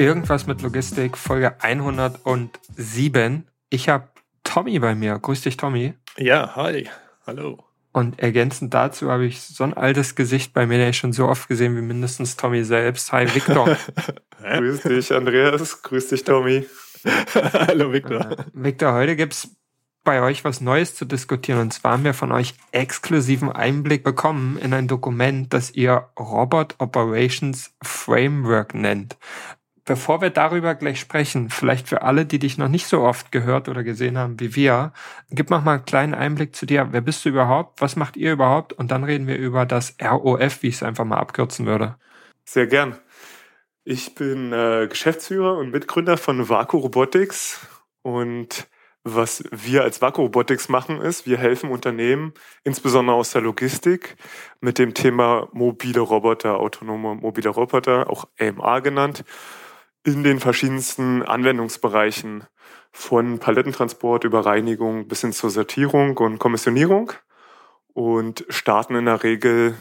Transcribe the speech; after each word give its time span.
Irgendwas 0.00 0.46
mit 0.46 0.62
Logistik, 0.62 1.18
Folge 1.18 1.62
107. 1.62 3.46
Ich 3.68 3.90
habe 3.90 4.08
Tommy 4.44 4.78
bei 4.78 4.94
mir. 4.94 5.18
Grüß 5.18 5.42
dich, 5.42 5.58
Tommy. 5.58 5.92
Ja, 6.16 6.56
hi. 6.56 6.88
Hallo. 7.26 7.62
Und 7.92 8.18
ergänzend 8.18 8.72
dazu 8.72 9.10
habe 9.10 9.26
ich 9.26 9.42
so 9.42 9.62
ein 9.62 9.74
altes 9.74 10.14
Gesicht 10.14 10.54
bei 10.54 10.64
mir, 10.64 10.78
den 10.78 10.88
ich 10.88 10.96
schon 10.96 11.12
so 11.12 11.28
oft 11.28 11.48
gesehen 11.48 11.76
wie 11.76 11.82
mindestens 11.82 12.38
Tommy 12.38 12.64
selbst. 12.64 13.12
Hi, 13.12 13.26
Victor. 13.34 13.76
Grüß 14.42 14.80
dich, 14.84 15.12
Andreas. 15.12 15.82
Grüß 15.82 16.08
dich, 16.08 16.24
Tommy. 16.24 16.66
Hallo, 17.34 17.92
Victor. 17.92 18.22
Äh, 18.22 18.36
Victor, 18.54 18.94
heute 18.94 19.16
gibt's 19.16 19.50
bei 20.02 20.22
euch 20.22 20.44
was 20.44 20.62
Neues 20.62 20.94
zu 20.94 21.04
diskutieren. 21.04 21.60
Und 21.60 21.74
zwar 21.74 21.92
haben 21.92 22.04
wir 22.04 22.14
von 22.14 22.32
euch 22.32 22.54
exklusiven 22.72 23.52
Einblick 23.52 24.02
bekommen 24.02 24.56
in 24.56 24.72
ein 24.72 24.88
Dokument, 24.88 25.52
das 25.52 25.72
ihr 25.72 26.08
Robot 26.18 26.76
Operations 26.78 27.74
Framework 27.82 28.74
nennt. 28.74 29.18
Bevor 29.84 30.20
wir 30.20 30.30
darüber 30.30 30.74
gleich 30.74 31.00
sprechen, 31.00 31.50
vielleicht 31.50 31.88
für 31.88 32.02
alle, 32.02 32.26
die 32.26 32.38
dich 32.38 32.58
noch 32.58 32.68
nicht 32.68 32.86
so 32.86 33.00
oft 33.00 33.32
gehört 33.32 33.68
oder 33.68 33.82
gesehen 33.82 34.18
haben 34.18 34.38
wie 34.38 34.54
wir, 34.54 34.92
gib 35.30 35.50
noch 35.50 35.64
mal 35.64 35.74
einen 35.74 35.84
kleinen 35.84 36.14
Einblick 36.14 36.54
zu 36.54 36.66
dir. 36.66 36.88
Wer 36.90 37.00
bist 37.00 37.24
du 37.24 37.30
überhaupt? 37.30 37.80
Was 37.80 37.96
macht 37.96 38.16
ihr 38.16 38.32
überhaupt? 38.32 38.72
Und 38.72 38.90
dann 38.90 39.04
reden 39.04 39.26
wir 39.26 39.36
über 39.36 39.66
das 39.66 39.96
ROF, 40.02 40.62
wie 40.62 40.68
ich 40.68 40.76
es 40.76 40.82
einfach 40.82 41.04
mal 41.04 41.18
abkürzen 41.18 41.66
würde. 41.66 41.96
Sehr 42.44 42.66
gern. 42.66 42.98
Ich 43.84 44.14
bin 44.14 44.52
äh, 44.52 44.86
Geschäftsführer 44.88 45.56
und 45.56 45.70
Mitgründer 45.70 46.16
von 46.16 46.48
Vaku 46.48 46.78
Robotics 46.78 47.66
und 48.02 48.68
was 49.02 49.42
wir 49.50 49.82
als 49.82 50.02
Vaku 50.02 50.22
Robotics 50.22 50.68
machen 50.68 51.00
ist, 51.00 51.26
wir 51.26 51.38
helfen 51.38 51.70
Unternehmen, 51.70 52.34
insbesondere 52.64 53.16
aus 53.16 53.32
der 53.32 53.40
Logistik, 53.40 54.16
mit 54.60 54.78
dem 54.78 54.92
Thema 54.92 55.48
mobile 55.52 56.00
Roboter, 56.00 56.58
autonome 56.60 57.14
mobile 57.14 57.48
Roboter, 57.48 58.10
auch 58.10 58.28
AMA 58.38 58.80
genannt, 58.80 59.24
in 60.04 60.24
den 60.24 60.40
verschiedensten 60.40 61.22
Anwendungsbereichen 61.22 62.44
von 62.92 63.38
Palettentransport 63.38 64.24
über 64.24 64.44
Reinigung 64.46 65.08
bis 65.08 65.20
hin 65.20 65.32
zur 65.32 65.50
Sortierung 65.50 66.16
und 66.16 66.38
Kommissionierung 66.38 67.12
und 67.92 68.44
starten 68.48 68.94
in 68.94 69.04
der 69.04 69.22
Regel 69.22 69.76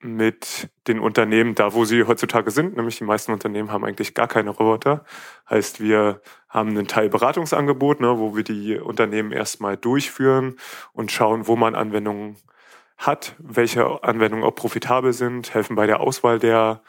mit 0.00 0.70
den 0.86 1.00
Unternehmen 1.00 1.54
da, 1.54 1.74
wo 1.74 1.84
sie 1.84 2.04
heutzutage 2.04 2.52
sind, 2.52 2.76
nämlich 2.76 2.98
die 2.98 3.04
meisten 3.04 3.32
Unternehmen 3.32 3.72
haben 3.72 3.84
eigentlich 3.84 4.14
gar 4.14 4.28
keine 4.28 4.50
Roboter. 4.50 5.04
Heißt, 5.50 5.80
wir 5.80 6.22
haben 6.48 6.70
einen 6.70 6.86
Teil 6.86 7.08
Beratungsangebot, 7.08 8.00
ne, 8.00 8.18
wo 8.18 8.36
wir 8.36 8.44
die 8.44 8.78
Unternehmen 8.78 9.32
erstmal 9.32 9.76
durchführen 9.76 10.56
und 10.92 11.10
schauen, 11.10 11.48
wo 11.48 11.56
man 11.56 11.74
Anwendungen 11.74 12.36
hat, 12.96 13.34
welche 13.38 14.02
Anwendungen 14.04 14.44
auch 14.44 14.54
profitabel 14.54 15.12
sind, 15.12 15.52
helfen 15.52 15.74
bei 15.74 15.86
der 15.86 16.00
Auswahl 16.00 16.38
der 16.38 16.80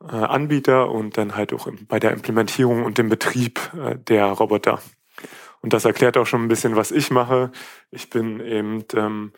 Anbieter 0.00 0.90
und 0.90 1.16
dann 1.16 1.34
halt 1.36 1.52
auch 1.52 1.68
bei 1.88 1.98
der 1.98 2.12
Implementierung 2.12 2.84
und 2.84 2.98
dem 2.98 3.08
Betrieb 3.08 3.60
äh, 3.74 3.96
der 3.96 4.26
Roboter. 4.26 4.80
Und 5.60 5.72
das 5.72 5.84
erklärt 5.84 6.16
auch 6.16 6.26
schon 6.26 6.44
ein 6.44 6.48
bisschen, 6.48 6.76
was 6.76 6.92
ich 6.92 7.10
mache. 7.10 7.50
Ich 7.90 8.10
bin 8.10 8.40
eben 8.40 8.84
ähm, 8.94 9.32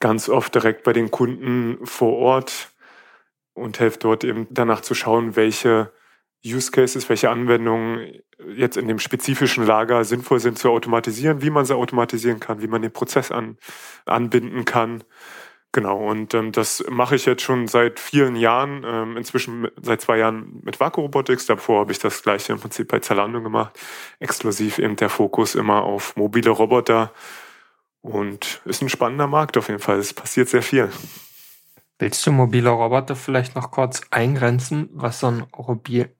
ganz 0.00 0.28
oft 0.28 0.54
direkt 0.54 0.82
bei 0.82 0.92
den 0.92 1.10
Kunden 1.12 1.78
vor 1.86 2.16
Ort 2.18 2.72
und 3.54 3.78
helfe 3.78 3.98
dort 4.00 4.24
eben 4.24 4.48
danach 4.50 4.80
zu 4.80 4.94
schauen, 4.94 5.36
welche 5.36 5.92
Use 6.44 6.72
Cases, 6.72 7.08
welche 7.08 7.30
Anwendungen 7.30 8.20
jetzt 8.56 8.76
in 8.76 8.88
dem 8.88 8.98
spezifischen 8.98 9.64
Lager 9.64 10.02
sinnvoll 10.02 10.40
sind 10.40 10.58
zu 10.58 10.70
automatisieren, 10.70 11.42
wie 11.42 11.50
man 11.50 11.64
sie 11.64 11.76
automatisieren 11.76 12.40
kann, 12.40 12.60
wie 12.60 12.66
man 12.66 12.82
den 12.82 12.92
Prozess 12.92 13.30
an, 13.30 13.56
anbinden 14.04 14.64
kann 14.64 15.04
Genau, 15.74 15.96
und 16.10 16.34
ähm, 16.34 16.52
das 16.52 16.84
mache 16.90 17.16
ich 17.16 17.24
jetzt 17.24 17.40
schon 17.42 17.66
seit 17.66 17.98
vielen 17.98 18.36
Jahren, 18.36 18.84
ähm, 18.86 19.16
inzwischen 19.16 19.68
seit 19.80 20.02
zwei 20.02 20.18
Jahren 20.18 20.60
mit 20.62 20.78
Vaku 20.78 21.00
Robotics. 21.00 21.46
Davor 21.46 21.80
habe 21.80 21.92
ich 21.92 21.98
das 21.98 22.22
gleiche 22.22 22.52
im 22.52 22.60
Prinzip 22.60 22.88
bei 22.88 22.98
Zalando 22.98 23.42
gemacht. 23.42 23.78
Exklusiv 24.20 24.78
eben 24.78 24.96
der 24.96 25.08
Fokus 25.08 25.54
immer 25.54 25.82
auf 25.82 26.14
mobile 26.14 26.50
Roboter. 26.50 27.10
Und 28.02 28.60
ist 28.66 28.82
ein 28.82 28.90
spannender 28.90 29.26
Markt 29.26 29.56
auf 29.56 29.68
jeden 29.68 29.80
Fall. 29.80 29.98
Es 29.98 30.12
passiert 30.12 30.50
sehr 30.50 30.62
viel. 30.62 30.90
Willst 31.98 32.26
du 32.26 32.32
mobile 32.32 32.68
Roboter 32.68 33.14
vielleicht 33.14 33.54
noch 33.54 33.70
kurz 33.70 34.00
eingrenzen, 34.10 34.90
was 34.92 35.20
so 35.20 35.28
einen 35.28 35.46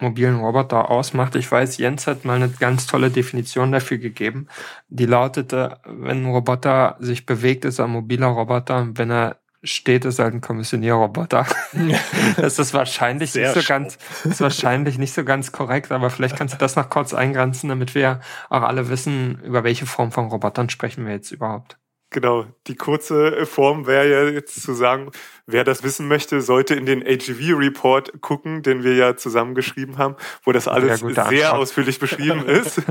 mobilen 0.01 0.39
Roboter 0.39 0.89
ausmacht? 0.91 1.35
Ich 1.35 1.51
weiß, 1.51 1.77
Jens 1.79 2.07
hat 2.07 2.25
mal 2.25 2.37
eine 2.37 2.49
ganz 2.51 2.87
tolle 2.87 3.11
Definition 3.11 3.73
dafür 3.73 3.99
gegeben. 3.99 4.47
Die 4.89 5.07
lautete, 5.07 5.81
wenn 5.85 6.23
ein 6.23 6.31
Roboter 6.31 6.97
sich 7.01 7.27
bewegt, 7.27 7.65
ist 7.65 7.81
er 7.81 7.87
ein 7.87 7.91
mobiler 7.91 8.29
Roboter. 8.29 8.91
Wenn 8.95 9.11
er 9.11 9.42
steht, 9.63 10.05
ist 10.05 10.19
halt 10.19 10.35
ein 10.35 10.41
Kommissionierroboter. 10.41 11.47
das 12.37 12.59
ist 12.59 12.75
wahrscheinlich 12.75 13.33
Sehr 13.33 13.55
nicht 13.55 13.63
so 13.63 13.69
ganz, 13.69 13.99
ist 14.25 14.41
wahrscheinlich 14.41 14.99
nicht 14.99 15.15
so 15.15 15.25
ganz 15.25 15.53
korrekt, 15.53 15.93
aber 15.93 16.11
vielleicht 16.11 16.37
kannst 16.37 16.55
du 16.55 16.59
das 16.59 16.77
noch 16.77 16.91
kurz 16.91 17.15
eingrenzen, 17.15 17.69
damit 17.69 17.95
wir 17.95 18.21
auch 18.51 18.63
alle 18.63 18.89
wissen, 18.89 19.41
über 19.43 19.65
welche 19.65 19.87
Form 19.87 20.13
von 20.13 20.27
Robotern 20.27 20.69
sprechen 20.69 21.07
wir 21.07 21.13
jetzt 21.13 21.31
überhaupt. 21.31 21.79
Genau, 22.13 22.45
die 22.67 22.77
kurze 22.77 23.47
Form 23.47 23.87
wäre 23.87 24.09
ja 24.09 24.31
jetzt 24.31 24.63
zu 24.63 24.75
sagen, 24.75 25.11
wer 25.47 25.65
das 25.65 25.83
wissen 25.83 26.09
möchte, 26.09 26.43
sollte 26.43 26.75
in 26.75 26.85
den 26.85 27.03
AGV-Report 27.03 28.21
gucken, 28.21 28.63
den 28.63 28.85
wir 28.85 28.95
ja 28.95 29.17
zusammengeschrieben 29.17 29.97
haben, 29.97 30.17
wo 30.45 30.53
das 30.53 30.69
alles 30.69 31.01
sehr 31.01 31.09
Antwort. 31.09 31.53
ausführlich 31.55 31.99
beschrieben 31.99 32.45
ist. 32.47 32.83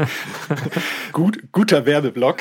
Gut, 1.11 1.39
guter 1.51 1.85
Werbeblock. 1.85 2.39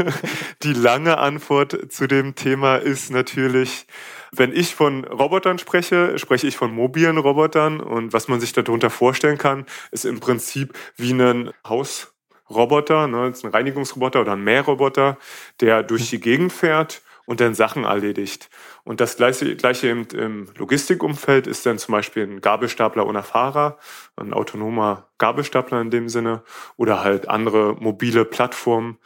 Die 0.62 0.72
lange 0.72 1.18
Antwort 1.18 1.92
zu 1.92 2.06
dem 2.06 2.34
Thema 2.34 2.76
ist 2.76 3.10
natürlich, 3.10 3.86
wenn 4.32 4.50
ich 4.50 4.74
von 4.74 5.04
Robotern 5.04 5.58
spreche, 5.58 6.18
spreche 6.18 6.46
ich 6.46 6.56
von 6.56 6.72
mobilen 6.72 7.18
Robotern 7.18 7.80
und 7.80 8.14
was 8.14 8.28
man 8.28 8.40
sich 8.40 8.54
darunter 8.54 8.88
vorstellen 8.88 9.36
kann, 9.36 9.66
ist 9.90 10.06
im 10.06 10.20
Prinzip 10.20 10.72
wie 10.96 11.12
ein 11.12 11.50
Haus 11.68 12.13
Roboter, 12.54 13.06
ne, 13.06 13.28
das 13.28 13.38
ist 13.38 13.44
ein 13.44 13.50
Reinigungsroboter 13.50 14.20
oder 14.20 14.32
ein 14.32 14.44
Mähroboter, 14.44 15.18
der 15.60 15.82
durch 15.82 16.10
die 16.10 16.20
Gegend 16.20 16.52
fährt 16.52 17.02
und 17.26 17.40
dann 17.40 17.54
Sachen 17.54 17.84
erledigt. 17.84 18.50
Und 18.84 19.00
das 19.00 19.16
gleiche, 19.16 19.56
gleiche 19.56 19.88
im, 19.88 20.06
im 20.12 20.48
Logistikumfeld 20.56 21.46
ist 21.46 21.64
dann 21.66 21.78
zum 21.78 21.92
Beispiel 21.92 22.24
ein 22.24 22.40
Gabelstapler 22.40 23.06
ohne 23.06 23.22
Fahrer, 23.22 23.78
ein 24.16 24.34
autonomer 24.34 25.08
Gabelstapler 25.18 25.80
in 25.80 25.90
dem 25.90 26.08
Sinne, 26.08 26.42
oder 26.76 27.02
halt 27.02 27.28
andere 27.28 27.74
mobile 27.74 28.24
Plattformen, 28.24 28.98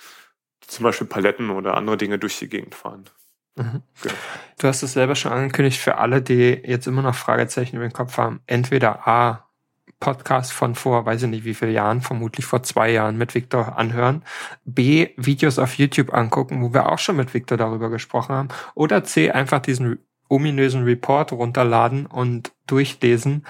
zum 0.61 0.85
Beispiel 0.85 1.07
Paletten 1.07 1.51
oder 1.51 1.77
andere 1.77 1.97
Dinge 1.97 2.19
durch 2.19 2.39
die 2.39 2.49
Gegend 2.49 2.75
fahren. 2.75 3.05
Mhm. 3.57 3.83
Ja. 4.05 4.11
Du 4.59 4.69
hast 4.69 4.83
es 4.83 4.93
selber 4.93 5.15
schon 5.15 5.33
angekündigt 5.33 5.81
für 5.81 5.99
alle, 5.99 6.23
die 6.23 6.61
jetzt 6.65 6.87
immer 6.87 7.03
noch 7.03 7.15
Fragezeichen 7.15 7.77
über 7.77 7.87
den 7.87 7.93
Kopf 7.93 8.17
haben. 8.17 8.41
Entweder 8.47 9.07
A, 9.07 9.48
Podcast 10.01 10.53
von 10.53 10.75
vor, 10.75 11.07
weiß 11.07 11.23
ich 11.23 11.29
nicht 11.29 11.45
wie 11.45 11.55
viele 11.55 11.73
Jahren, 11.73 12.01
vermutlich 12.01 12.47
vor 12.47 12.63
zwei 12.63 12.91
Jahren 12.91 13.17
mit 13.17 13.35
Victor 13.35 13.77
anhören. 13.77 14.23
B, 14.65 15.09
Videos 15.17 15.59
auf 15.59 15.75
YouTube 15.75 16.15
angucken, 16.15 16.63
wo 16.63 16.73
wir 16.73 16.91
auch 16.91 16.99
schon 16.99 17.17
mit 17.17 17.35
Victor 17.35 17.59
darüber 17.59 17.91
gesprochen 17.91 18.35
haben. 18.35 18.49
Oder 18.75 19.05
C, 19.05 19.31
einfach 19.31 19.61
diesen 19.61 19.99
ominösen 20.29 20.85
Report 20.85 21.33
runterladen 21.33 22.07
und 22.07 22.53
durchlesen 22.67 23.45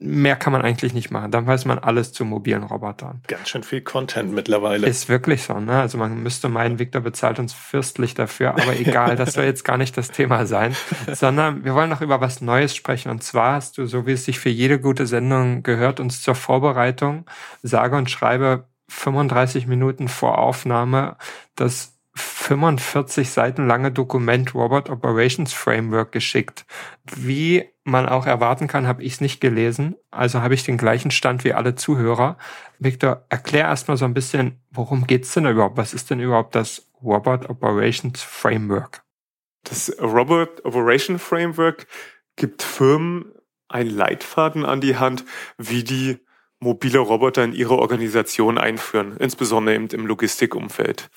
mehr 0.00 0.36
kann 0.36 0.52
man 0.52 0.62
eigentlich 0.62 0.94
nicht 0.94 1.10
machen. 1.10 1.30
Dann 1.32 1.46
weiß 1.46 1.64
man 1.64 1.78
alles 1.78 2.12
zu 2.12 2.24
mobilen 2.24 2.62
Robotern. 2.62 3.20
Ganz 3.26 3.48
schön 3.48 3.64
viel 3.64 3.80
Content 3.80 4.32
mittlerweile. 4.32 4.86
Ist 4.86 5.08
wirklich 5.08 5.42
so, 5.42 5.58
ne? 5.58 5.80
Also 5.80 5.98
man 5.98 6.22
müsste 6.22 6.48
meinen, 6.48 6.78
Victor 6.78 7.02
bezahlt 7.02 7.38
uns 7.40 7.52
fürstlich 7.52 8.14
dafür, 8.14 8.50
aber 8.52 8.76
egal, 8.78 9.16
das 9.16 9.34
soll 9.34 9.44
jetzt 9.44 9.64
gar 9.64 9.76
nicht 9.76 9.96
das 9.96 10.10
Thema 10.10 10.46
sein, 10.46 10.76
sondern 11.12 11.64
wir 11.64 11.74
wollen 11.74 11.90
noch 11.90 12.00
über 12.00 12.20
was 12.20 12.40
Neues 12.40 12.76
sprechen. 12.76 13.10
Und 13.10 13.24
zwar 13.24 13.54
hast 13.54 13.76
du, 13.78 13.86
so 13.86 14.06
wie 14.06 14.12
es 14.12 14.24
sich 14.24 14.38
für 14.38 14.50
jede 14.50 14.80
gute 14.80 15.06
Sendung 15.06 15.64
gehört, 15.64 15.98
uns 15.98 16.22
zur 16.22 16.36
Vorbereitung, 16.36 17.26
sage 17.62 17.96
und 17.96 18.08
schreibe 18.08 18.68
35 18.88 19.66
Minuten 19.66 20.08
vor 20.08 20.38
Aufnahme 20.38 21.16
das 21.56 21.97
45 22.18 23.30
Seiten 23.30 23.66
lange 23.66 23.92
Dokument 23.92 24.54
Robot 24.54 24.90
Operations 24.90 25.52
Framework 25.52 26.12
geschickt. 26.12 26.66
Wie 27.04 27.64
man 27.84 28.08
auch 28.08 28.26
erwarten 28.26 28.66
kann, 28.66 28.86
habe 28.86 29.02
ich 29.02 29.14
es 29.14 29.20
nicht 29.20 29.40
gelesen. 29.40 29.96
Also 30.10 30.42
habe 30.42 30.54
ich 30.54 30.64
den 30.64 30.78
gleichen 30.78 31.10
Stand 31.10 31.44
wie 31.44 31.54
alle 31.54 31.74
Zuhörer. 31.74 32.36
Victor, 32.78 33.24
erklär 33.28 33.64
erstmal 33.64 33.96
so 33.96 34.04
ein 34.04 34.14
bisschen, 34.14 34.60
worum 34.70 35.06
geht's 35.06 35.32
denn 35.34 35.46
überhaupt? 35.46 35.76
Was 35.76 35.94
ist 35.94 36.10
denn 36.10 36.20
überhaupt 36.20 36.54
das 36.54 36.88
Robot 37.02 37.48
Operations 37.48 38.22
Framework? 38.22 39.02
Das 39.64 39.94
Robot 40.00 40.64
Operation 40.64 41.18
Framework 41.18 41.86
gibt 42.36 42.62
Firmen 42.62 43.32
einen 43.68 43.90
Leitfaden 43.90 44.64
an 44.64 44.80
die 44.80 44.96
Hand, 44.96 45.24
wie 45.58 45.84
die 45.84 46.18
mobile 46.60 46.98
Roboter 46.98 47.44
in 47.44 47.52
ihre 47.52 47.78
Organisation 47.78 48.58
einführen, 48.58 49.16
insbesondere 49.18 49.76
eben 49.76 49.88
im 49.88 50.06
Logistikumfeld. 50.06 51.10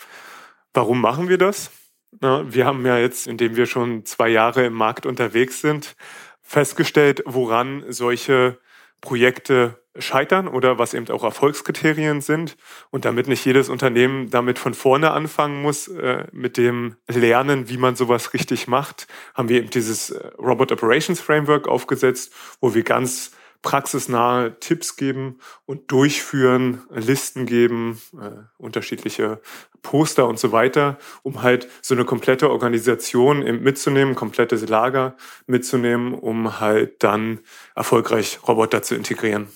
Warum 0.73 1.01
machen 1.01 1.29
wir 1.29 1.37
das? 1.37 1.71
Wir 2.19 2.65
haben 2.65 2.85
ja 2.85 2.97
jetzt, 2.97 3.27
indem 3.27 3.55
wir 3.55 3.65
schon 3.65 4.05
zwei 4.05 4.29
Jahre 4.29 4.65
im 4.65 4.73
Markt 4.73 5.05
unterwegs 5.05 5.61
sind, 5.61 5.95
festgestellt, 6.41 7.23
woran 7.25 7.85
solche 7.87 8.59
Projekte 8.99 9.81
scheitern 9.97 10.47
oder 10.47 10.77
was 10.77 10.93
eben 10.93 11.09
auch 11.09 11.23
Erfolgskriterien 11.23 12.21
sind. 12.21 12.55
Und 12.91 13.05
damit 13.05 13.27
nicht 13.27 13.45
jedes 13.45 13.69
Unternehmen 13.69 14.29
damit 14.29 14.59
von 14.59 14.73
vorne 14.73 15.11
anfangen 15.11 15.61
muss, 15.61 15.87
äh, 15.87 16.25
mit 16.31 16.57
dem 16.57 16.95
Lernen, 17.07 17.69
wie 17.69 17.77
man 17.77 17.95
sowas 17.95 18.33
richtig 18.33 18.67
macht, 18.67 19.07
haben 19.33 19.49
wir 19.49 19.57
eben 19.57 19.69
dieses 19.69 20.11
äh, 20.11 20.27
Robot 20.37 20.71
Operations 20.71 21.19
Framework 21.19 21.67
aufgesetzt, 21.67 22.33
wo 22.61 22.73
wir 22.73 22.83
ganz 22.83 23.31
praxisnahe 23.61 24.59
Tipps 24.59 24.95
geben 24.95 25.39
und 25.65 25.91
durchführen, 25.91 26.81
Listen 26.89 27.45
geben, 27.45 28.01
äh, 28.19 28.43
unterschiedliche 28.57 29.41
Poster 29.81 30.27
und 30.27 30.39
so 30.39 30.51
weiter, 30.51 30.97
um 31.23 31.41
halt 31.41 31.67
so 31.81 31.93
eine 31.93 32.05
komplette 32.05 32.49
Organisation 32.49 33.39
mitzunehmen, 33.61 34.15
komplettes 34.15 34.67
Lager 34.67 35.15
mitzunehmen, 35.47 36.13
um 36.13 36.59
halt 36.59 37.03
dann 37.03 37.39
erfolgreich 37.75 38.39
Roboter 38.47 38.81
zu 38.81 38.95
integrieren. 38.95 39.47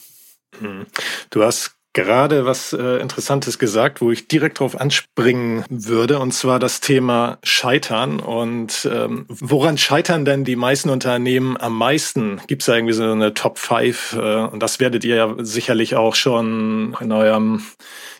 Mhm. 0.59 0.85
Du 1.29 1.43
hast 1.43 1.75
gerade 1.95 2.45
was 2.45 2.73
äh, 2.73 2.97
Interessantes 2.97 3.57
gesagt, 3.57 4.01
wo 4.01 4.11
ich 4.11 4.27
direkt 4.27 4.59
drauf 4.59 4.79
anspringen 4.79 5.63
würde, 5.69 6.19
und 6.19 6.33
zwar 6.33 6.59
das 6.59 6.81
Thema 6.81 7.39
Scheitern. 7.41 8.19
Und 8.19 8.87
ähm, 8.91 9.25
woran 9.29 9.77
scheitern 9.77 10.25
denn 10.25 10.43
die 10.43 10.57
meisten 10.57 10.89
Unternehmen 10.89 11.57
am 11.57 11.75
meisten? 11.75 12.41
Gibt 12.47 12.61
es 12.61 12.65
da 12.67 12.75
irgendwie 12.75 12.93
so 12.93 13.09
eine 13.09 13.33
Top 13.33 13.57
5? 13.57 14.13
Äh, 14.13 14.35
und 14.43 14.59
das 14.61 14.79
werdet 14.79 15.03
ihr 15.05 15.15
ja 15.15 15.35
sicherlich 15.39 15.95
auch 15.95 16.15
schon 16.15 16.95
in 16.99 17.11
eurem, 17.11 17.63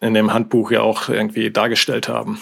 in 0.02 0.14
dem 0.14 0.34
Handbuch 0.34 0.72
ja 0.72 0.82
auch 0.82 1.10
irgendwie 1.10 1.52
dargestellt 1.52 2.08
haben. 2.08 2.40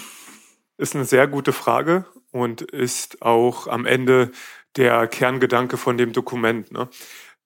Ist 0.78 0.96
eine 0.96 1.06
sehr 1.06 1.28
gute 1.28 1.52
Frage 1.52 2.06
und 2.32 2.62
ist 2.62 3.24
auch 3.24 3.68
am 3.68 3.88
Ende 3.88 4.32
der 4.76 5.08
Kerngedanke 5.08 5.78
von 5.78 5.98
dem 5.98 6.14
Dokument. 6.14 6.72
Ne? 6.72 6.90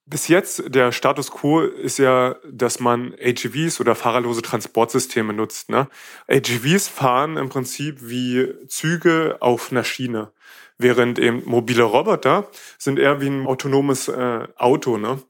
Bis 0.10 0.30
jetzt, 0.30 0.64
der 0.74 0.94
Status 0.94 1.32
quo 1.32 1.60
ist 1.60 2.00
ja, 2.00 2.38
dass 2.50 2.80
man 2.80 3.14
AGVs 3.22 3.82
oder 3.82 3.94
fahrerlose 3.94 4.42
Transportsysteme 4.42 5.34
nutzt. 5.34 5.70
Ne? 5.70 5.90
AGVs 6.30 6.88
fahren 6.88 7.36
im 7.36 7.50
Prinzip 7.50 7.98
wie 8.00 8.54
Züge 8.70 9.36
auf 9.42 9.70
einer 9.70 9.84
Schiene, 9.84 10.32
während 10.78 11.20
eben 11.20 11.44
mobile 11.44 11.84
Roboter 11.84 12.48
sind 12.78 13.00
eher 13.00 13.20
wie 13.20 13.28
ein 13.28 13.46
autonomes 13.48 14.08
äh, 14.08 14.48
Auto. 14.56 14.98
Ne? 14.98 15.22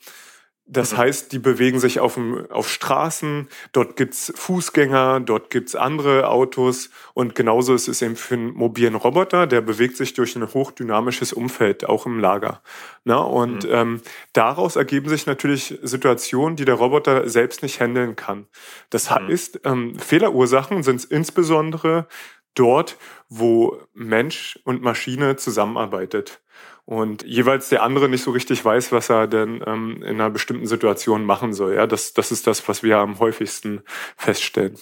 Das 0.69 0.92
mhm. 0.92 0.98
heißt, 0.98 1.31
die 1.31 1.40
bewegen 1.40 1.80
sich 1.80 2.02
auf, 2.02 2.16
dem, 2.16 2.46
auf 2.52 2.69
Straßen, 2.69 3.48
dort 3.72 3.96
gibt's 3.96 4.34
Fußgänger, 4.36 5.22
dort 5.22 5.50
gibt's 5.50 5.75
andere 5.75 6.30
Autos 6.30 6.90
und 7.14 7.36
genauso 7.36 7.74
ist 7.74 7.88
es 7.88 8.02
eben 8.02 8.18
für 8.18 8.36
einen 8.36 8.54
mobilen 8.54 8.96
Roboter, 8.96 9.48
der 9.48 9.62
bewegt 9.62 9.96
sich 9.96 10.14
durch 10.14 10.36
ein 10.36 10.54
hochdynamisches 10.54 11.31
Umfeld, 11.31 11.88
auch 11.88 12.06
im 12.06 12.19
Lager. 12.19 12.62
Na, 13.06 13.19
und 13.19 13.64
mhm. 13.64 13.72
ähm, 13.72 14.02
daraus 14.34 14.75
ergeben 14.75 15.08
sich 15.08 15.25
natürlich 15.25 15.80
Situationen, 15.81 16.58
die 16.58 16.66
der 16.66 16.75
Roboter 16.75 17.30
selbst 17.30 17.64
nicht 17.64 17.80
handeln 17.80 18.18
kann. 18.18 18.48
Das 18.90 19.10
mhm. 19.10 19.16
heißt, 19.16 19.62
ähm, 19.64 19.98
Fehlerursachen 19.98 20.84
sind 20.84 21.06
insbesondere 21.06 22.08
dort, 22.56 22.98
wo 23.30 23.80
Mensch 23.94 24.60
und 24.66 24.81
Maschine 24.81 25.38
zusammenarbeitet 25.38 26.42
und 26.88 27.24
jeweils 27.24 27.68
der 27.68 27.84
andere 27.84 28.07
nicht 28.07 28.24
so 28.24 28.31
richtig 28.31 28.63
weiß, 28.63 28.94
was 28.94 29.10
er 29.10 29.28
denn 29.28 29.62
ähm, 29.68 30.01
in 30.04 30.22
einer 30.22 30.30
bestimmten 30.30 30.68
Situation 30.68 31.25
machen 31.25 31.51
soll. 31.51 31.75
Ja, 31.75 31.86
das, 31.86 32.13
das 32.13 32.31
ist 32.31 32.48
das, 32.48 32.66
was 32.69 32.81
wir 32.81 32.98
am 32.98 33.19
häufigsten 33.19 33.81
feststellen. 34.16 34.78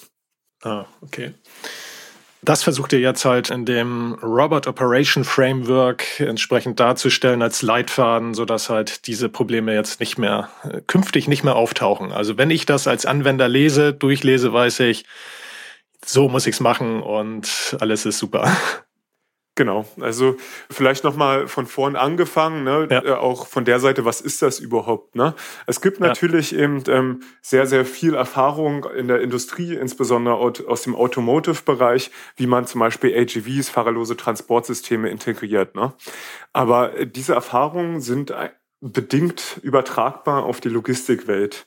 Ah, 0.62 0.86
okay. 1.02 1.34
Das 2.42 2.62
versucht 2.62 2.92
ihr 2.92 3.00
jetzt 3.00 3.24
halt 3.24 3.50
in 3.50 3.64
dem 3.64 4.14
Robot 4.22 4.68
Operation 4.68 5.24
Framework 5.24 6.20
entsprechend 6.20 6.78
darzustellen 6.78 7.42
als 7.42 7.62
Leitfaden, 7.62 8.34
sodass 8.34 8.70
halt 8.70 9.08
diese 9.08 9.28
Probleme 9.28 9.74
jetzt 9.74 9.98
nicht 9.98 10.16
mehr, 10.16 10.48
äh, 10.62 10.82
künftig 10.86 11.26
nicht 11.26 11.42
mehr 11.42 11.56
auftauchen. 11.56 12.12
Also 12.12 12.38
wenn 12.38 12.52
ich 12.52 12.66
das 12.66 12.86
als 12.86 13.04
Anwender 13.04 13.48
lese, 13.48 13.92
durchlese, 13.92 14.52
weiß 14.52 14.78
ich, 14.80 15.06
so 16.04 16.28
muss 16.28 16.46
ich's 16.46 16.60
machen 16.60 17.02
und 17.02 17.76
alles 17.80 18.06
ist 18.06 18.20
super. 18.20 18.56
Genau, 19.56 19.86
also 20.00 20.36
vielleicht 20.70 21.02
nochmal 21.02 21.48
von 21.48 21.66
vorn 21.66 21.96
angefangen, 21.96 22.62
ne? 22.62 22.88
Ja. 22.90 23.02
Äh, 23.02 23.12
auch 23.12 23.46
von 23.46 23.64
der 23.64 23.80
Seite, 23.80 24.04
was 24.04 24.20
ist 24.20 24.42
das 24.42 24.60
überhaupt? 24.60 25.16
Ne? 25.16 25.34
Es 25.66 25.80
gibt 25.80 25.98
natürlich 25.98 26.50
ja. 26.50 26.58
eben 26.58 26.84
ähm, 26.88 27.22
sehr, 27.40 27.66
sehr 27.66 27.86
viel 27.86 28.12
Erfahrung 28.14 28.84
in 28.84 29.08
der 29.08 29.22
Industrie, 29.22 29.74
insbesondere 29.74 30.36
aus 30.36 30.82
dem 30.82 30.94
Automotive-Bereich, 30.94 32.10
wie 32.36 32.46
man 32.46 32.66
zum 32.66 32.80
Beispiel 32.80 33.18
AGVs, 33.18 33.70
fahrerlose 33.70 34.14
Transportsysteme 34.14 35.08
integriert. 35.08 35.74
Ne? 35.74 35.94
Aber 36.52 36.90
diese 37.06 37.32
Erfahrungen 37.32 38.02
sind 38.02 38.34
bedingt 38.82 39.58
übertragbar 39.62 40.44
auf 40.44 40.60
die 40.60 40.68
Logistikwelt. 40.68 41.66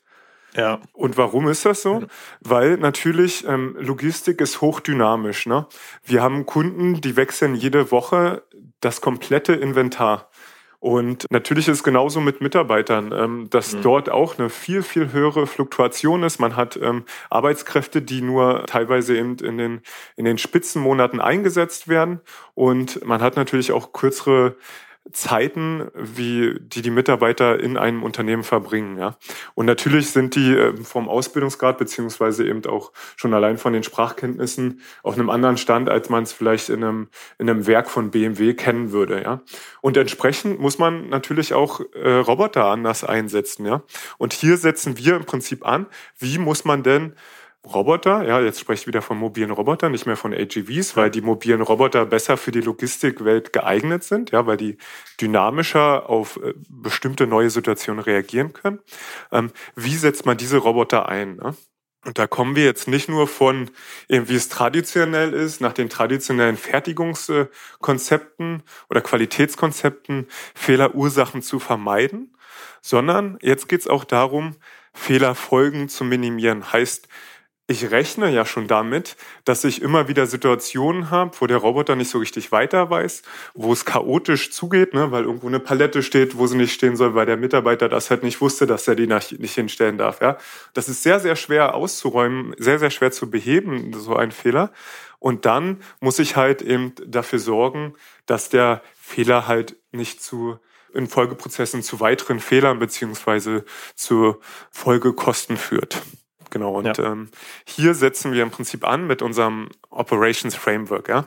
Ja. 0.56 0.80
Und 0.94 1.18
warum 1.18 1.48
ist 1.48 1.66
das 1.66 1.82
so? 1.82 2.04
Weil 2.42 2.78
natürlich 2.78 3.46
ähm, 3.48 3.76
Logistik 3.80 4.42
ist 4.42 4.62
hochdynamisch. 4.62 5.46
Ne? 5.46 5.68
Wir 6.04 6.22
haben 6.22 6.46
Kunden, 6.46 7.02
die 7.02 7.16
wechseln 7.16 7.56
jede 7.56 7.92
Woche 7.92 8.44
das 8.82 9.02
komplette 9.02 9.54
Inventar. 9.54 10.30
Und 10.80 11.26
natürlich 11.30 11.68
ist 11.68 11.78
es 11.78 11.84
genauso 11.84 12.22
mit 12.22 12.40
Mitarbeitern, 12.40 13.12
ähm, 13.12 13.48
dass 13.50 13.74
mhm. 13.74 13.82
dort 13.82 14.10
auch 14.10 14.40
eine 14.40 14.50
viel, 14.50 14.82
viel 14.82 15.12
höhere 15.12 15.46
Fluktuation 15.46 16.24
ist. 16.24 16.40
Man 16.40 16.56
hat 16.56 16.80
ähm, 16.82 17.04
Arbeitskräfte, 17.30 18.02
die 18.02 18.22
nur 18.22 18.66
teilweise 18.66 19.18
eben 19.18 19.36
in 19.40 19.58
den, 19.58 19.82
in 20.16 20.24
den 20.24 20.38
Spitzenmonaten 20.38 21.20
eingesetzt 21.20 21.90
werden. 21.90 22.22
Und 22.54 23.06
man 23.06 23.22
hat 23.22 23.36
natürlich 23.36 23.74
auch 23.74 23.92
kürzere 23.92 24.56
Zeiten, 25.12 25.90
wie 25.94 26.60
die 26.60 26.82
die 26.82 26.90
Mitarbeiter 26.90 27.60
in 27.60 27.78
einem 27.78 28.04
Unternehmen 28.04 28.44
verbringen. 28.44 28.98
Ja. 28.98 29.18
Und 29.56 29.66
natürlich 29.66 30.12
sind 30.12 30.36
die 30.36 30.54
ähm, 30.54 30.86
vom 30.86 31.10
Ausbildungsgrad 31.10 31.78
beziehungsweise 31.78 32.48
eben 32.48 32.66
auch 32.66 32.92
schon 33.16 33.34
allein 33.34 33.58
von 33.58 33.74
den 33.74 33.84
Sprachkenntnissen 33.84 34.82
auf 35.04 35.16
einem 35.16 35.30
anderen 35.30 35.58
Stand, 35.58 35.90
als 35.90 36.10
man 36.10 36.24
es 36.24 36.34
vielleicht 36.34 36.70
in 36.70 36.84
einem, 36.84 37.08
in 37.38 37.50
einem 37.50 37.68
Werk 37.68 37.90
von 37.90 38.12
BMW 38.12 38.54
kennen 38.54 38.92
würde. 38.92 39.22
Ja. 39.22 39.42
Und 39.82 39.98
entsprechend 39.98 40.60
muss 40.60 40.78
man 40.78 41.10
natürlich 41.10 41.54
auch 41.54 41.82
äh, 41.94 42.10
Roboter 42.10 42.66
anders 42.66 43.04
einsetzen. 43.04 43.66
Ja. 43.66 43.82
Und 44.18 44.34
hier 44.34 44.58
setzen 44.58 44.98
wir 44.98 45.16
im 45.16 45.26
Prinzip 45.26 45.66
an, 45.66 45.88
wie 46.18 46.38
muss 46.38 46.66
man 46.66 46.84
denn 46.84 47.14
Roboter, 47.66 48.26
ja, 48.26 48.40
jetzt 48.40 48.60
spreche 48.60 48.82
ich 48.82 48.88
wieder 48.88 49.02
von 49.02 49.18
mobilen 49.18 49.52
Robotern, 49.52 49.92
nicht 49.92 50.06
mehr 50.06 50.16
von 50.16 50.34
AGVs, 50.34 50.96
weil 50.96 51.12
die 51.12 51.22
mobilen 51.22 51.62
Roboter 51.62 52.06
besser 52.06 52.38
für 52.38 52.52
die 52.52 52.62
Logistikwelt 52.62 53.52
geeignet 53.52 54.04
sind, 54.04 54.32
ja, 54.32 54.46
weil 54.46 54.56
die 54.56 54.78
dynamischer 55.20 56.10
auf 56.10 56.38
äh, 56.38 56.54
bestimmte 56.70 57.28
neue 57.28 57.50
Situationen 57.50 58.02
reagieren 58.02 58.54
können. 58.54 58.80
Ähm, 59.32 59.52
wie 59.76 59.96
setzt 59.96 60.26
man 60.26 60.38
diese 60.38 60.58
Roboter 60.58 61.10
ein? 61.10 61.36
Ne? 61.36 61.54
Und 62.06 62.18
da 62.18 62.28
kommen 62.28 62.56
wir 62.56 62.64
jetzt 62.64 62.88
nicht 62.88 63.10
nur 63.10 63.28
von, 63.28 63.72
wie 64.08 64.36
es 64.36 64.48
traditionell 64.48 65.34
ist, 65.34 65.60
nach 65.60 65.74
den 65.74 65.90
traditionellen 65.90 66.56
Fertigungskonzepten 66.56 68.64
oder 68.90 69.02
Qualitätskonzepten 69.02 70.28
Fehlerursachen 70.56 71.42
zu 71.42 71.60
vermeiden, 71.60 72.38
sondern 72.82 73.38
jetzt 73.42 73.68
geht 73.68 73.82
es 73.82 73.88
auch 73.88 74.06
darum, 74.06 74.56
Fehlerfolgen 74.94 75.90
zu 75.90 76.06
minimieren. 76.06 76.72
Heißt, 76.72 77.10
ich 77.70 77.92
rechne 77.92 78.32
ja 78.32 78.48
schon 78.48 78.68
damit, 78.68 79.16
dass 79.46 79.64
ich 79.64 79.84
immer 79.84 80.08
wieder 80.08 80.26
Situationen 80.26 81.12
habe, 81.12 81.40
wo 81.40 81.46
der 81.46 81.58
Roboter 81.58 81.96
nicht 81.96 82.10
so 82.10 82.18
richtig 82.18 82.52
weiter 82.52 82.90
weiß, 82.90 83.22
wo 83.54 83.72
es 83.72 83.86
chaotisch 83.86 84.52
zugeht, 84.52 84.96
ne, 84.96 85.12
weil 85.12 85.26
irgendwo 85.26 85.46
eine 85.46 85.60
Palette 85.60 86.02
steht, 86.02 86.36
wo 86.36 86.48
sie 86.48 86.58
nicht 86.58 86.74
stehen 86.74 86.96
soll, 86.96 87.14
weil 87.14 87.28
der 87.28 87.38
Mitarbeiter 87.38 87.88
das 87.88 88.10
halt 88.10 88.24
nicht 88.24 88.42
wusste, 88.42 88.66
dass 88.66 88.88
er 88.88 88.96
die 88.96 89.06
nicht 89.06 89.54
hinstellen 89.54 90.00
darf. 90.00 90.20
Ja, 90.20 90.38
das 90.74 90.90
ist 90.90 91.04
sehr 91.04 91.20
sehr 91.20 91.36
schwer 91.36 91.76
auszuräumen, 91.76 92.56
sehr 92.58 92.80
sehr 92.80 92.90
schwer 92.90 93.12
zu 93.12 93.30
beheben, 93.30 93.94
so 93.94 94.16
ein 94.16 94.32
Fehler. 94.32 94.72
Und 95.20 95.46
dann 95.46 95.84
muss 96.00 96.18
ich 96.18 96.36
halt 96.36 96.64
eben 96.64 96.94
dafür 97.06 97.38
sorgen, 97.38 97.94
dass 98.26 98.50
der 98.50 98.82
Fehler 99.00 99.48
halt 99.48 99.76
nicht 99.92 100.24
zu 100.24 100.58
in 100.92 101.06
Folgeprozessen 101.06 101.84
zu 101.84 102.00
weiteren 102.00 102.40
Fehlern 102.40 102.80
beziehungsweise 102.80 103.64
zu 103.94 104.38
Folgekosten 104.72 105.56
führt. 105.56 106.02
Genau, 106.50 106.78
und 106.78 106.98
ja. 106.98 107.12
ähm, 107.12 107.30
hier 107.66 107.94
setzen 107.94 108.32
wir 108.32 108.44
im 108.44 108.52
Prinzip 108.52 108.86
an 108.86 109.08
mit 109.08 109.22
unserem 109.22 109.70
Operations 109.90 110.56
Framework. 110.56 111.10
Ja? 111.10 111.26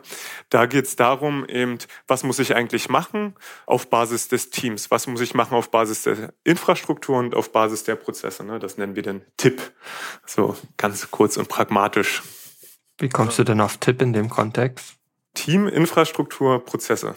Da 0.50 0.66
geht 0.66 0.86
es 0.86 0.96
darum, 0.96 1.44
eben, 1.46 1.78
was 2.06 2.24
muss 2.24 2.38
ich 2.38 2.54
eigentlich 2.54 2.88
machen 2.88 3.34
auf 3.66 3.88
Basis 3.88 4.28
des 4.28 4.50
Teams, 4.50 4.90
was 4.90 5.06
muss 5.06 5.20
ich 5.20 5.34
machen 5.34 5.54
auf 5.54 5.70
Basis 5.70 6.02
der 6.02 6.32
Infrastruktur 6.44 7.18
und 7.18 7.34
auf 7.34 7.52
Basis 7.52 7.84
der 7.84 7.96
Prozesse. 7.96 8.44
Ne? 8.44 8.58
Das 8.58 8.78
nennen 8.78 8.96
wir 8.96 9.02
den 9.02 9.22
Tipp. 9.36 9.72
So 10.26 10.56
ganz 10.76 11.10
kurz 11.10 11.36
und 11.36 11.48
pragmatisch. 11.48 12.22
Wie 12.98 13.08
kommst 13.08 13.38
du 13.38 13.44
denn 13.44 13.60
auf 13.60 13.78
Tipp 13.78 14.02
in 14.02 14.12
dem 14.12 14.28
Kontext? 14.28 14.96
Team, 15.34 15.66
Infrastruktur, 15.66 16.64
Prozesse. 16.64 17.14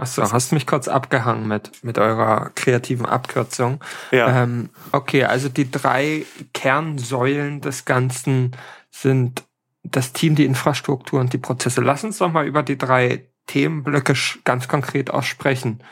Achso, 0.00 0.32
hast 0.32 0.52
mich 0.52 0.66
kurz 0.66 0.88
abgehangen 0.88 1.46
mit, 1.46 1.84
mit 1.84 1.98
eurer 1.98 2.50
kreativen 2.54 3.04
Abkürzung. 3.04 3.84
Ja. 4.10 4.42
Ähm, 4.42 4.70
okay, 4.92 5.24
also 5.24 5.50
die 5.50 5.70
drei 5.70 6.24
Kernsäulen 6.54 7.60
des 7.60 7.84
Ganzen 7.84 8.52
sind 8.90 9.44
das 9.82 10.12
Team, 10.12 10.36
die 10.36 10.46
Infrastruktur 10.46 11.20
und 11.20 11.34
die 11.34 11.38
Prozesse. 11.38 11.82
Lass 11.82 12.02
uns 12.02 12.16
doch 12.16 12.32
mal 12.32 12.46
über 12.46 12.62
die 12.62 12.78
drei 12.78 13.26
Themenblöcke 13.46 14.14
ganz 14.44 14.68
konkret 14.68 15.10
aussprechen. 15.10 15.82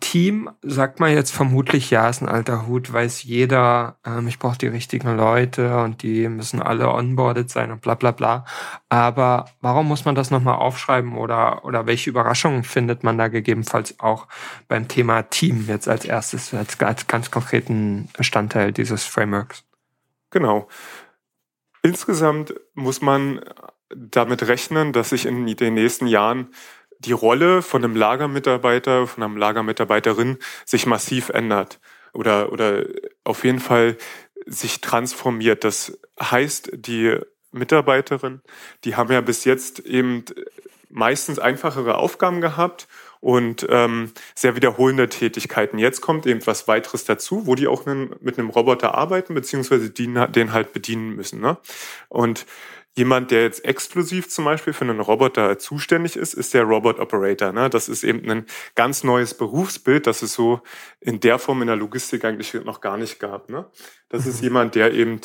Team 0.00 0.50
sagt 0.62 0.98
man 0.98 1.12
jetzt 1.12 1.30
vermutlich, 1.30 1.90
ja, 1.90 2.08
ist 2.08 2.22
ein 2.22 2.28
alter 2.28 2.66
Hut, 2.66 2.92
weiß 2.92 3.22
jeder, 3.22 3.98
ähm, 4.04 4.26
ich 4.28 4.38
brauche 4.38 4.58
die 4.58 4.66
richtigen 4.66 5.16
Leute 5.16 5.78
und 5.82 6.02
die 6.02 6.28
müssen 6.28 6.60
alle 6.60 6.88
onboarded 6.88 7.48
sein 7.50 7.70
und 7.70 7.82
bla 7.82 7.94
bla 7.94 8.10
bla. 8.10 8.44
Aber 8.88 9.46
warum 9.60 9.88
muss 9.88 10.04
man 10.04 10.14
das 10.14 10.30
nochmal 10.30 10.56
aufschreiben 10.56 11.16
oder, 11.16 11.64
oder 11.64 11.86
welche 11.86 12.10
Überraschungen 12.10 12.64
findet 12.64 13.04
man 13.04 13.18
da 13.18 13.28
gegebenenfalls 13.28 14.00
auch 14.00 14.26
beim 14.68 14.88
Thema 14.88 15.22
Team 15.22 15.66
jetzt 15.68 15.88
als 15.88 16.04
erstes, 16.04 16.52
als, 16.54 16.80
als 16.80 17.06
ganz 17.06 17.30
konkreten 17.30 18.08
Bestandteil 18.16 18.72
dieses 18.72 19.04
Frameworks? 19.04 19.64
Genau. 20.30 20.68
Insgesamt 21.82 22.54
muss 22.74 23.00
man 23.00 23.40
damit 23.94 24.46
rechnen, 24.46 24.92
dass 24.92 25.10
sich 25.10 25.26
in 25.26 25.46
den 25.46 25.74
nächsten 25.74 26.06
Jahren 26.06 26.48
die 27.00 27.12
Rolle 27.12 27.62
von 27.62 27.84
einem 27.84 27.96
Lagermitarbeiter, 27.96 29.06
von 29.06 29.22
einer 29.22 29.38
Lagermitarbeiterin 29.38 30.38
sich 30.64 30.86
massiv 30.86 31.30
ändert 31.30 31.80
oder, 32.12 32.52
oder 32.52 32.84
auf 33.24 33.44
jeden 33.44 33.60
Fall 33.60 33.96
sich 34.46 34.80
transformiert. 34.80 35.64
Das 35.64 35.98
heißt, 36.20 36.70
die 36.74 37.18
Mitarbeiterin, 37.52 38.42
die 38.84 38.96
haben 38.96 39.12
ja 39.12 39.20
bis 39.20 39.44
jetzt 39.44 39.80
eben 39.80 40.24
meistens 40.88 41.38
einfachere 41.38 41.96
Aufgaben 41.96 42.40
gehabt 42.40 42.88
und 43.20 43.66
ähm, 43.68 44.12
sehr 44.34 44.56
wiederholende 44.56 45.08
Tätigkeiten. 45.08 45.78
Jetzt 45.78 46.00
kommt 46.00 46.26
eben 46.26 46.44
was 46.46 46.68
weiteres 46.68 47.04
dazu, 47.04 47.46
wo 47.46 47.54
die 47.54 47.68
auch 47.68 47.86
mit 47.86 48.38
einem 48.38 48.50
Roboter 48.50 48.94
arbeiten, 48.94 49.34
beziehungsweise 49.34 49.90
die, 49.90 50.12
den 50.30 50.52
halt 50.52 50.72
bedienen 50.72 51.14
müssen. 51.16 51.40
Ne? 51.40 51.58
Und 52.08 52.46
Jemand, 52.96 53.30
der 53.30 53.44
jetzt 53.44 53.64
exklusiv 53.64 54.28
zum 54.28 54.44
Beispiel 54.44 54.72
für 54.72 54.84
einen 54.84 55.00
Roboter 55.00 55.58
zuständig 55.58 56.16
ist, 56.16 56.34
ist 56.34 56.54
der 56.54 56.64
Robot 56.64 56.98
Operator. 56.98 57.52
Ne? 57.52 57.70
Das 57.70 57.88
ist 57.88 58.02
eben 58.02 58.28
ein 58.28 58.46
ganz 58.74 59.04
neues 59.04 59.34
Berufsbild, 59.34 60.06
das 60.08 60.22
es 60.22 60.34
so 60.34 60.60
in 61.00 61.20
der 61.20 61.38
Form 61.38 61.62
in 61.62 61.68
der 61.68 61.76
Logistik 61.76 62.24
eigentlich 62.24 62.52
noch 62.54 62.80
gar 62.80 62.96
nicht 62.96 63.20
gab. 63.20 63.48
Ne? 63.48 63.64
Das 64.08 64.26
ist 64.26 64.38
mhm. 64.38 64.44
jemand, 64.44 64.74
der 64.74 64.92
eben 64.92 65.20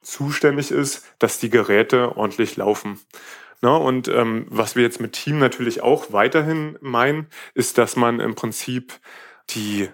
zuständig 0.00 0.70
ist, 0.70 1.06
dass 1.18 1.38
die 1.38 1.50
Geräte 1.50 2.16
ordentlich 2.16 2.56
laufen. 2.56 2.98
Ne? 3.60 3.76
Und 3.76 4.08
ähm, 4.08 4.46
was 4.48 4.76
wir 4.76 4.82
jetzt 4.82 5.00
mit 5.00 5.12
Team 5.12 5.38
natürlich 5.38 5.82
auch 5.82 6.12
weiterhin 6.12 6.78
meinen, 6.80 7.26
ist, 7.54 7.76
dass 7.76 7.96
man 7.96 8.18
im 8.20 8.34
Prinzip 8.34 8.98
die 9.50 9.90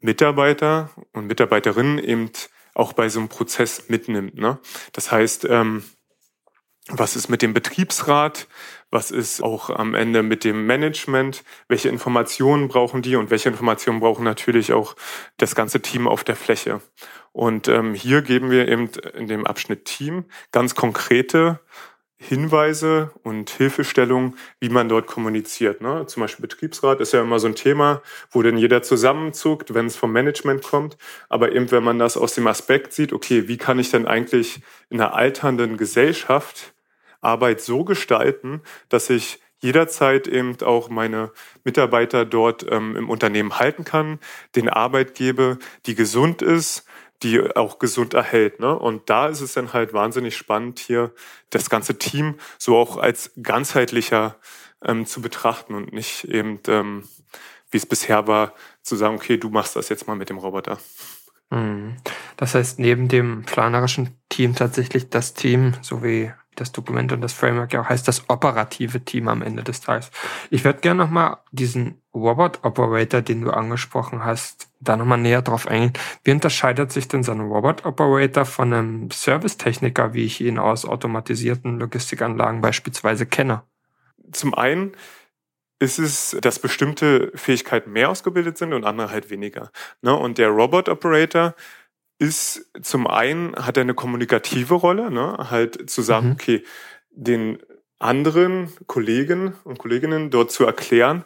Mitarbeiter 0.00 0.90
und 1.12 1.26
Mitarbeiterinnen 1.26 1.98
eben 1.98 2.30
auch 2.74 2.92
bei 2.92 3.08
so 3.08 3.20
einem 3.20 3.28
Prozess 3.28 3.88
mitnimmt. 3.88 4.36
Ne? 4.36 4.58
Das 4.92 5.10
heißt, 5.10 5.46
ähm, 5.48 5.84
was 6.88 7.14
ist 7.14 7.28
mit 7.28 7.42
dem 7.42 7.54
Betriebsrat? 7.54 8.48
Was 8.90 9.10
ist 9.10 9.42
auch 9.42 9.70
am 9.70 9.94
Ende 9.94 10.22
mit 10.22 10.44
dem 10.44 10.66
Management? 10.66 11.44
Welche 11.68 11.88
Informationen 11.88 12.68
brauchen 12.68 13.02
die 13.02 13.16
und 13.16 13.30
welche 13.30 13.48
Informationen 13.48 14.00
brauchen 14.00 14.24
natürlich 14.24 14.72
auch 14.72 14.96
das 15.36 15.54
ganze 15.54 15.80
Team 15.80 16.08
auf 16.08 16.24
der 16.24 16.36
Fläche? 16.36 16.80
Und 17.30 17.68
ähm, 17.68 17.94
hier 17.94 18.22
geben 18.22 18.50
wir 18.50 18.68
eben 18.68 18.90
in 19.14 19.28
dem 19.28 19.46
Abschnitt 19.46 19.84
Team 19.84 20.24
ganz 20.50 20.74
konkrete 20.74 21.60
Hinweise 22.22 23.10
und 23.24 23.50
Hilfestellungen, 23.50 24.36
wie 24.60 24.68
man 24.68 24.88
dort 24.88 25.08
kommuniziert. 25.08 25.80
Ne? 25.80 26.06
Zum 26.06 26.22
Beispiel 26.22 26.42
Betriebsrat 26.46 27.00
ist 27.00 27.12
ja 27.12 27.20
immer 27.20 27.40
so 27.40 27.48
ein 27.48 27.56
Thema, 27.56 28.00
wo 28.30 28.42
dann 28.42 28.56
jeder 28.56 28.82
zusammenzuckt, 28.82 29.74
wenn 29.74 29.86
es 29.86 29.96
vom 29.96 30.12
Management 30.12 30.62
kommt. 30.62 30.96
Aber 31.28 31.52
eben, 31.52 31.70
wenn 31.72 31.82
man 31.82 31.98
das 31.98 32.16
aus 32.16 32.34
dem 32.34 32.46
Aspekt 32.46 32.92
sieht, 32.92 33.12
okay, 33.12 33.48
wie 33.48 33.56
kann 33.56 33.80
ich 33.80 33.90
denn 33.90 34.06
eigentlich 34.06 34.60
in 34.88 35.00
einer 35.00 35.14
alternden 35.14 35.76
Gesellschaft 35.76 36.74
Arbeit 37.20 37.60
so 37.60 37.84
gestalten, 37.84 38.62
dass 38.88 39.10
ich 39.10 39.40
jederzeit 39.58 40.28
eben 40.28 40.60
auch 40.62 40.88
meine 40.90 41.30
Mitarbeiter 41.64 42.24
dort 42.24 42.66
ähm, 42.70 42.96
im 42.96 43.10
Unternehmen 43.10 43.58
halten 43.58 43.84
kann, 43.84 44.18
den 44.54 44.68
Arbeit 44.68 45.14
gebe, 45.14 45.58
die 45.86 45.94
gesund 45.94 46.42
ist, 46.42 46.84
die 47.22 47.54
auch 47.56 47.78
gesund 47.78 48.14
erhält. 48.14 48.60
Ne? 48.60 48.76
Und 48.76 49.08
da 49.10 49.26
ist 49.28 49.40
es 49.40 49.54
dann 49.54 49.72
halt 49.72 49.92
wahnsinnig 49.92 50.36
spannend, 50.36 50.78
hier 50.78 51.12
das 51.50 51.70
ganze 51.70 51.98
Team 51.98 52.36
so 52.58 52.76
auch 52.76 52.96
als 52.96 53.32
ganzheitlicher 53.42 54.36
ähm, 54.84 55.06
zu 55.06 55.22
betrachten 55.22 55.74
und 55.74 55.92
nicht 55.92 56.24
eben, 56.24 56.60
ähm, 56.68 57.04
wie 57.70 57.76
es 57.76 57.86
bisher 57.86 58.26
war, 58.26 58.54
zu 58.82 58.96
sagen, 58.96 59.14
okay, 59.14 59.36
du 59.36 59.48
machst 59.50 59.76
das 59.76 59.88
jetzt 59.88 60.06
mal 60.06 60.16
mit 60.16 60.28
dem 60.28 60.38
Roboter. 60.38 60.78
Mhm. 61.50 61.96
Das 62.36 62.54
heißt, 62.54 62.78
neben 62.78 63.08
dem 63.08 63.44
planerischen 63.44 64.16
Team 64.28 64.54
tatsächlich 64.54 65.10
das 65.10 65.34
Team, 65.34 65.74
so 65.82 66.02
wie 66.02 66.32
das 66.54 66.72
Dokument 66.72 67.12
und 67.12 67.20
das 67.20 67.32
Framework 67.32 67.72
ja 67.72 67.82
auch 67.82 67.88
heißt, 67.88 68.06
das 68.06 68.28
operative 68.28 69.04
Team 69.04 69.28
am 69.28 69.42
Ende 69.42 69.62
des 69.62 69.80
Tages. 69.80 70.10
Ich 70.50 70.64
würde 70.64 70.80
gerne 70.80 71.02
nochmal 71.02 71.38
diesen 71.50 72.01
Robot 72.14 72.60
Operator, 72.62 73.22
den 73.22 73.40
du 73.40 73.50
angesprochen 73.50 74.24
hast, 74.24 74.68
da 74.80 74.96
nochmal 74.96 75.18
näher 75.18 75.42
drauf 75.42 75.66
eingehen. 75.66 75.92
Wie 76.24 76.32
unterscheidet 76.32 76.92
sich 76.92 77.08
denn 77.08 77.22
so 77.22 77.32
ein 77.32 77.40
Robot 77.40 77.86
Operator 77.86 78.44
von 78.44 78.72
einem 78.72 79.10
Servicetechniker, 79.10 80.12
wie 80.12 80.24
ich 80.24 80.40
ihn 80.40 80.58
aus 80.58 80.84
automatisierten 80.84 81.78
Logistikanlagen 81.78 82.60
beispielsweise 82.60 83.24
kenne? 83.24 83.62
Zum 84.30 84.54
einen 84.54 84.92
ist 85.78 85.98
es, 85.98 86.36
dass 86.40 86.58
bestimmte 86.58 87.32
Fähigkeiten 87.34 87.92
mehr 87.92 88.10
ausgebildet 88.10 88.58
sind 88.58 88.72
und 88.72 88.84
andere 88.84 89.10
halt 89.10 89.30
weniger. 89.30 89.72
Ne? 90.00 90.14
Und 90.14 90.38
der 90.38 90.48
Robot 90.48 90.88
Operator 90.88 91.54
ist 92.18 92.70
zum 92.80 93.08
einen 93.08 93.56
hat 93.56 93.76
er 93.76 93.80
eine 93.80 93.94
kommunikative 93.94 94.74
Rolle, 94.74 95.10
ne? 95.10 95.50
halt 95.50 95.90
zu 95.90 96.02
sagen, 96.02 96.28
mhm. 96.28 96.32
okay, 96.34 96.64
den 97.10 97.58
anderen 97.98 98.72
Kollegen 98.86 99.54
und 99.64 99.78
Kolleginnen 99.78 100.30
dort 100.30 100.52
zu 100.52 100.64
erklären, 100.64 101.24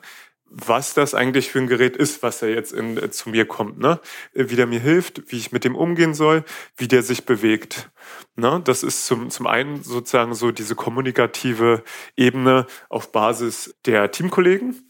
was 0.49 0.95
das 0.95 1.15
eigentlich 1.15 1.51
für 1.51 1.59
ein 1.59 1.67
Gerät 1.67 1.97
ist, 1.97 2.23
was 2.23 2.41
er 2.41 2.51
jetzt 2.51 2.73
in, 2.73 2.97
äh, 2.97 3.11
zu 3.11 3.31
mir 3.31 3.47
kommt, 3.47 3.79
ne? 3.79 4.01
Wie 4.33 4.57
der 4.57 4.67
mir 4.67 4.81
hilft, 4.81 5.31
wie 5.31 5.37
ich 5.37 5.53
mit 5.53 5.65
dem 5.65 5.75
umgehen 5.75 6.15
soll, 6.15 6.45
wie 6.77 6.89
der 6.89 7.03
sich 7.03 7.27
bewegt. 7.27 7.91
Ne? 8.37 8.61
Das 8.65 8.83
ist 8.83 9.07
zum, 9.07 9.31
zum 9.31 9.47
einen 9.47 9.83
sozusagen 9.83 10.35
so 10.35 10.53
diese 10.53 10.75
kommunikative 10.75 11.83
Ebene 12.17 12.67
auf 12.89 13.13
Basis 13.13 13.75
der 13.85 14.11
Teamkollegen. 14.11 14.89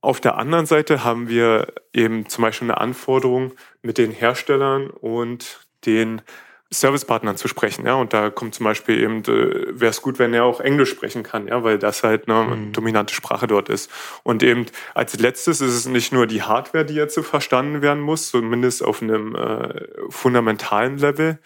Auf 0.00 0.20
der 0.20 0.36
anderen 0.36 0.66
Seite 0.66 1.02
haben 1.02 1.28
wir 1.28 1.72
eben 1.92 2.28
zum 2.28 2.42
Beispiel 2.42 2.70
eine 2.70 2.78
Anforderung 2.78 3.52
mit 3.82 3.98
den 3.98 4.10
Herstellern 4.10 4.90
und 4.90 5.66
den 5.86 6.22
Servicepartnern 6.70 7.36
zu 7.36 7.46
sprechen, 7.46 7.86
ja, 7.86 7.94
und 7.94 8.12
da 8.12 8.30
kommt 8.30 8.54
zum 8.54 8.64
Beispiel 8.64 9.00
eben, 9.00 9.18
äh, 9.24 9.78
wäre 9.78 9.90
es 9.90 10.02
gut, 10.02 10.18
wenn 10.18 10.34
er 10.34 10.44
auch 10.44 10.60
Englisch 10.60 10.90
sprechen 10.90 11.22
kann, 11.22 11.46
ja, 11.46 11.62
weil 11.62 11.78
das 11.78 12.02
halt 12.02 12.28
eine 12.28 12.56
mhm. 12.56 12.72
dominante 12.72 13.14
Sprache 13.14 13.46
dort 13.46 13.68
ist. 13.68 13.90
Und 14.22 14.42
eben 14.42 14.66
als 14.94 15.16
letztes 15.18 15.60
ist 15.60 15.74
es 15.74 15.86
nicht 15.86 16.12
nur 16.12 16.26
die 16.26 16.42
Hardware, 16.42 16.84
die 16.84 16.94
jetzt 16.94 17.14
so 17.14 17.22
verstanden 17.22 17.82
werden 17.82 18.02
muss, 18.02 18.30
zumindest 18.30 18.82
auf 18.82 19.02
einem 19.02 19.36
äh, 19.36 19.86
fundamentalen 20.08 20.98
Level, 20.98 21.38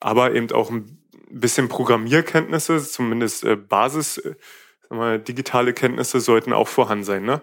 aber 0.00 0.34
eben 0.34 0.50
auch 0.52 0.70
ein 0.70 0.98
bisschen 1.30 1.68
Programmierkenntnisse, 1.68 2.82
zumindest 2.82 3.44
äh, 3.44 3.56
Basis, 3.56 4.18
äh, 4.18 4.34
wir, 4.90 5.18
digitale 5.18 5.72
Kenntnisse 5.72 6.20
sollten 6.20 6.52
auch 6.52 6.68
vorhanden 6.68 7.04
sein. 7.04 7.24
Ne? 7.24 7.40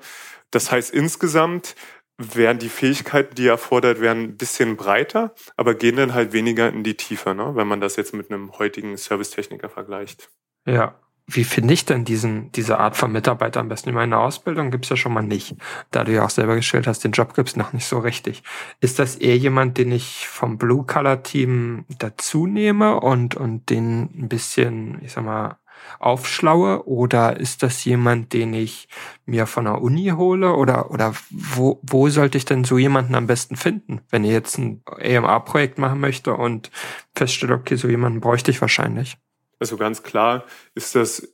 Das 0.51 0.71
heißt, 0.71 0.91
insgesamt 0.93 1.75
werden 2.19 2.59
die 2.59 2.69
Fähigkeiten, 2.69 3.33
die 3.35 3.47
erfordert 3.47 4.01
werden, 4.01 4.23
ein 4.23 4.37
bisschen 4.37 4.75
breiter, 4.75 5.33
aber 5.55 5.73
gehen 5.73 5.95
dann 5.95 6.13
halt 6.13 6.33
weniger 6.33 6.67
in 6.69 6.83
die 6.83 6.95
Tiefe, 6.95 7.33
ne? 7.33 7.55
wenn 7.55 7.67
man 7.67 7.79
das 7.79 7.95
jetzt 7.95 8.13
mit 8.13 8.29
einem 8.29 8.51
heutigen 8.59 8.95
Servicetechniker 8.97 9.69
vergleicht. 9.69 10.29
Ja. 10.65 10.95
Wie 11.31 11.43
finde 11.43 11.75
ich 11.75 11.85
denn 11.85 12.05
diesen, 12.05 12.51
diese 12.53 12.79
Art 12.79 12.97
von 12.97 13.11
Mitarbeiter 13.11 13.59
am 13.59 13.69
besten? 13.69 13.89
In 13.89 13.95
meiner 13.95 14.19
Ausbildung 14.19 14.71
gibt's 14.71 14.89
ja 14.89 14.95
schon 14.95 15.13
mal 15.13 15.21
nicht. 15.21 15.55
Da 15.91 16.03
du 16.03 16.11
ja 16.11 16.25
auch 16.25 16.31
selber 16.31 16.55
gestellt 16.55 16.87
hast, 16.87 17.03
den 17.03 17.11
Job 17.11 17.35
gibt's 17.35 17.55
noch 17.55 17.71
nicht 17.71 17.85
so 17.85 17.99
richtig. 17.99 18.41
Ist 18.79 18.97
das 18.97 19.15
eher 19.15 19.37
jemand, 19.37 19.77
den 19.77 19.91
ich 19.91 20.27
vom 20.27 20.57
Blue-Color-Team 20.57 21.85
dazu 21.99 22.47
nehme 22.47 22.99
und, 22.99 23.35
und 23.35 23.69
den 23.69 24.09
ein 24.23 24.27
bisschen, 24.27 25.03
ich 25.03 25.11
sag 25.11 25.23
mal, 25.23 25.59
aufschlaue 25.99 26.87
oder 26.87 27.39
ist 27.39 27.63
das 27.63 27.83
jemand, 27.85 28.33
den 28.33 28.53
ich 28.53 28.87
mir 29.25 29.45
von 29.45 29.65
der 29.65 29.81
Uni 29.81 30.13
hole 30.15 30.53
oder, 30.53 30.91
oder 30.91 31.13
wo, 31.29 31.79
wo 31.81 32.09
sollte 32.09 32.37
ich 32.37 32.45
denn 32.45 32.63
so 32.63 32.77
jemanden 32.77 33.15
am 33.15 33.27
besten 33.27 33.55
finden, 33.55 34.01
wenn 34.09 34.23
ihr 34.23 34.33
jetzt 34.33 34.57
ein 34.57 34.83
EMA-Projekt 34.99 35.77
machen 35.77 35.99
möchte 35.99 36.33
und 36.33 36.71
feststellt, 37.15 37.51
okay, 37.51 37.75
so 37.75 37.87
jemanden 37.87 38.21
bräuchte 38.21 38.51
ich 38.51 38.61
wahrscheinlich? 38.61 39.17
Also 39.59 39.77
ganz 39.77 40.03
klar 40.03 40.45
ist 40.73 40.95
das 40.95 41.31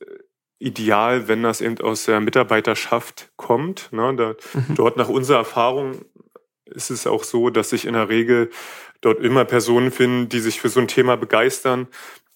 ideal, 0.59 1.27
wenn 1.27 1.43
das 1.43 1.61
eben 1.61 1.79
aus 1.81 2.05
der 2.05 2.19
Mitarbeiterschaft 2.19 3.31
kommt. 3.35 3.89
Ne? 3.91 4.15
Da, 4.15 4.35
mhm. 4.53 4.75
Dort 4.75 4.97
nach 4.97 5.09
unserer 5.09 5.37
Erfahrung 5.37 6.05
ist 6.65 6.89
es 6.89 7.05
auch 7.05 7.23
so, 7.23 7.49
dass 7.49 7.69
sich 7.69 7.85
in 7.85 7.93
der 7.93 8.09
Regel 8.09 8.49
dort 9.01 9.19
immer 9.19 9.45
Personen 9.45 9.91
finden, 9.91 10.29
die 10.29 10.39
sich 10.39 10.59
für 10.59 10.69
so 10.69 10.79
ein 10.79 10.87
Thema 10.87 11.15
begeistern, 11.15 11.87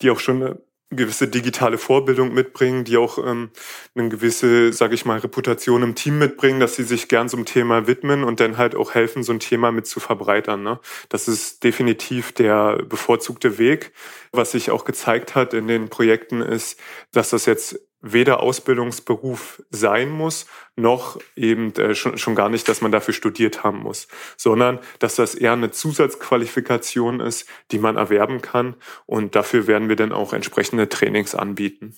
die 0.01 0.11
auch 0.11 0.19
schon 0.19 0.43
eine 0.43 0.61
gewisse 0.91 1.27
digitale 1.27 1.77
Vorbildung 1.77 2.33
mitbringen, 2.33 2.83
die 2.83 2.97
auch 2.97 3.19
ähm, 3.19 3.51
eine 3.93 4.09
gewisse, 4.09 4.73
sage 4.73 4.95
ich 4.95 5.05
mal, 5.05 5.19
Reputation 5.19 5.83
im 5.83 5.93
Team 5.93 6.17
mitbringen, 6.17 6.59
dass 6.59 6.75
sie 6.75 6.83
sich 6.83 7.07
gern 7.07 7.29
so 7.29 7.37
einem 7.37 7.45
Thema 7.45 7.85
widmen 7.85 8.23
und 8.23 8.39
dann 8.39 8.57
halt 8.57 8.75
auch 8.75 8.95
helfen, 8.95 9.23
so 9.23 9.31
ein 9.31 9.39
Thema 9.39 9.71
mit 9.71 9.85
zu 9.85 9.99
verbreitern. 9.99 10.63
Ne? 10.63 10.79
Das 11.09 11.27
ist 11.27 11.63
definitiv 11.63 12.31
der 12.31 12.77
bevorzugte 12.77 13.59
Weg. 13.59 13.91
Was 14.31 14.51
sich 14.51 14.71
auch 14.71 14.83
gezeigt 14.83 15.35
hat 15.35 15.53
in 15.53 15.67
den 15.67 15.89
Projekten 15.89 16.41
ist, 16.41 16.79
dass 17.11 17.29
das 17.29 17.45
jetzt 17.45 17.79
weder 18.01 18.41
Ausbildungsberuf 18.41 19.61
sein 19.69 20.09
muss, 20.09 20.45
noch 20.75 21.19
eben 21.35 21.73
äh, 21.75 21.95
schon, 21.95 22.17
schon 22.17 22.35
gar 22.35 22.49
nicht, 22.49 22.67
dass 22.69 22.81
man 22.81 22.91
dafür 22.91 23.13
studiert 23.13 23.63
haben 23.63 23.79
muss, 23.79 24.07
sondern 24.37 24.79
dass 24.99 25.15
das 25.15 25.35
eher 25.35 25.53
eine 25.53 25.71
Zusatzqualifikation 25.71 27.19
ist, 27.19 27.47
die 27.71 27.79
man 27.79 27.97
erwerben 27.97 28.41
kann. 28.41 28.75
Und 29.05 29.35
dafür 29.35 29.67
werden 29.67 29.89
wir 29.89 29.95
dann 29.95 30.13
auch 30.13 30.33
entsprechende 30.33 30.87
Trainings 30.87 31.35
anbieten. 31.35 31.95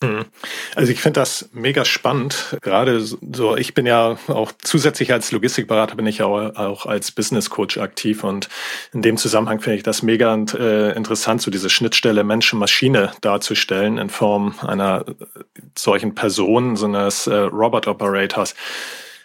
Mhm. 0.00 0.26
Also 0.76 0.92
ich 0.92 1.00
finde 1.00 1.18
das 1.18 1.48
mega 1.52 1.84
spannend. 1.84 2.56
Gerade 2.60 3.00
so, 3.00 3.56
ich 3.56 3.74
bin 3.74 3.84
ja 3.84 4.16
auch 4.28 4.52
zusätzlich 4.62 5.12
als 5.12 5.32
Logistikberater 5.32 5.96
bin 5.96 6.06
ich 6.06 6.22
auch, 6.22 6.54
auch 6.56 6.86
als 6.86 7.10
Business 7.10 7.50
Coach 7.50 7.78
aktiv 7.78 8.22
und 8.22 8.48
in 8.92 9.02
dem 9.02 9.16
Zusammenhang 9.16 9.60
finde 9.60 9.78
ich 9.78 9.82
das 9.82 10.02
mega 10.02 10.32
äh, 10.54 10.96
interessant, 10.96 11.42
so 11.42 11.50
diese 11.50 11.68
Schnittstelle 11.68 12.22
Mensch-Maschine 12.22 13.12
darzustellen 13.22 13.98
in 13.98 14.08
Form 14.08 14.54
einer 14.64 15.04
solchen 15.76 16.14
Person, 16.14 16.76
so 16.76 16.86
eines 16.86 17.26
äh, 17.26 17.34
Robot 17.34 17.88
Operators. 17.88 18.54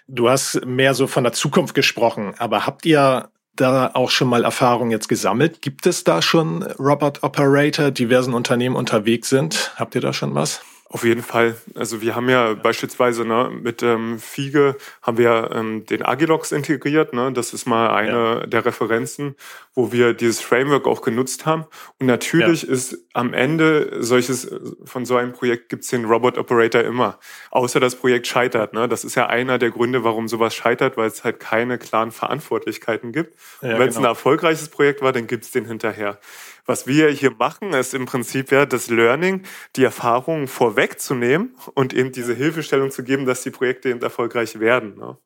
Du 0.08 0.30
hast 0.30 0.66
mehr 0.66 0.96
so 0.96 1.06
von 1.06 1.24
der 1.24 1.34
Zukunft 1.34 1.76
gesprochen, 1.76 2.34
aber 2.38 2.66
habt 2.66 2.86
ihr 2.86 3.30
da 3.56 3.92
auch 3.94 4.10
schon 4.10 4.28
mal 4.28 4.44
Erfahrung 4.44 4.92
jetzt 4.92 5.08
gesammelt? 5.08 5.62
Gibt 5.62 5.86
es 5.86 6.04
da 6.04 6.22
schon 6.22 6.64
Robot 6.64 7.24
Operator, 7.24 7.92
diversen 7.92 8.34
Unternehmen 8.34 8.76
unterwegs 8.76 9.30
sind? 9.30 9.74
Habt 9.76 9.96
ihr 9.96 10.02
da 10.02 10.14
schon 10.14 10.34
was? 10.36 10.62
Auf 10.94 11.04
jeden 11.04 11.24
Fall. 11.24 11.56
Also 11.74 12.04
wir 12.04 12.16
haben 12.16 12.30
ja 12.30 12.54
beispielsweise 12.54 13.26
ne, 13.26 13.50
mit 13.52 13.82
ähm, 13.82 14.20
Fiege 14.20 14.78
haben 15.02 15.18
wir 15.18 15.50
ähm, 15.52 15.88
den 15.88 16.06
Agilox 16.06 16.52
integriert. 16.52 17.14
Ne? 17.14 17.34
Das 17.34 17.52
ist 17.52 17.66
mal 17.66 17.90
eine 17.90 18.12
ja. 18.12 18.46
der 18.46 18.64
Referenzen, 18.64 19.36
wo 19.74 19.92
wir 19.92 20.14
dieses 20.14 20.40
Framework 20.40 20.86
auch 20.86 21.02
genutzt 21.02 21.48
haben. 21.48 21.66
Und 22.00 22.06
natürlich 22.06 22.62
ja. 22.62 22.70
ist 22.70 23.00
am 23.14 23.34
Ende 23.34 24.04
solches 24.04 24.54
von 24.86 25.08
so 25.08 25.16
einem 25.16 25.34
Projekt 25.34 25.70
gibt's 25.70 25.88
den 25.88 26.06
Robot 26.06 26.38
Operator 26.38 26.84
immer. 26.84 27.18
Außer 27.50 27.80
das 27.80 27.96
Projekt 27.96 28.28
scheitert. 28.28 28.74
Ne? 28.74 28.88
Das 28.88 29.04
ist 29.04 29.16
ja 29.16 29.26
einer 29.26 29.58
der 29.58 29.72
Gründe, 29.72 30.04
warum 30.04 30.28
sowas 30.28 30.54
scheitert, 30.54 30.96
weil 30.96 31.08
es 31.08 31.24
halt 31.24 31.40
keine 31.40 31.80
klaren 31.80 32.12
Verantwortlichkeiten 32.12 33.12
gibt. 33.12 33.34
Ja, 33.64 33.80
wenn 33.80 33.90
es 33.90 33.96
genau. 33.96 34.10
ein 34.10 34.12
erfolgreiches 34.12 34.70
Projekt 34.70 35.02
war, 35.02 35.12
dann 35.12 35.26
gibt's 35.26 35.50
den 35.50 35.66
hinterher. 35.66 36.20
Was 36.66 36.88
wir 36.88 37.10
hier 37.10 37.32
machen, 37.32 37.74
ist 37.74 37.94
im 37.94 38.06
Prinzip 38.06 38.52
ja 38.52 38.66
das 38.66 38.90
Learning, 38.90 39.44
die 39.76 39.84
Erfahrungen 39.84 40.48
vorwegzunehmen 40.48 41.56
und 41.74 41.94
eben 41.94 42.12
diese 42.12 42.34
Hilfestellung 42.34 42.90
zu 42.90 43.04
geben, 43.04 43.26
dass 43.26 43.44
die 43.44 43.52
Projekte 43.52 43.90
eben 43.90 44.02
erfolgreich 44.02 44.60
werden. 44.60 44.98
Ne? 44.98 45.18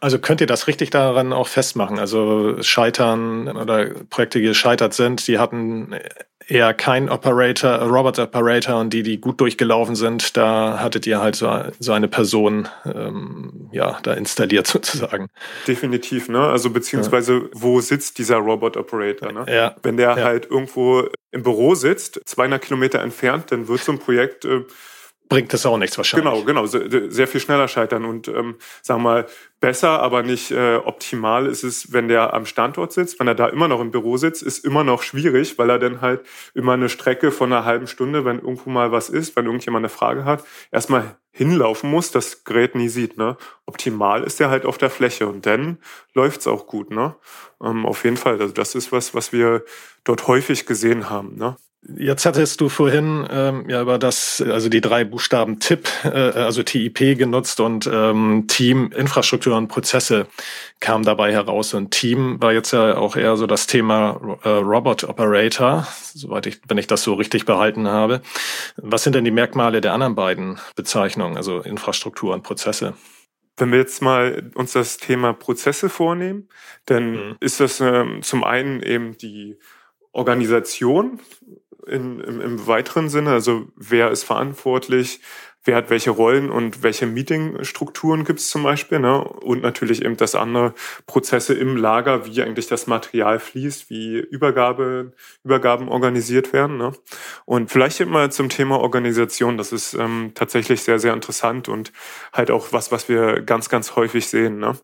Also 0.00 0.18
könnt 0.18 0.40
ihr 0.40 0.46
das 0.46 0.68
richtig 0.68 0.90
daran 0.90 1.32
auch 1.32 1.48
festmachen? 1.48 1.98
Also 1.98 2.62
Scheitern 2.62 3.48
oder 3.48 3.90
Projekte, 4.10 4.38
die 4.38 4.46
gescheitert 4.46 4.94
sind, 4.94 5.26
die 5.26 5.38
hatten 5.38 5.94
eher 6.52 6.74
kein 6.74 7.08
Operator, 7.08 7.78
Robot 7.78 8.18
Operator 8.18 8.78
und 8.78 8.90
die, 8.92 9.02
die 9.02 9.20
gut 9.20 9.40
durchgelaufen 9.40 9.96
sind, 9.96 10.36
da 10.36 10.78
hattet 10.80 11.06
ihr 11.06 11.20
halt 11.20 11.34
so, 11.34 11.50
so 11.78 11.92
eine 11.92 12.08
Person 12.08 12.68
ähm, 12.84 13.70
ja 13.72 13.98
da 14.02 14.12
installiert 14.12 14.66
sozusagen. 14.68 15.28
Definitiv, 15.66 16.28
ne? 16.28 16.46
Also 16.46 16.70
beziehungsweise 16.70 17.34
ja. 17.34 17.48
wo 17.52 17.80
sitzt 17.80 18.18
dieser 18.18 18.36
Robot 18.36 18.76
Operator? 18.76 19.32
Ne? 19.32 19.46
Ja. 19.48 19.74
Wenn 19.82 19.96
der 19.96 20.16
ja. 20.18 20.24
halt 20.24 20.50
irgendwo 20.50 21.08
im 21.30 21.42
Büro 21.42 21.74
sitzt, 21.74 22.20
200 22.26 22.60
Kilometer 22.60 23.00
entfernt, 23.00 23.50
dann 23.50 23.66
wird 23.66 23.80
so 23.80 23.92
ein 23.92 23.98
Projekt 23.98 24.44
äh, 24.44 24.60
bringt 25.32 25.52
das 25.54 25.64
auch 25.64 25.78
nichts 25.78 25.96
wahrscheinlich. 25.96 26.44
Genau, 26.44 26.44
genau, 26.44 26.66
sehr 26.66 27.26
viel 27.26 27.40
schneller 27.40 27.66
scheitern 27.66 28.04
und 28.04 28.28
ähm, 28.28 28.56
sagen 28.82 29.02
wir 29.02 29.10
mal 29.10 29.26
besser, 29.62 30.00
aber 30.00 30.22
nicht 30.22 30.50
äh, 30.50 30.76
optimal 30.76 31.46
ist 31.46 31.62
es, 31.62 31.92
wenn 31.92 32.08
der 32.08 32.34
am 32.34 32.44
Standort 32.44 32.92
sitzt, 32.92 33.20
wenn 33.20 33.28
er 33.28 33.36
da 33.36 33.46
immer 33.46 33.68
noch 33.68 33.80
im 33.80 33.92
Büro 33.92 34.18
sitzt, 34.18 34.42
ist 34.42 34.64
immer 34.64 34.84
noch 34.84 35.02
schwierig, 35.02 35.56
weil 35.56 35.70
er 35.70 35.78
dann 35.78 36.02
halt 36.02 36.26
immer 36.52 36.72
eine 36.72 36.90
Strecke 36.90 37.30
von 37.30 37.50
einer 37.52 37.64
halben 37.64 37.86
Stunde, 37.86 38.24
wenn 38.26 38.40
irgendwo 38.40 38.68
mal 38.68 38.92
was 38.92 39.08
ist, 39.08 39.36
wenn 39.36 39.46
irgendjemand 39.46 39.82
eine 39.82 39.88
Frage 39.88 40.24
hat, 40.24 40.44
erstmal 40.72 41.16
hinlaufen 41.30 41.88
muss, 41.88 42.10
das 42.10 42.44
Gerät 42.44 42.74
nie 42.74 42.88
sieht. 42.88 43.16
Ne? 43.16 43.36
Optimal 43.64 44.24
ist 44.24 44.40
er 44.40 44.50
halt 44.50 44.66
auf 44.66 44.78
der 44.78 44.90
Fläche 44.90 45.28
und 45.28 45.46
dann 45.46 45.78
läuft's 46.12 46.48
auch 46.48 46.66
gut. 46.66 46.90
Ne? 46.90 47.14
Ähm, 47.62 47.86
auf 47.86 48.04
jeden 48.04 48.16
Fall, 48.16 48.40
also 48.40 48.52
das 48.52 48.74
ist 48.74 48.90
was, 48.90 49.14
was 49.14 49.32
wir 49.32 49.64
dort 50.02 50.26
häufig 50.26 50.66
gesehen 50.66 51.08
haben. 51.08 51.36
Ne? 51.36 51.56
Jetzt 51.84 52.26
hattest 52.26 52.60
du 52.60 52.68
vorhin 52.68 53.26
ähm, 53.28 53.68
ja 53.68 53.82
über 53.82 53.98
das, 53.98 54.40
also 54.40 54.68
die 54.68 54.80
drei 54.80 55.02
Buchstaben 55.02 55.58
TIP, 55.58 55.88
äh, 56.04 56.08
also 56.08 56.62
TIP 56.62 57.18
genutzt 57.18 57.58
und 57.58 57.90
ähm, 57.92 58.44
Team, 58.46 58.92
Infrastruktur 58.92 59.56
und 59.56 59.66
Prozesse 59.66 60.28
kam 60.78 61.02
dabei 61.02 61.32
heraus. 61.32 61.74
Und 61.74 61.90
Team 61.90 62.40
war 62.40 62.52
jetzt 62.52 62.72
ja 62.72 62.96
auch 62.96 63.16
eher 63.16 63.36
so 63.36 63.48
das 63.48 63.66
Thema 63.66 64.38
äh, 64.44 64.48
Robot 64.48 65.02
Operator, 65.02 65.88
soweit 66.14 66.46
ich, 66.46 66.60
wenn 66.68 66.78
ich 66.78 66.86
das 66.86 67.02
so 67.02 67.14
richtig 67.14 67.46
behalten 67.46 67.88
habe. 67.88 68.22
Was 68.76 69.02
sind 69.02 69.16
denn 69.16 69.24
die 69.24 69.32
Merkmale 69.32 69.80
der 69.80 69.92
anderen 69.92 70.14
beiden 70.14 70.60
Bezeichnungen, 70.76 71.36
also 71.36 71.58
Infrastruktur 71.62 72.32
und 72.32 72.44
Prozesse? 72.44 72.94
Wenn 73.56 73.72
wir 73.72 73.78
jetzt 73.78 74.00
mal 74.02 74.52
uns 74.54 74.72
das 74.72 74.98
Thema 74.98 75.32
Prozesse 75.32 75.88
vornehmen, 75.88 76.48
dann 76.86 77.10
mhm. 77.10 77.36
ist 77.40 77.58
das 77.58 77.80
ähm, 77.80 78.22
zum 78.22 78.44
einen 78.44 78.82
eben 78.82 79.18
die 79.18 79.58
Organisation, 80.12 81.18
in, 81.86 82.20
im, 82.20 82.40
im 82.40 82.66
weiteren 82.66 83.08
Sinne? 83.08 83.30
Also 83.30 83.66
wer 83.76 84.10
ist 84.10 84.24
verantwortlich? 84.24 85.20
Wer 85.64 85.76
hat 85.76 85.90
welche 85.90 86.10
Rollen 86.10 86.50
und 86.50 86.82
welche 86.82 87.06
Meetingstrukturen 87.06 88.24
gibt 88.24 88.40
es 88.40 88.48
zum 88.48 88.64
Beispiel? 88.64 88.98
Ne? 88.98 89.22
Und 89.22 89.62
natürlich 89.62 90.04
eben 90.04 90.16
das 90.16 90.34
andere 90.34 90.74
Prozesse 91.06 91.54
im 91.54 91.76
Lager, 91.76 92.26
wie 92.26 92.42
eigentlich 92.42 92.66
das 92.66 92.88
Material 92.88 93.38
fließt, 93.38 93.88
wie 93.88 94.18
Übergabe, 94.18 95.12
Übergaben 95.44 95.88
organisiert 95.88 96.52
werden. 96.52 96.78
Ne? 96.78 96.92
Und 97.44 97.70
vielleicht 97.70 98.00
eben 98.00 98.10
mal 98.10 98.32
zum 98.32 98.48
Thema 98.48 98.80
Organisation. 98.80 99.56
Das 99.56 99.70
ist 99.70 99.94
ähm, 99.94 100.32
tatsächlich 100.34 100.82
sehr, 100.82 100.98
sehr 100.98 101.14
interessant 101.14 101.68
und 101.68 101.92
halt 102.32 102.50
auch 102.50 102.72
was, 102.72 102.90
was 102.90 103.08
wir 103.08 103.42
ganz, 103.42 103.68
ganz 103.68 103.94
häufig 103.94 104.26
sehen. 104.26 104.58
Ne? 104.58 104.76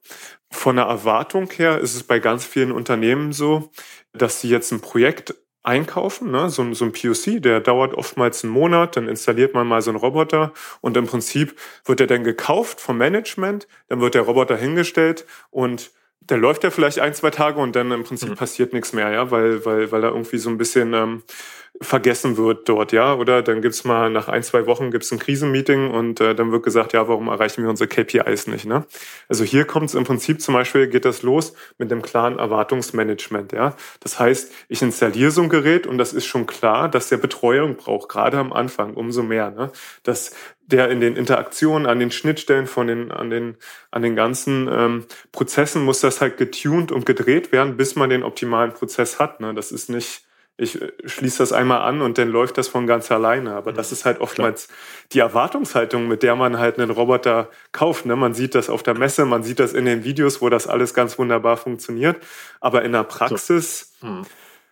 Von 0.52 0.76
der 0.76 0.84
Erwartung 0.84 1.50
her 1.50 1.80
ist 1.80 1.96
es 1.96 2.04
bei 2.04 2.20
ganz 2.20 2.44
vielen 2.44 2.70
Unternehmen 2.70 3.32
so, 3.32 3.72
dass 4.12 4.40
sie 4.40 4.48
jetzt 4.48 4.70
ein 4.70 4.80
Projekt 4.80 5.34
einkaufen, 5.68 6.31
ne? 6.31 6.48
so, 6.48 6.72
so 6.72 6.85
ein 6.87 6.92
POC, 6.92 7.42
der 7.42 7.61
dauert 7.61 7.94
oftmals 7.94 8.42
einen 8.42 8.52
Monat, 8.52 8.96
dann 8.96 9.07
installiert 9.07 9.54
man 9.54 9.66
mal 9.66 9.83
so 9.83 9.90
einen 9.90 9.98
Roboter 9.98 10.52
und 10.81 10.96
im 10.96 11.07
Prinzip 11.07 11.57
wird 11.85 12.00
er 12.00 12.07
dann 12.07 12.24
gekauft 12.24 12.81
vom 12.81 12.96
Management, 12.96 13.68
dann 13.88 14.00
wird 14.00 14.14
der 14.14 14.22
Roboter 14.22 14.57
hingestellt 14.57 15.26
und 15.50 15.90
der 16.20 16.37
läuft 16.37 16.64
ja 16.64 16.70
vielleicht 16.70 16.98
ein, 16.98 17.14
zwei 17.14 17.31
Tage 17.31 17.61
und 17.61 17.74
dann 17.74 17.90
im 17.90 18.04
Prinzip 18.04 18.31
mhm. 18.31 18.35
passiert 18.37 18.72
nichts 18.72 18.92
mehr, 18.92 19.11
ja, 19.11 19.31
weil, 19.31 19.64
weil, 19.64 19.90
weil 19.92 20.04
er 20.04 20.11
irgendwie 20.11 20.38
so 20.38 20.50
ein 20.50 20.59
bisschen 20.59 20.92
ähm, 20.94 21.22
vergessen 21.81 22.37
wird 22.37 22.68
dort, 22.68 22.92
ja. 22.92 23.14
Oder 23.14 23.42
dann 23.42 23.62
gibt's 23.62 23.85
mal 23.85 24.11
nach 24.11 24.28
ein, 24.28 24.42
zwei 24.42 24.66
Wochen 24.66 24.90
gibt's 24.90 25.12
ein 25.12 25.18
Krisenmeeting 25.18 25.90
und 25.90 26.20
äh, 26.20 26.35
dann 26.35 26.50
wird 26.50 26.64
gesagt, 26.64 26.92
ja, 26.92 27.07
warum 27.09 27.28
erreichen 27.28 27.62
wir 27.62 27.70
unsere 27.70 27.88
KPIs 27.88 28.46
nicht? 28.48 28.66
Ne? 28.66 28.85
Also 29.28 29.44
hier 29.44 29.64
kommt 29.64 29.88
es 29.88 29.94
im 29.94 30.04
Prinzip 30.04 30.40
zum 30.40 30.54
Beispiel, 30.54 30.88
geht 30.88 31.04
das 31.04 31.22
los 31.22 31.54
mit 31.78 31.90
dem 31.90 32.02
klaren 32.02 32.38
Erwartungsmanagement, 32.38 33.52
ja. 33.52 33.76
Das 34.00 34.18
heißt, 34.18 34.52
ich 34.68 34.83
installiere 34.83 35.31
so 35.31 35.42
ein 35.42 35.48
Gerät 35.48 35.87
und 35.87 35.98
das 35.98 36.12
ist 36.12 36.26
schon 36.26 36.46
klar, 36.46 36.88
dass 36.88 37.09
der 37.09 37.18
Betreuung 37.18 37.76
braucht, 37.76 38.09
gerade 38.09 38.38
am 38.38 38.52
Anfang, 38.52 38.94
umso 38.94 39.22
mehr. 39.22 39.50
Ne? 39.50 39.70
Dass 40.02 40.33
der 40.68 40.90
in 40.90 41.00
den 41.00 41.16
Interaktionen, 41.16 41.87
an 41.87 41.98
den 41.98 42.11
Schnittstellen 42.11 42.66
von 42.66 42.87
den, 42.87 43.11
an 43.11 43.31
den, 43.31 43.57
an 43.90 44.02
den 44.02 44.14
ganzen 44.14 44.68
ähm, 44.70 45.07
Prozessen 45.33 45.83
muss 45.83 46.00
das 46.00 46.20
halt 46.20 46.37
getuned 46.37 46.92
und 46.92 47.07
gedreht 47.07 47.52
werden, 47.52 47.76
bis 47.76 47.96
man 47.96 48.11
den 48.11 48.22
optimalen 48.22 48.72
Prozess 48.72 49.18
hat. 49.18 49.40
Ne? 49.40 49.54
Das 49.54 49.72
ist 49.72 49.88
nicht 49.88 50.24
ich 50.61 50.83
äh, 50.83 50.92
schließe 51.04 51.38
das 51.38 51.52
einmal 51.52 51.81
an 51.83 52.02
und 52.02 52.18
dann 52.18 52.28
läuft 52.28 52.59
das 52.59 52.68
von 52.68 52.87
ganz 52.87 53.11
alleine. 53.11 53.54
Aber 53.54 53.72
das 53.72 53.90
mhm. 53.90 53.94
ist 53.94 54.04
halt 54.04 54.20
oftmals 54.20 54.66
Klar. 54.66 54.78
die 55.12 55.18
Erwartungshaltung, 55.20 56.09
mit 56.09 56.22
der 56.22 56.37
man 56.37 56.59
halt 56.59 56.78
einen 56.78 56.90
Roboter 56.90 57.48
kauft. 57.72 58.04
Ne? 58.04 58.16
Man 58.16 58.35
sieht 58.35 58.54
das 58.54 58.68
auf 58.68 58.83
der 58.83 58.94
Messe, 58.94 59.24
man 59.24 59.42
sieht 59.42 59.61
das 59.61 59.72
in 59.72 59.87
den 59.87 60.04
Videos, 60.04 60.42
wo 60.42 60.48
das 60.48 60.66
alles 60.66 60.92
ganz 60.92 61.18
wunderbar 61.18 61.57
funktioniert. 61.57 62.16
Aber 62.61 62.83
in 62.83 62.92
der 62.92 63.04
Praxis. 63.04 63.94
So. 64.00 64.09
Hm. 64.09 64.22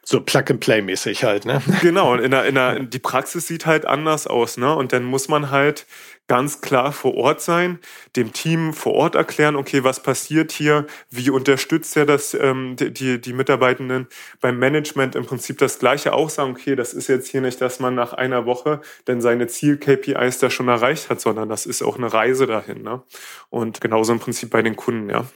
So 0.08 0.20
Plug-and-Play-mäßig 0.20 1.24
halt, 1.24 1.46
ne? 1.46 1.60
Genau, 1.82 2.12
und 2.12 2.20
in 2.20 2.30
der, 2.30 2.44
in 2.44 2.54
der, 2.54 2.78
die 2.78 3.00
Praxis 3.00 3.48
sieht 3.48 3.66
halt 3.66 3.86
anders 3.86 4.28
aus, 4.28 4.56
ne? 4.56 4.72
Und 4.72 4.92
dann 4.92 5.02
muss 5.02 5.26
man 5.26 5.50
halt 5.50 5.84
ganz 6.28 6.60
klar 6.60 6.92
vor 6.92 7.14
Ort 7.14 7.40
sein, 7.40 7.80
dem 8.14 8.32
Team 8.32 8.72
vor 8.72 8.94
Ort 8.94 9.16
erklären, 9.16 9.56
okay, 9.56 9.82
was 9.82 10.02
passiert 10.02 10.52
hier, 10.52 10.86
wie 11.10 11.30
unterstützt 11.30 11.96
er 11.96 12.06
das, 12.06 12.34
ähm, 12.34 12.76
die, 12.76 13.20
die 13.20 13.32
Mitarbeitenden 13.32 14.06
beim 14.40 14.58
Management 14.60 15.16
im 15.16 15.26
Prinzip 15.26 15.58
das 15.58 15.80
Gleiche 15.80 16.12
auch 16.12 16.30
sagen, 16.30 16.52
okay, 16.52 16.76
das 16.76 16.94
ist 16.94 17.08
jetzt 17.08 17.28
hier 17.28 17.40
nicht, 17.40 17.60
dass 17.60 17.80
man 17.80 17.96
nach 17.96 18.12
einer 18.12 18.46
Woche 18.46 18.80
denn 19.08 19.20
seine 19.20 19.48
Ziel-KPIs 19.48 20.38
da 20.38 20.50
schon 20.50 20.68
erreicht 20.68 21.10
hat, 21.10 21.20
sondern 21.20 21.48
das 21.48 21.66
ist 21.66 21.82
auch 21.82 21.96
eine 21.96 22.12
Reise 22.12 22.46
dahin. 22.46 22.82
Ne? 22.82 23.02
Und 23.50 23.80
genauso 23.80 24.12
im 24.12 24.20
Prinzip 24.20 24.50
bei 24.50 24.62
den 24.62 24.76
Kunden, 24.76 25.10
ja. 25.10 25.26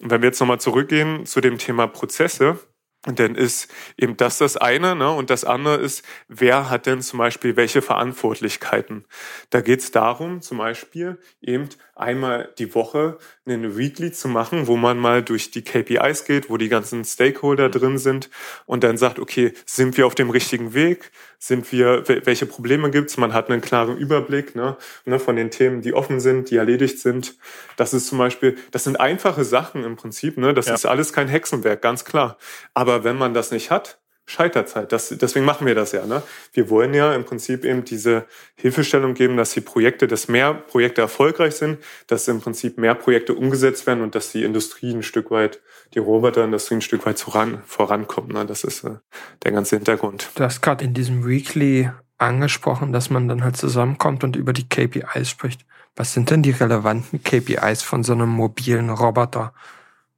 Und 0.00 0.10
wenn 0.10 0.22
wir 0.22 0.28
jetzt 0.28 0.40
nochmal 0.40 0.60
zurückgehen 0.60 1.24
zu 1.24 1.40
dem 1.40 1.56
Thema 1.56 1.86
Prozesse, 1.86 2.58
dann 3.06 3.34
ist 3.34 3.70
eben 3.96 4.16
das 4.16 4.38
das 4.38 4.56
eine, 4.56 4.94
ne? 4.94 5.10
Und 5.10 5.30
das 5.30 5.44
andere 5.44 5.76
ist, 5.76 6.04
wer 6.28 6.70
hat 6.70 6.86
denn 6.86 7.02
zum 7.02 7.18
Beispiel 7.18 7.56
welche 7.56 7.82
Verantwortlichkeiten? 7.82 9.04
Da 9.50 9.60
geht 9.60 9.80
es 9.80 9.90
darum, 9.90 10.40
zum 10.40 10.58
Beispiel 10.58 11.18
eben 11.42 11.68
einmal 11.96 12.52
die 12.58 12.74
Woche 12.74 13.18
einen 13.46 13.76
Weekly 13.76 14.12
zu 14.12 14.28
machen, 14.28 14.66
wo 14.66 14.76
man 14.76 14.98
mal 14.98 15.22
durch 15.22 15.50
die 15.50 15.62
KPIs 15.62 16.24
geht, 16.24 16.50
wo 16.50 16.56
die 16.56 16.68
ganzen 16.68 17.04
Stakeholder 17.04 17.68
drin 17.68 17.98
sind 17.98 18.30
und 18.66 18.84
dann 18.84 18.96
sagt, 18.96 19.18
okay, 19.18 19.52
sind 19.66 19.96
wir 19.96 20.06
auf 20.06 20.14
dem 20.14 20.30
richtigen 20.30 20.74
Weg? 20.74 21.12
Sind 21.38 21.70
wir, 21.72 22.08
welche 22.08 22.46
Probleme 22.46 22.90
gibt's? 22.90 23.16
Man 23.16 23.32
hat 23.32 23.50
einen 23.50 23.60
klaren 23.60 23.96
Überblick 23.96 24.56
ne, 24.56 24.76
ne, 25.04 25.18
von 25.18 25.36
den 25.36 25.50
Themen, 25.50 25.82
die 25.82 25.92
offen 25.92 26.18
sind, 26.20 26.50
die 26.50 26.56
erledigt 26.56 26.98
sind. 26.98 27.36
Das 27.76 27.92
ist 27.92 28.06
zum 28.08 28.18
Beispiel, 28.18 28.56
das 28.70 28.84
sind 28.84 28.98
einfache 28.98 29.44
Sachen 29.44 29.84
im 29.84 29.96
Prinzip, 29.96 30.38
ne? 30.38 30.54
Das 30.54 30.66
ja. 30.66 30.74
ist 30.74 30.86
alles 30.86 31.12
kein 31.12 31.28
Hexenwerk, 31.28 31.82
ganz 31.82 32.04
klar. 32.04 32.38
Aber 32.72 33.04
wenn 33.04 33.16
man 33.16 33.34
das 33.34 33.50
nicht 33.50 33.70
hat, 33.70 33.98
scheitert 34.26 34.74
halt. 34.74 34.92
Das, 34.92 35.08
deswegen 35.08 35.44
machen 35.44 35.66
wir 35.66 35.74
das 35.74 35.92
ja. 35.92 36.06
Ne? 36.06 36.22
Wir 36.52 36.70
wollen 36.70 36.94
ja 36.94 37.14
im 37.14 37.24
Prinzip 37.24 37.64
eben 37.64 37.84
diese 37.84 38.26
Hilfestellung 38.56 39.14
geben, 39.14 39.36
dass 39.36 39.52
die 39.52 39.60
Projekte, 39.60 40.06
dass 40.06 40.28
mehr 40.28 40.54
Projekte 40.54 41.02
erfolgreich 41.02 41.56
sind, 41.56 41.78
dass 42.06 42.26
im 42.28 42.40
Prinzip 42.40 42.78
mehr 42.78 42.94
Projekte 42.94 43.34
umgesetzt 43.34 43.86
werden 43.86 44.02
und 44.02 44.14
dass 44.14 44.32
die 44.32 44.44
Industrie 44.44 44.94
ein 44.94 45.02
Stück 45.02 45.30
weit, 45.30 45.60
die 45.94 45.98
Roboterindustrie 45.98 46.76
ein 46.76 46.80
Stück 46.80 47.04
weit 47.06 47.20
voran, 47.20 47.62
vorankommt. 47.66 48.32
Ne? 48.32 48.46
Das 48.46 48.64
ist 48.64 48.84
äh, 48.84 48.96
der 49.42 49.52
ganze 49.52 49.76
Hintergrund. 49.76 50.30
Du 50.34 50.44
hast 50.44 50.62
gerade 50.62 50.84
in 50.84 50.94
diesem 50.94 51.26
Weekly 51.26 51.90
angesprochen, 52.16 52.92
dass 52.92 53.10
man 53.10 53.28
dann 53.28 53.44
halt 53.44 53.56
zusammenkommt 53.56 54.24
und 54.24 54.36
über 54.36 54.52
die 54.52 54.68
KPIs 54.68 55.28
spricht. 55.28 55.66
Was 55.96 56.12
sind 56.12 56.30
denn 56.30 56.42
die 56.42 56.50
relevanten 56.50 57.22
KPIs 57.22 57.82
von 57.82 58.02
so 58.02 58.14
einem 58.14 58.30
mobilen 58.30 58.90
Roboter? 58.90 59.52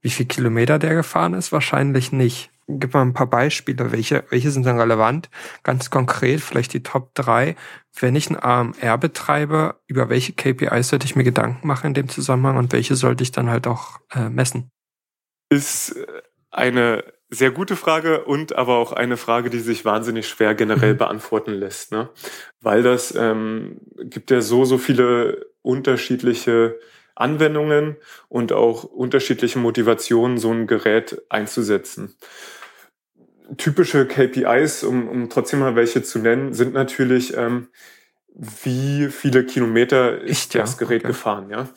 Wie 0.01 0.11
viel 0.11 0.27
Kilometer 0.27 0.79
der 0.79 0.95
gefahren 0.95 1.35
ist? 1.35 1.53
Wahrscheinlich 1.53 2.13
nicht 2.13 2.51
gib 2.69 2.95
mal 2.95 3.03
ein 3.03 3.15
paar 3.15 3.29
Beispiele. 3.29 3.93
Welche, 3.93 4.25
welche 4.31 4.51
sind 4.51 4.67
denn 4.67 4.79
relevant? 4.79 5.31
Ganz 5.63 5.91
konkret, 5.91 6.41
vielleicht 6.41 6.73
die 6.73 6.83
Top 6.83 7.15
3. 7.15 7.57
Wenn 7.99 8.17
ich 8.17 8.31
ein 8.31 8.39
AMR 8.39 8.99
betreibe, 8.99 9.77
über 9.87 10.09
welche 10.09 10.33
KPIs 10.33 10.89
sollte 10.89 11.07
ich 11.07 11.17
mir 11.17 11.25
Gedanken 11.25 11.67
machen 11.67 11.89
in 11.89 11.95
dem 11.95 12.09
Zusammenhang 12.09 12.57
und 12.57 12.73
welche 12.73 12.95
sollte 12.95 13.23
ich 13.23 13.33
dann 13.33 13.51
halt 13.51 13.67
auch 13.67 14.01
äh, 14.15 14.29
messen? 14.29 14.71
Ist 15.49 15.97
äh, 15.97 16.07
eine 16.51 17.05
sehr 17.29 17.51
gute 17.51 17.77
Frage 17.77 18.25
und 18.25 18.55
aber 18.57 18.77
auch 18.77 18.93
eine 18.93 19.17
Frage, 19.17 19.51
die 19.51 19.59
sich 19.59 19.85
wahnsinnig 19.85 20.29
schwer 20.29 20.55
generell 20.55 20.95
mhm. 20.95 20.99
beantworten 20.99 21.53
lässt, 21.53 21.91
ne? 21.91 22.09
Weil 22.61 22.83
das 22.83 23.15
ähm, 23.15 23.81
gibt 23.97 24.31
ja 24.31 24.41
so, 24.41 24.65
so 24.65 24.79
viele 24.79 25.47
unterschiedliche 25.63 26.79
Anwendungen 27.17 27.97
und 28.29 28.53
auch 28.53 28.85
unterschiedliche 28.85 29.59
Motivationen, 29.59 30.39
so 30.39 30.53
ein 30.53 30.69
Gerät 30.69 31.23
einzusetzen 31.29 32.15
typische 33.57 34.07
KPIs, 34.07 34.85
um, 34.85 35.09
um 35.09 35.31
trotzdem 35.31 35.61
mal 35.61 35.77
welche 35.77 36.03
zu 36.03 36.19
nennen, 36.19 36.53
sind 36.53 36.75
natürlich, 36.75 37.37
ähm, 37.37 37.69
wie 38.35 39.09
viele 39.11 39.45
Kilometer 39.45 40.21
ist 40.21 40.31
Echt, 40.31 40.55
das 40.57 40.79
Gerät 40.79 41.03
okay. 41.03 41.09
gefahren, 41.09 41.51
ja. 41.51 41.69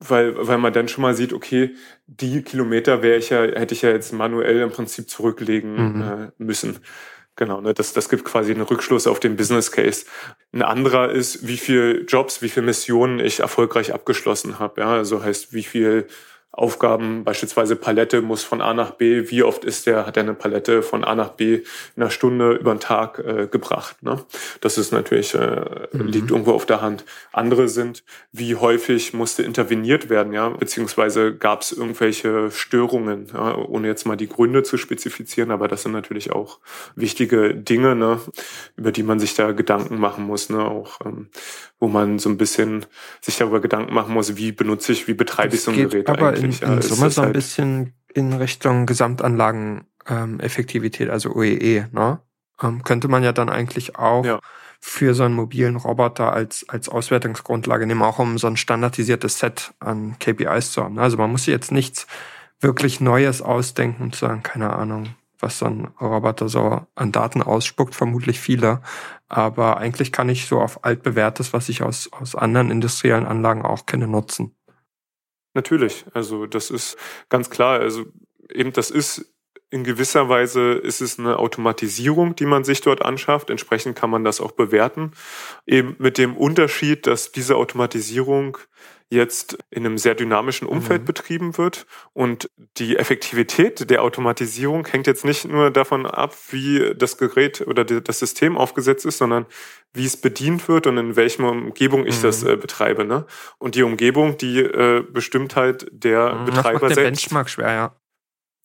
Weil, 0.00 0.34
weil 0.36 0.58
man 0.58 0.72
dann 0.72 0.88
schon 0.88 1.02
mal 1.02 1.14
sieht, 1.14 1.32
okay, 1.32 1.74
die 2.06 2.42
Kilometer 2.42 3.02
wäre 3.02 3.16
ich 3.16 3.30
ja, 3.30 3.42
hätte 3.42 3.74
ich 3.74 3.82
ja 3.82 3.90
jetzt 3.90 4.12
manuell 4.12 4.60
im 4.60 4.70
Prinzip 4.70 5.08
zurücklegen 5.08 5.96
mhm. 5.96 6.02
äh, 6.02 6.30
müssen. 6.38 6.78
Genau, 7.36 7.60
ne, 7.60 7.74
das, 7.74 7.92
das 7.92 8.08
gibt 8.08 8.24
quasi 8.24 8.52
einen 8.52 8.62
Rückschluss 8.62 9.06
auf 9.06 9.18
den 9.18 9.36
Business 9.36 9.72
Case. 9.72 10.06
Ein 10.52 10.62
anderer 10.62 11.10
ist, 11.10 11.46
wie 11.46 11.56
viel 11.56 12.04
Jobs, 12.06 12.42
wie 12.42 12.48
viele 12.48 12.66
Missionen 12.66 13.18
ich 13.18 13.40
erfolgreich 13.40 13.92
abgeschlossen 13.92 14.58
habe. 14.58 14.82
Ja, 14.82 14.92
also 14.92 15.22
heißt, 15.22 15.52
wie 15.52 15.64
viel 15.64 16.06
Aufgaben, 16.56 17.24
beispielsweise 17.24 17.74
Palette 17.74 18.22
muss 18.22 18.44
von 18.44 18.60
A 18.60 18.74
nach 18.74 18.92
B, 18.92 19.28
wie 19.28 19.42
oft 19.42 19.64
ist 19.64 19.86
der, 19.86 20.06
hat 20.06 20.16
er 20.16 20.22
eine 20.22 20.34
Palette 20.34 20.82
von 20.82 21.02
A 21.02 21.16
nach 21.16 21.30
B 21.30 21.62
in 21.96 22.02
einer 22.02 22.10
Stunde 22.10 22.52
über 22.52 22.72
den 22.72 22.78
Tag 22.78 23.18
äh, 23.18 23.48
gebracht. 23.50 24.00
Ne? 24.04 24.24
Das 24.60 24.78
ist 24.78 24.92
natürlich, 24.92 25.34
äh, 25.34 25.64
mhm. 25.90 26.06
liegt 26.06 26.30
irgendwo 26.30 26.52
auf 26.52 26.64
der 26.64 26.80
Hand. 26.80 27.04
Andere 27.32 27.68
sind, 27.68 28.04
wie 28.30 28.54
häufig 28.54 29.14
musste 29.14 29.42
interveniert 29.42 30.10
werden, 30.10 30.32
ja, 30.32 30.48
beziehungsweise 30.48 31.34
gab 31.34 31.62
es 31.62 31.72
irgendwelche 31.72 32.52
Störungen, 32.52 33.26
ja? 33.34 33.56
ohne 33.56 33.88
jetzt 33.88 34.06
mal 34.06 34.16
die 34.16 34.28
Gründe 34.28 34.62
zu 34.62 34.78
spezifizieren, 34.78 35.50
aber 35.50 35.66
das 35.66 35.82
sind 35.82 35.92
natürlich 35.92 36.30
auch 36.30 36.60
wichtige 36.94 37.52
Dinge, 37.52 37.96
ne? 37.96 38.20
über 38.76 38.92
die 38.92 39.02
man 39.02 39.18
sich 39.18 39.34
da 39.34 39.50
Gedanken 39.50 39.98
machen 39.98 40.24
muss, 40.24 40.50
ne? 40.50 40.64
auch 40.64 41.00
ähm, 41.04 41.30
wo 41.84 41.88
man 41.88 42.18
so 42.18 42.30
ein 42.30 42.38
bisschen 42.38 42.86
sich 43.20 43.36
darüber 43.36 43.60
Gedanken 43.60 43.92
machen 43.92 44.14
muss, 44.14 44.36
wie 44.36 44.52
benutze 44.52 44.92
ich, 44.92 45.06
wie 45.06 45.12
betreibe 45.12 45.54
ich 45.54 45.60
so 45.60 45.70
ein 45.70 45.76
Gerät 45.76 46.08
aber 46.08 46.30
eigentlich 46.30 46.62
in, 46.62 46.72
in 46.72 46.80
Summe 46.80 47.10
so 47.10 47.20
ein 47.20 47.26
halt 47.26 47.34
bisschen 47.34 47.92
in 48.14 48.32
Richtung 48.32 48.86
Gesamtanlageneffektivität, 48.86 51.08
ähm, 51.08 51.12
also 51.12 51.34
OEE, 51.34 51.88
ne? 51.92 52.20
Ähm, 52.62 52.82
könnte 52.84 53.08
man 53.08 53.22
ja 53.22 53.32
dann 53.32 53.50
eigentlich 53.50 53.96
auch 53.96 54.24
ja. 54.24 54.40
für 54.80 55.12
so 55.12 55.24
einen 55.24 55.34
mobilen 55.34 55.76
Roboter 55.76 56.32
als, 56.32 56.64
als 56.68 56.88
Auswertungsgrundlage 56.88 57.86
nehmen, 57.86 58.00
auch 58.00 58.18
um 58.18 58.38
so 58.38 58.46
ein 58.46 58.56
standardisiertes 58.56 59.38
Set 59.38 59.74
an 59.78 60.16
KPIs 60.18 60.70
zu 60.70 60.82
haben. 60.82 60.98
Also 60.98 61.18
man 61.18 61.30
muss 61.30 61.44
jetzt 61.44 61.70
nichts 61.70 62.06
wirklich 62.60 63.00
Neues 63.00 63.42
ausdenken 63.42 64.04
und 64.04 64.16
sagen, 64.16 64.42
keine 64.42 64.72
Ahnung, 64.72 65.16
was 65.38 65.58
so 65.58 65.66
ein 65.66 65.86
Roboter 66.00 66.48
so 66.48 66.86
an 66.94 67.12
Daten 67.12 67.42
ausspuckt, 67.42 67.94
vermutlich 67.94 68.40
viele. 68.40 68.82
Aber 69.28 69.78
eigentlich 69.78 70.12
kann 70.12 70.28
ich 70.28 70.46
so 70.46 70.60
auf 70.60 70.84
altbewährtes, 70.84 71.52
was 71.52 71.68
ich 71.68 71.82
aus, 71.82 72.12
aus 72.12 72.34
anderen 72.34 72.70
industriellen 72.70 73.26
Anlagen 73.26 73.62
auch 73.62 73.86
kenne, 73.86 74.06
nutzen. 74.06 74.54
Natürlich, 75.54 76.04
also 76.12 76.46
das 76.46 76.70
ist 76.70 76.96
ganz 77.28 77.50
klar. 77.50 77.80
Also 77.80 78.06
eben 78.50 78.72
das 78.72 78.90
ist 78.90 79.34
in 79.70 79.82
gewisser 79.82 80.28
Weise 80.28 80.74
ist 80.74 81.00
es 81.00 81.18
eine 81.18 81.36
Automatisierung, 81.38 82.36
die 82.36 82.46
man 82.46 82.62
sich 82.62 82.80
dort 82.80 83.04
anschafft. 83.04 83.50
Entsprechend 83.50 83.96
kann 83.96 84.08
man 84.08 84.22
das 84.22 84.40
auch 84.40 84.52
bewerten. 84.52 85.10
Eben 85.66 85.96
mit 85.98 86.16
dem 86.16 86.36
Unterschied, 86.36 87.08
dass 87.08 87.32
diese 87.32 87.56
Automatisierung 87.56 88.56
jetzt 89.10 89.58
in 89.70 89.86
einem 89.86 89.98
sehr 89.98 90.14
dynamischen 90.14 90.66
Umfeld 90.66 91.02
mhm. 91.02 91.06
betrieben 91.06 91.58
wird. 91.58 91.86
Und 92.12 92.50
die 92.76 92.96
Effektivität 92.96 93.88
der 93.90 94.02
Automatisierung 94.02 94.86
hängt 94.86 95.06
jetzt 95.06 95.24
nicht 95.24 95.46
nur 95.46 95.70
davon 95.70 96.06
ab, 96.06 96.34
wie 96.50 96.94
das 96.96 97.16
Gerät 97.16 97.60
oder 97.66 97.84
das 97.84 98.18
System 98.18 98.56
aufgesetzt 98.56 99.06
ist, 99.06 99.18
sondern 99.18 99.46
wie 99.92 100.04
es 100.04 100.16
bedient 100.16 100.68
wird 100.68 100.86
und 100.86 100.98
in 100.98 101.16
welcher 101.16 101.48
Umgebung 101.48 102.06
ich 102.06 102.18
mhm. 102.18 102.22
das 102.22 102.42
äh, 102.42 102.56
betreibe. 102.56 103.04
Ne? 103.04 103.26
Und 103.58 103.74
die 103.76 103.82
Umgebung, 103.82 104.36
die 104.36 104.60
äh, 104.60 105.02
bestimmt 105.02 105.56
halt 105.56 105.86
der 105.92 106.34
mhm, 106.34 106.44
Betreiber 106.46 106.72
das 106.72 106.82
macht 106.82 106.90
der 106.90 106.94
selbst. 106.94 107.22
Benchmark 107.22 107.50
schwer, 107.50 107.72
ja. 107.72 107.96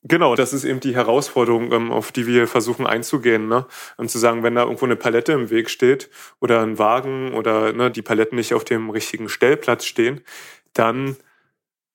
Genau, 0.04 0.36
das 0.36 0.54
ist 0.54 0.64
eben 0.64 0.80
die 0.80 0.96
Herausforderung, 0.96 1.74
ähm, 1.74 1.92
auf 1.92 2.12
die 2.14 2.26
wir 2.26 2.48
versuchen 2.48 2.88
einzugehen. 2.88 3.50
Ne? 3.50 3.66
Und 3.98 4.10
zu 4.10 4.18
sagen, 4.18 4.44
wenn 4.44 4.56
da 4.56 4.64
irgendwo 4.64 4.86
eine 4.86 4.96
Palette 4.96 5.34
im 5.34 5.50
Weg 5.50 5.70
steht 5.70 6.10
oder 6.40 6.62
ein 6.62 6.78
Wagen 6.80 7.34
oder 7.34 7.74
ne, 7.74 7.92
die 7.92 8.02
Paletten 8.02 8.38
nicht 8.38 8.54
auf 8.54 8.64
dem 8.64 8.90
richtigen 8.90 9.28
Stellplatz 9.28 9.84
stehen, 9.86 10.22
dann 10.74 11.18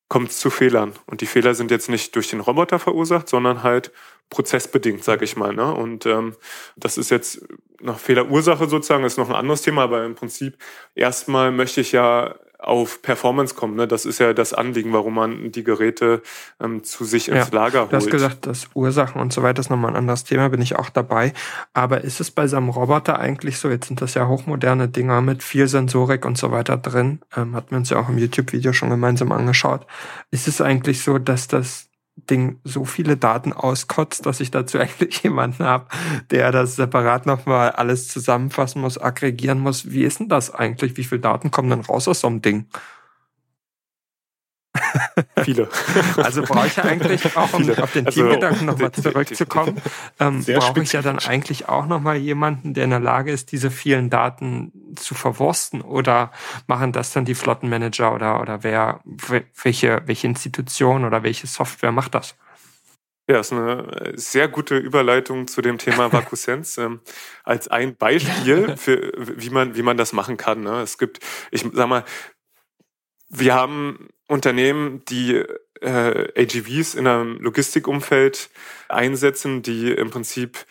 kommt 0.09 0.31
es 0.31 0.39
zu 0.39 0.51
Fehlern. 0.51 0.93
Und 1.07 1.23
die 1.23 1.27
Fehler 1.27 1.55
sind 1.55 1.71
jetzt 1.71 1.89
nicht 1.89 2.15
durch 2.15 2.29
den 2.29 2.41
Roboter 2.41 2.79
verursacht, 2.79 3.29
sondern 3.29 3.63
halt 3.63 3.91
prozessbedingt, 4.29 5.03
sage 5.03 5.25
ich 5.25 5.37
mal. 5.37 5.55
Ne? 5.55 5.73
Und 5.75 6.05
ähm, 6.05 6.37
das 6.77 6.99
ist 6.99 7.11
jetzt 7.11 7.47
nach 7.81 7.99
Fehlerursache 7.99 8.69
sozusagen, 8.69 9.05
ist 9.05 9.19
noch 9.19 9.31
ein 9.31 9.35
anderes 9.35 9.63
Thema, 9.63 9.83
aber 9.83 10.05
im 10.05 10.15
Prinzip 10.15 10.59
erstmal 10.95 11.53
möchte 11.53 11.81
ich 11.81 11.93
ja 11.93 12.35
auf 12.65 13.03
Performance 13.03 13.55
kommen. 13.55 13.77
Ne? 13.77 13.87
Das 13.87 14.05
ist 14.05 14.19
ja 14.19 14.33
das 14.33 14.53
Anliegen, 14.53 14.93
warum 14.93 15.15
man 15.15 15.53
die 15.53 15.65
Geräte 15.65 16.23
ähm, 16.61 16.83
zu 16.83 17.05
sich 17.05 17.29
ins 17.29 17.51
ja, 17.51 17.55
Lager 17.55 17.83
holt. 17.83 17.93
Du 17.93 17.97
hast 17.97 18.11
gesagt, 18.11 18.47
dass 18.47 18.69
Ursachen 18.75 19.21
und 19.21 19.33
so 19.33 19.43
weiter 19.43 19.61
ist 19.61 19.71
nochmal 19.71 19.93
ein 19.93 19.97
anderes 19.97 20.25
Thema, 20.25 20.49
bin 20.49 20.63
ich 20.63 20.77
auch 20.77 20.91
dabei. 20.91 21.33
Aber 21.73 22.03
ist 22.03 22.21
es 22.21 22.31
bei 22.31 22.47
so 22.47 22.57
einem 22.57 22.71
Roboter 22.71 23.19
eigentlich 23.19 23.59
so, 23.59 23.69
jetzt 23.69 23.89
sind 23.89 24.01
das 24.01 24.15
ja 24.15 24.27
hochmoderne 24.27 24.89
Dinger 24.89 25.21
mit 25.21 25.43
viel 25.43 25.69
Sensorik 25.69 26.25
und 26.25 26.39
so 26.39 26.51
weiter 26.51 26.77
drin, 26.77 27.21
ähm, 27.37 27.55
hatten 27.55 27.71
wir 27.71 27.79
uns 27.79 27.91
ja 27.91 27.99
auch 27.99 28.09
im 28.09 28.19
YouTube-Video 28.19 28.73
schon 28.73 28.91
gemeinsam 28.91 29.33
angeschaut. 29.33 29.87
Ist 30.31 30.49
es 30.49 30.61
eigentlich 30.61 31.03
so, 31.03 31.19
dass 31.19 31.49
das 31.49 31.89
Ding 32.17 32.61
so 32.65 32.85
viele 32.85 33.17
Daten 33.17 33.53
auskotzt, 33.53 34.27
dass 34.27 34.41
ich 34.41 34.51
dazu 34.51 34.79
eigentlich 34.81 35.23
jemanden 35.23 35.65
habe, 35.65 35.87
der 36.31 36.53
das 36.53 36.77
separat 36.77 37.27
nochmal 37.27 37.71
alles 37.71 38.09
zusammenfassen 38.09 38.81
muss, 38.81 38.99
aggregieren 38.99 39.61
muss. 39.61 39.91
Wie 39.91 40.05
ist 40.05 40.21
denn 40.21 40.29
das 40.29 40.53
eigentlich? 40.55 40.97
Wie 40.97 41.05
viele 41.05 41.21
Daten 41.21 41.51
kommen 41.51 41.71
denn 41.71 41.81
raus 41.81 42.09
aus 42.09 42.21
so 42.21 42.29
einem 42.29 42.43
Ding? 42.43 42.67
Viele. 45.45 45.69
Also 46.17 46.43
brauche 46.43 46.67
ich 46.67 46.77
ja 46.77 46.85
eigentlich 46.85 47.37
auch, 47.37 47.53
um 47.53 47.65
Viele. 47.65 47.83
auf 47.83 47.93
den 47.93 48.07
also, 48.07 48.21
Teamgedanken 48.21 48.67
nochmal 48.67 48.93
zurückzukommen, 48.93 49.81
ähm, 50.21 50.45
brauche 50.45 50.83
ich 50.83 50.93
ja 50.93 51.03
dann 51.03 51.19
eigentlich 51.19 51.69
auch 51.69 51.87
nochmal 51.87 52.17
jemanden, 52.17 52.75
der 52.75 52.85
in 52.85 52.91
der 52.91 53.01
Lage 53.01 53.31
ist, 53.31 53.53
diese 53.53 53.71
vielen 53.71 54.11
Daten 54.11 54.73
zu 54.97 55.15
verwursten 55.15 55.81
oder 55.81 56.33
machen 56.67 56.93
das 56.93 57.13
dann 57.13 57.25
die 57.25 57.35
Flottenmanager 57.35 58.15
oder, 58.15 58.41
oder 58.41 58.63
wer, 58.63 59.01
welche, 59.63 60.03
welche 60.07 60.27
Institution 60.27 61.05
oder 61.05 61.23
welche 61.23 61.47
Software 61.47 61.93
macht 61.93 62.15
das? 62.15 62.35
Ja, 63.27 63.41
ist 63.41 63.53
eine 63.53 64.13
sehr 64.17 64.49
gute 64.49 64.77
Überleitung 64.77 65.49
zu 65.49 65.63
dem 65.63 65.79
Thema 65.79 66.13
Vakusenz 66.13 66.77
ähm, 66.77 67.01
als 67.43 67.69
ein 67.69 67.97
Beispiel 67.97 68.77
für 68.77 69.13
wie 69.17 69.49
man 69.49 69.77
wie 69.77 69.83
man 69.83 69.97
das 69.97 70.13
machen 70.13 70.37
kann. 70.37 70.61
Ne? 70.61 70.83
Es 70.83 70.99
gibt, 70.99 71.21
ich 71.51 71.65
sag 71.73 71.89
mal, 71.89 72.05
wir 73.39 73.55
haben 73.55 74.09
Unternehmen, 74.29 75.05
die 75.07 75.43
äh, 75.81 76.43
AGVs 76.43 76.95
in 76.95 77.07
einem 77.07 77.37
Logistikumfeld 77.41 78.51
einsetzen, 78.89 79.63
die 79.63 79.93
im 79.93 80.11
Prinzip 80.11 80.65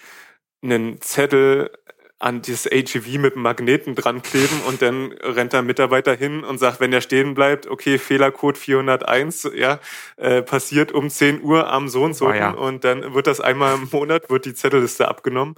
einen 0.62 1.02
Zettel 1.02 1.72
an 2.20 2.42
dieses 2.42 2.72
AGV 2.72 3.18
mit 3.18 3.36
Magneten 3.36 3.96
dran 3.96 4.22
kleben 4.22 4.62
und 4.66 4.82
dann 4.82 5.12
rennt 5.12 5.52
der 5.52 5.62
Mitarbeiter 5.62 6.16
hin 6.16 6.46
und 6.46 6.58
sagt, 6.58 6.80
wenn 6.80 6.92
der 6.92 7.02
stehen 7.02 7.34
bleibt, 7.34 7.68
okay, 7.68 7.98
Fehlercode 7.98 8.58
401, 8.58 9.52
ja, 9.56 9.80
äh, 10.16 10.42
passiert 10.42 10.94
um 10.94 11.10
10 11.10 11.44
Uhr 11.44 11.70
am 11.70 11.90
so 11.90 12.04
und 12.04 12.14
so 12.14 12.28
oh 12.28 12.34
ja. 12.34 12.52
und 12.52 12.86
dann 12.86 13.14
wird 13.14 13.28
das 13.28 13.42
einmal 13.42 13.76
im 13.76 13.90
Monat, 13.92 14.30
wird 14.30 14.46
die 14.46 14.54
Zettelliste 14.54 15.10
abgenommen. 15.10 15.56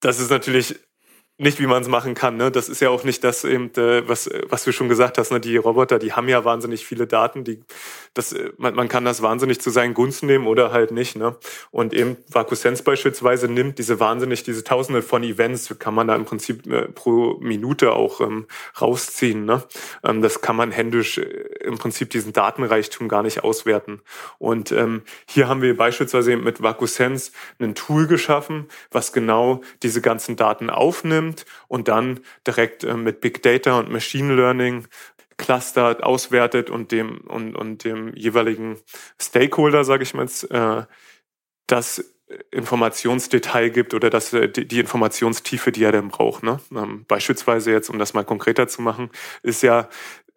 Das 0.00 0.18
ist 0.18 0.30
natürlich 0.30 0.80
nicht, 1.40 1.58
wie 1.58 1.66
man 1.66 1.80
es 1.80 1.88
machen 1.88 2.14
kann. 2.14 2.36
Ne? 2.36 2.50
Das 2.50 2.68
ist 2.68 2.80
ja 2.80 2.90
auch 2.90 3.02
nicht 3.02 3.24
das, 3.24 3.44
eben, 3.44 3.72
äh, 3.76 4.06
was, 4.06 4.28
was 4.50 4.64
du 4.64 4.72
schon 4.72 4.90
gesagt 4.90 5.16
hast. 5.16 5.32
Ne? 5.32 5.40
Die 5.40 5.56
Roboter, 5.56 5.98
die 5.98 6.12
haben 6.12 6.28
ja 6.28 6.44
wahnsinnig 6.44 6.84
viele 6.84 7.06
Daten. 7.06 7.44
Die, 7.44 7.62
das, 8.12 8.34
äh, 8.34 8.52
man, 8.58 8.74
man 8.74 8.88
kann 8.88 9.06
das 9.06 9.22
wahnsinnig 9.22 9.58
zu 9.58 9.70
seinen 9.70 9.94
Gunsten 9.94 10.26
nehmen 10.26 10.46
oder 10.46 10.70
halt 10.70 10.90
nicht. 10.90 11.16
Ne? 11.16 11.36
Und 11.70 11.94
eben 11.94 12.18
VacuSense 12.28 12.82
beispielsweise 12.82 13.48
nimmt 13.48 13.78
diese 13.78 13.98
wahnsinnig, 13.98 14.42
diese 14.42 14.64
Tausende 14.64 15.00
von 15.00 15.22
Events, 15.22 15.74
kann 15.78 15.94
man 15.94 16.08
da 16.08 16.14
im 16.14 16.26
Prinzip 16.26 16.66
äh, 16.66 16.88
pro 16.88 17.38
Minute 17.40 17.92
auch 17.92 18.20
ähm, 18.20 18.46
rausziehen. 18.78 19.46
Ne? 19.46 19.62
Ähm, 20.04 20.20
das 20.20 20.42
kann 20.42 20.56
man 20.56 20.72
händisch 20.72 21.16
äh, 21.16 21.22
im 21.64 21.78
Prinzip 21.78 22.10
diesen 22.10 22.34
Datenreichtum 22.34 23.08
gar 23.08 23.22
nicht 23.22 23.42
auswerten. 23.42 24.02
Und 24.38 24.72
ähm, 24.72 25.02
hier 25.26 25.48
haben 25.48 25.62
wir 25.62 25.74
beispielsweise 25.74 26.36
mit 26.36 26.62
VacuSense 26.62 27.32
ein 27.58 27.74
Tool 27.74 28.06
geschaffen, 28.06 28.66
was 28.90 29.14
genau 29.14 29.62
diese 29.82 30.02
ganzen 30.02 30.36
Daten 30.36 30.68
aufnimmt 30.68 31.29
nimmt 31.30 31.46
und 31.68 31.88
dann 31.88 32.20
direkt 32.46 32.84
äh, 32.84 32.94
mit 32.94 33.20
Big 33.20 33.42
Data 33.42 33.78
und 33.78 33.90
Machine 33.90 34.34
Learning 34.34 34.86
clustert, 35.36 36.02
auswertet 36.02 36.70
und 36.70 36.92
dem 36.92 37.22
und, 37.22 37.56
und 37.56 37.84
dem 37.84 38.14
jeweiligen 38.14 38.76
Stakeholder, 39.20 39.84
sage 39.84 40.02
ich 40.02 40.14
mal, 40.14 40.26
äh, 40.50 40.84
das 41.66 42.04
Informationsdetail 42.50 43.70
gibt 43.70 43.94
oder 43.94 44.10
das, 44.10 44.32
äh, 44.32 44.48
die, 44.48 44.80
Informationstiefe, 44.80 45.72
die 45.72 45.84
er 45.84 45.92
denn 45.92 46.08
braucht. 46.08 46.42
Ne? 46.42 46.60
Ähm, 46.72 47.04
beispielsweise 47.08 47.72
jetzt, 47.72 47.88
um 47.88 47.98
das 47.98 48.12
mal 48.12 48.24
konkreter 48.24 48.68
zu 48.68 48.82
machen, 48.82 49.10
ist 49.42 49.62
ja 49.62 49.88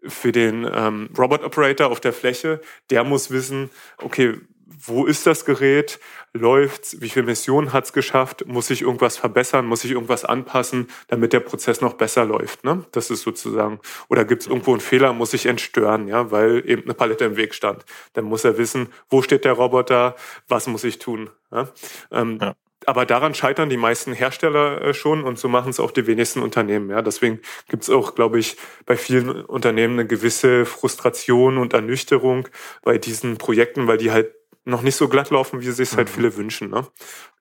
für 0.06 0.32
den 0.32 0.69
ähm, 0.73 1.10
Robot 1.17 1.43
Operator 1.43 1.89
auf 1.89 1.99
der 1.99 2.13
Fläche, 2.13 2.62
der 2.89 3.03
muss 3.03 3.32
wissen, 3.32 3.69
okay, 3.97 4.38
wo 4.65 5.06
ist 5.06 5.26
das 5.26 5.45
Gerät, 5.45 5.99
läuft's, 6.34 7.02
wie 7.02 7.10
viele 7.10 7.26
Missionen 7.26 7.73
hat's 7.73 7.93
geschafft, 7.93 8.45
muss 8.47 8.69
ich 8.69 8.82
irgendwas 8.82 9.17
verbessern, 9.17 9.65
muss 9.65 9.84
ich 9.84 9.91
irgendwas 9.91 10.26
anpassen, 10.26 10.88
damit 11.08 11.34
der 11.34 11.41
Prozess 11.41 11.82
noch 11.82 11.93
besser 11.93 12.26
läuft. 12.26 12.63
Ne? 12.63 12.86
Das 12.91 13.10
ist 13.10 13.21
sozusagen, 13.21 13.80
oder 14.10 14.26
gibt's 14.26 14.47
irgendwo 14.47 14.71
einen 14.71 14.82
Fehler, 14.82 15.13
muss 15.13 15.34
ich 15.34 15.45
entstören, 15.45 16.08
ja, 16.08 16.32
weil 16.32 16.63
eben 16.67 16.84
eine 16.84 16.93
Palette 16.93 17.26
im 17.26 17.38
Weg 17.38 17.54
stand. 17.54 17.86
Dann 18.13 18.26
muss 18.26 18.43
er 18.43 18.58
wissen, 18.58 18.89
wo 19.10 19.21
steht 19.21 19.45
der 19.45 19.54
Roboter, 19.54 20.15
was 20.47 20.67
muss 20.67 20.84
ich 20.84 20.99
tun. 20.99 21.30
Ja? 21.52 21.69
Ähm, 22.12 22.39
ja. 22.41 22.56
Aber 22.86 23.06
daran 23.06 23.34
scheitern 23.34 23.69
die 23.69 23.78
meisten 23.78 24.13
Hersteller 24.13 24.82
äh, 24.82 24.93
schon 24.93 25.23
und 25.23 25.39
so 25.39 25.47
machen 25.47 25.69
es 25.69 25.80
auch 25.80 25.91
die 25.91 26.08
wenigsten 26.08 26.41
Unternehmen. 26.41 26.89
Ja, 26.89 27.02
deswegen 27.02 27.39
gibt's 27.69 27.89
auch, 27.89 28.15
glaube 28.15 28.39
ich, 28.39 28.58
bei 28.86 28.97
vielen 28.97 29.30
Unternehmen 29.30 29.99
eine 29.99 30.08
gewisse 30.08 30.65
Frustration 30.65 31.58
und 31.58 31.73
Ernüchterung 31.73 32.49
bei 32.82 32.97
diesen 32.97 33.38
Projekten, 33.38 33.88
weil 33.88 33.97
die 33.97 34.12
halt 34.12 34.34
noch 34.65 34.82
nicht 34.82 34.95
so 34.95 35.08
glatt 35.08 35.30
laufen, 35.30 35.62
wie 35.62 35.71
sich 35.71 35.95
halt 35.95 36.10
mhm. 36.10 36.13
viele 36.13 36.36
wünschen. 36.38 36.69
Ne? 36.69 36.88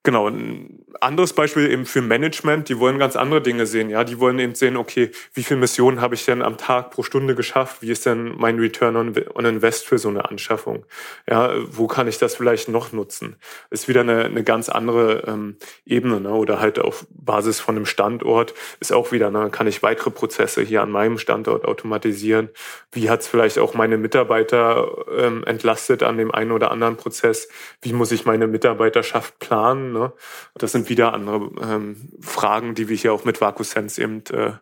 Genau, 0.05 0.29
ein 0.29 0.85
anderes 1.01 1.33
Beispiel 1.33 1.71
eben 1.71 1.87
für 1.87 2.03
Management, 2.03 2.69
die 2.69 2.81
wollen 2.81 2.99
ganz 2.99 3.15
andere 3.15 3.41
Dinge 3.41 3.67
sehen. 3.67 3.89
Ja, 3.89 4.03
die 4.03 4.19
wollen 4.19 4.41
eben 4.41 4.57
sehen, 4.57 4.77
okay, 4.77 5.13
wie 5.33 5.45
viele 5.45 5.61
Missionen 5.61 6.01
habe 6.01 6.17
ich 6.17 6.25
denn 6.25 6.43
am 6.43 6.57
Tag 6.57 6.91
pro 6.91 7.05
Stunde 7.05 7.37
geschafft? 7.37 7.83
Wie 7.83 7.91
ist 7.91 8.05
denn 8.05 8.35
mein 8.37 8.59
Return 8.59 8.97
on, 8.97 9.15
on 9.35 9.45
Invest 9.45 9.87
für 9.87 9.99
so 9.99 10.09
eine 10.09 10.29
Anschaffung? 10.29 10.85
Ja, 11.29 11.53
wo 11.69 11.87
kann 11.87 12.09
ich 12.09 12.19
das 12.19 12.35
vielleicht 12.35 12.69
noch 12.69 12.93
nutzen? 12.93 13.37
Ist 13.71 13.87
wieder 13.87 14.01
eine, 14.01 14.25
eine 14.25 14.43
ganz 14.43 14.69
andere 14.69 15.23
ähm, 15.29 15.57
Ebene, 15.87 16.21
ne? 16.21 16.31
oder 16.31 16.59
halt 16.59 16.81
auf 16.81 17.07
Basis 17.11 17.61
von 17.61 17.77
einem 17.77 17.87
Standort 17.87 18.55
ist 18.81 18.93
auch 18.93 19.13
wieder, 19.13 19.31
ne? 19.31 19.51
kann 19.51 19.69
ich 19.69 19.85
weitere 19.85 20.11
Prozesse 20.11 20.63
hier 20.63 20.83
an 20.83 20.91
meinem 20.91 21.19
Standort 21.19 21.65
automatisieren? 21.65 22.49
Wie 22.91 23.09
hat 23.09 23.21
es 23.21 23.29
vielleicht 23.29 23.59
auch 23.61 23.75
meine 23.75 23.99
Mitarbeiter 23.99 25.07
ähm, 25.17 25.45
entlastet 25.45 26.03
an 26.03 26.17
dem 26.17 26.33
einen 26.33 26.51
oder 26.51 26.73
anderen 26.73 26.97
Prozess? 26.97 27.49
Wie 27.81 27.93
muss 27.93 28.11
ich 28.11 28.25
meine 28.25 28.49
Mitarbeiterschaft 28.49 29.39
planen? 29.39 29.92
Ne? 29.93 30.13
Das 30.55 30.73
sind 30.73 30.89
wieder 30.89 31.13
andere 31.13 31.51
ähm, 31.63 32.13
Fragen, 32.21 32.75
die 32.75 32.89
wir 32.89 32.97
hier 32.97 33.13
auch 33.13 33.25
mit 33.25 33.41
VacuSense 33.41 34.03
eben 34.03 34.23
äh, 34.31 34.53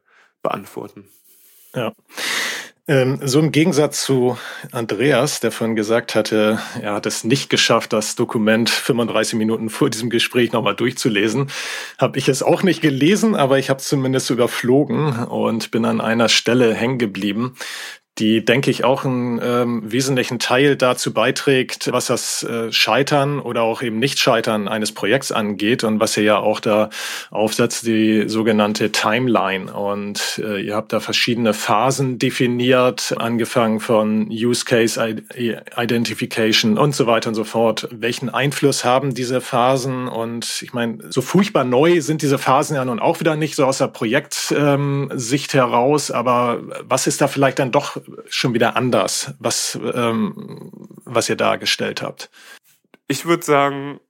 beantworten. 0.42 1.08
Ja. 1.74 1.92
Ähm, 2.90 3.20
so 3.22 3.38
im 3.38 3.52
Gegensatz 3.52 4.02
zu 4.02 4.36
Andreas, 4.72 5.38
der 5.38 5.52
vorhin 5.52 5.76
gesagt 5.76 6.16
hatte, 6.16 6.58
er 6.82 6.94
hat 6.94 7.06
es 7.06 7.22
nicht 7.22 7.48
geschafft, 7.48 7.92
das 7.92 8.16
Dokument 8.16 8.68
35 8.68 9.34
Minuten 9.34 9.70
vor 9.70 9.90
diesem 9.90 10.10
Gespräch 10.10 10.50
nochmal 10.50 10.74
durchzulesen, 10.74 11.52
habe 11.98 12.18
ich 12.18 12.28
es 12.28 12.42
auch 12.42 12.64
nicht 12.64 12.82
gelesen, 12.82 13.36
aber 13.36 13.60
ich 13.60 13.70
habe 13.70 13.78
es 13.78 13.86
zumindest 13.86 14.30
überflogen 14.30 15.24
und 15.26 15.70
bin 15.70 15.84
an 15.84 16.00
einer 16.00 16.28
Stelle 16.28 16.74
hängen 16.74 16.98
geblieben, 16.98 17.54
die, 18.20 18.44
denke 18.44 18.70
ich, 18.70 18.84
auch 18.84 19.04
einen 19.04 19.40
ähm, 19.42 19.82
wesentlichen 19.90 20.38
Teil 20.38 20.76
dazu 20.76 21.12
beiträgt, 21.12 21.90
was 21.92 22.06
das 22.06 22.42
äh, 22.42 22.70
Scheitern 22.70 23.40
oder 23.40 23.62
auch 23.62 23.82
eben 23.82 23.98
Nicht-Scheitern 23.98 24.68
eines 24.68 24.92
Projekts 24.92 25.32
angeht 25.32 25.82
und 25.84 26.00
was 26.00 26.16
ihr 26.16 26.22
ja 26.22 26.38
auch 26.38 26.60
da 26.60 26.90
aufsetzt, 27.30 27.86
die 27.86 28.28
sogenannte 28.28 28.92
Timeline. 28.92 29.72
Und 29.72 30.40
äh, 30.44 30.60
ihr 30.60 30.76
habt 30.76 30.92
da 30.92 31.00
verschiedene 31.00 31.54
Phasen 31.54 32.18
definiert, 32.18 33.14
angefangen 33.16 33.80
von 33.80 34.28
Use 34.30 34.64
Case 34.64 35.00
Identification 35.76 36.76
und 36.76 36.94
so 36.94 37.06
weiter 37.06 37.28
und 37.28 37.34
so 37.34 37.44
fort. 37.44 37.88
Welchen 37.90 38.28
Einfluss 38.28 38.84
haben 38.84 39.14
diese 39.14 39.40
Phasen? 39.40 40.08
Und 40.08 40.60
ich 40.62 40.72
meine, 40.72 40.98
so 41.08 41.22
furchtbar 41.22 41.64
neu 41.64 42.00
sind 42.02 42.22
diese 42.22 42.38
Phasen 42.38 42.76
ja 42.76 42.84
nun 42.84 43.00
auch 43.00 43.20
wieder 43.20 43.36
nicht 43.36 43.56
so 43.56 43.64
aus 43.64 43.78
der 43.78 43.88
Projektsicht 43.88 44.52
ähm, 44.52 45.10
heraus, 45.52 46.10
aber 46.10 46.60
was 46.82 47.06
ist 47.06 47.20
da 47.20 47.28
vielleicht 47.28 47.58
dann 47.58 47.72
doch 47.72 47.96
schon 48.28 48.54
wieder 48.54 48.76
anders, 48.76 49.34
was, 49.38 49.78
ähm, 49.94 50.70
was 51.04 51.28
ihr 51.28 51.36
dargestellt 51.36 52.02
habt? 52.02 52.30
Ich 53.06 53.26
würde 53.26 53.44
sagen, 53.44 54.00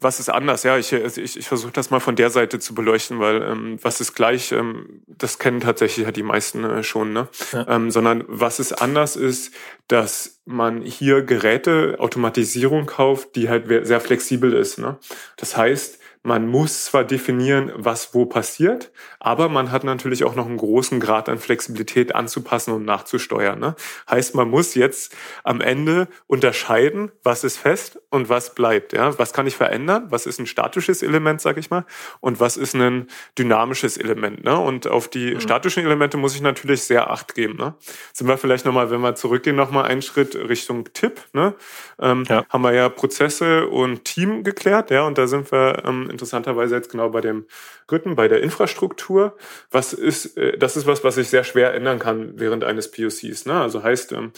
was 0.00 0.20
ist 0.20 0.28
anders? 0.28 0.62
Ja, 0.62 0.78
ich, 0.78 0.92
ich, 0.92 1.36
ich 1.36 1.48
versuche 1.48 1.72
das 1.72 1.90
mal 1.90 1.98
von 1.98 2.14
der 2.14 2.30
Seite 2.30 2.60
zu 2.60 2.72
beleuchten, 2.72 3.18
weil 3.18 3.42
ähm, 3.42 3.78
was 3.82 4.00
ist 4.00 4.14
gleich, 4.14 4.52
ähm, 4.52 5.02
das 5.08 5.40
kennen 5.40 5.60
tatsächlich 5.60 6.06
ja 6.06 6.12
die 6.12 6.22
meisten 6.22 6.62
äh, 6.62 6.82
schon, 6.84 7.12
ne? 7.12 7.28
Ja. 7.52 7.66
Ähm, 7.68 7.90
sondern 7.90 8.24
was 8.28 8.60
ist 8.60 8.74
anders 8.74 9.16
ist, 9.16 9.52
dass 9.88 10.40
man 10.44 10.82
hier 10.82 11.22
Geräte, 11.22 11.96
Automatisierung 11.98 12.86
kauft, 12.86 13.34
die 13.34 13.48
halt 13.48 13.66
sehr 13.86 14.00
flexibel 14.00 14.52
ist. 14.52 14.78
Ne? 14.78 14.98
Das 15.36 15.56
heißt, 15.56 15.97
man 16.22 16.48
muss 16.48 16.84
zwar 16.86 17.04
definieren, 17.04 17.72
was 17.74 18.14
wo 18.14 18.26
passiert, 18.26 18.90
aber 19.20 19.48
man 19.48 19.70
hat 19.70 19.84
natürlich 19.84 20.24
auch 20.24 20.34
noch 20.34 20.46
einen 20.46 20.56
großen 20.56 21.00
Grad 21.00 21.28
an 21.28 21.38
Flexibilität 21.38 22.14
anzupassen 22.14 22.72
und 22.72 22.84
nachzusteuern. 22.84 23.58
Ne? 23.58 23.74
Heißt, 24.10 24.34
man 24.34 24.50
muss 24.50 24.74
jetzt 24.74 25.16
am 25.44 25.60
Ende 25.60 26.08
unterscheiden, 26.26 27.12
was 27.22 27.44
ist 27.44 27.58
fest 27.58 28.00
und 28.10 28.28
was 28.28 28.54
bleibt. 28.54 28.92
Ja? 28.92 29.18
Was 29.18 29.32
kann 29.32 29.46
ich 29.46 29.56
verändern? 29.56 30.06
Was 30.10 30.26
ist 30.26 30.38
ein 30.38 30.46
statisches 30.46 31.02
Element, 31.02 31.40
sag 31.40 31.56
ich 31.56 31.70
mal, 31.70 31.84
und 32.20 32.40
was 32.40 32.56
ist 32.56 32.74
ein 32.74 33.08
dynamisches 33.38 33.96
Element? 33.96 34.44
Ne? 34.44 34.58
Und 34.58 34.86
auf 34.86 35.08
die 35.08 35.34
mhm. 35.34 35.40
statischen 35.40 35.84
Elemente 35.84 36.16
muss 36.16 36.34
ich 36.34 36.42
natürlich 36.42 36.82
sehr 36.82 37.10
Acht 37.10 37.34
geben. 37.34 37.56
Ne? 37.56 37.74
Sind 38.12 38.28
wir 38.28 38.36
vielleicht 38.36 38.66
nochmal, 38.66 38.90
wenn 38.90 39.00
wir 39.00 39.14
zurückgehen, 39.14 39.56
nochmal 39.56 39.84
einen 39.84 40.02
Schritt 40.02 40.34
Richtung 40.34 40.92
Tipp. 40.92 41.22
Ne? 41.32 41.54
Ähm, 42.00 42.24
ja. 42.28 42.44
Haben 42.48 42.62
wir 42.62 42.72
ja 42.72 42.88
Prozesse 42.88 43.66
und 43.68 44.04
Team 44.04 44.44
geklärt, 44.44 44.90
ja, 44.90 45.02
und 45.02 45.18
da 45.18 45.26
sind 45.26 45.50
wir 45.52 45.82
ähm, 45.84 46.07
interessanterweise 46.10 46.76
jetzt 46.76 46.90
genau 46.90 47.10
bei 47.10 47.20
dem 47.20 47.46
dritten, 47.86 48.16
bei 48.16 48.28
der 48.28 48.42
Infrastruktur. 48.42 49.36
Was 49.70 49.92
ist, 49.92 50.36
äh, 50.36 50.58
das 50.58 50.76
ist 50.76 50.86
was, 50.86 51.04
was 51.04 51.16
ich 51.16 51.28
sehr 51.28 51.44
schwer 51.44 51.74
ändern 51.74 51.98
kann 51.98 52.32
während 52.38 52.64
eines 52.64 52.90
POCs. 52.90 53.46
Ne? 53.46 53.60
Also 53.60 53.82
heißt, 53.82 54.12
ähm, 54.12 54.32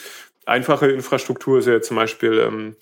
einfache 0.47 0.91
Infrastruktur 0.91 1.59
ist 1.59 1.67
ja 1.67 1.81
zum 1.81 1.97
Beispiel 1.97 2.39
ähm, 2.39 2.77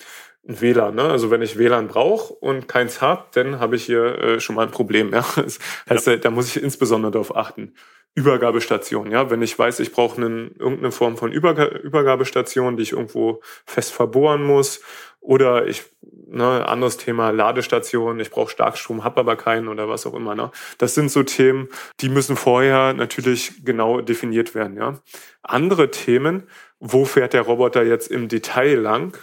ein 0.48 0.60
WLAN. 0.60 0.94
Ne? 0.94 1.02
Also 1.02 1.30
wenn 1.30 1.42
ich 1.42 1.58
WLAN 1.58 1.88
brauche 1.88 2.32
und 2.34 2.68
keins 2.68 3.00
habe, 3.00 3.24
dann 3.32 3.60
habe 3.60 3.76
ich 3.76 3.84
hier 3.84 4.18
äh, 4.18 4.40
schon 4.40 4.56
mal 4.56 4.66
ein 4.66 4.72
Problem. 4.72 5.12
Ja? 5.12 5.24
Das 5.36 5.58
heißt, 5.88 6.06
ja. 6.06 6.16
da 6.16 6.30
muss 6.30 6.48
ich 6.48 6.62
insbesondere 6.62 7.12
darauf 7.12 7.36
achten. 7.36 7.74
Übergabestation, 8.14 9.12
ja, 9.12 9.30
wenn 9.30 9.42
ich 9.42 9.56
weiß, 9.56 9.78
ich 9.78 9.92
brauche 9.92 10.20
irgendeine 10.20 10.90
Form 10.90 11.16
von 11.16 11.30
Überg 11.30 11.58
Übergabestation, 11.84 12.76
die 12.76 12.82
ich 12.82 12.92
irgendwo 12.92 13.40
fest 13.64 13.92
verbohren 13.92 14.42
muss, 14.42 14.80
oder 15.20 15.66
ich, 15.66 15.84
ne, 16.26 16.66
anderes 16.66 16.96
Thema, 16.96 17.30
Ladestation, 17.30 18.18
ich 18.18 18.30
brauche 18.30 18.50
Starkstrom, 18.50 19.04
habe 19.04 19.20
aber 19.20 19.36
keinen 19.36 19.68
oder 19.68 19.88
was 19.88 20.06
auch 20.06 20.14
immer. 20.14 20.34
Ne? 20.34 20.50
Das 20.78 20.94
sind 20.94 21.10
so 21.10 21.22
Themen, 21.22 21.68
die 22.00 22.08
müssen 22.08 22.36
vorher 22.36 22.94
natürlich 22.94 23.64
genau 23.64 24.00
definiert 24.00 24.54
werden. 24.54 24.76
Ja? 24.76 25.00
Andere 25.42 25.90
Themen, 25.90 26.44
wo 26.80 27.04
fährt 27.04 27.34
der 27.34 27.42
Roboter 27.42 27.82
jetzt 27.82 28.10
im 28.10 28.28
Detail 28.28 28.76
lang, 28.76 29.18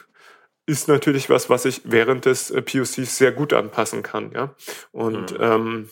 ist 0.65 0.87
natürlich 0.87 1.29
was, 1.29 1.49
was 1.49 1.65
ich 1.65 1.81
während 1.85 2.25
des 2.25 2.51
äh, 2.51 2.61
POCs 2.61 3.17
sehr 3.17 3.31
gut 3.31 3.53
anpassen 3.53 4.03
kann. 4.03 4.31
Ja? 4.31 4.55
Und 4.91 5.37
mhm. 5.37 5.43
ähm, 5.43 5.89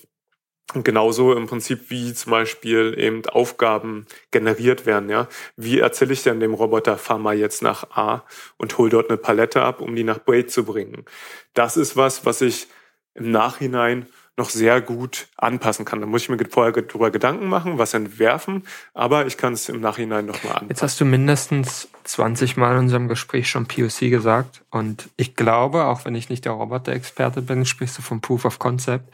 genauso 0.81 1.33
im 1.33 1.45
Prinzip 1.45 1.89
wie 1.89 2.13
zum 2.13 2.31
Beispiel 2.31 2.95
eben 2.97 3.25
Aufgaben 3.27 4.07
generiert 4.31 4.85
werden, 4.85 5.09
ja. 5.09 5.27
Wie 5.55 5.79
erzähle 5.79 6.13
ich 6.13 6.23
denn 6.23 6.39
dem 6.39 6.53
Roboter, 6.53 6.97
fahr 6.97 7.19
mal 7.19 7.37
jetzt 7.37 7.61
nach 7.61 7.91
A 7.91 8.25
und 8.57 8.77
hol 8.77 8.89
dort 8.89 9.09
eine 9.09 9.17
Palette 9.17 9.61
ab, 9.61 9.81
um 9.81 9.95
die 9.95 10.03
nach 10.03 10.19
B 10.19 10.45
zu 10.47 10.63
bringen? 10.63 11.05
Das 11.53 11.77
ist 11.77 11.95
was, 11.95 12.25
was 12.25 12.41
ich 12.41 12.67
im 13.13 13.29
Nachhinein 13.29 14.07
noch 14.37 14.49
sehr 14.49 14.81
gut 14.81 15.27
anpassen 15.37 15.85
kann. 15.85 16.01
Da 16.01 16.07
muss 16.07 16.23
ich 16.23 16.29
mir 16.29 16.37
vorher 16.49 16.71
darüber 16.71 17.11
Gedanken 17.11 17.47
machen, 17.47 17.77
was 17.77 17.93
entwerfen, 17.93 18.63
aber 18.93 19.27
ich 19.27 19.37
kann 19.37 19.53
es 19.53 19.69
im 19.69 19.79
Nachhinein 19.79 20.25
nochmal 20.25 20.53
anpassen. 20.53 20.69
Jetzt 20.69 20.81
hast 20.81 21.01
du 21.01 21.05
mindestens 21.05 21.89
20 22.05 22.57
Mal 22.57 22.73
in 22.73 22.79
unserem 22.79 23.07
Gespräch 23.07 23.49
schon 23.49 23.67
POC 23.67 24.09
gesagt 24.09 24.63
und 24.71 25.09
ich 25.17 25.35
glaube, 25.35 25.85
auch 25.85 26.05
wenn 26.05 26.15
ich 26.15 26.29
nicht 26.29 26.45
der 26.45 26.53
Roboter-Experte 26.53 27.41
bin, 27.41 27.65
sprichst 27.65 27.97
du 27.97 28.01
vom 28.01 28.21
Proof 28.21 28.45
of 28.45 28.59
Concept, 28.59 29.13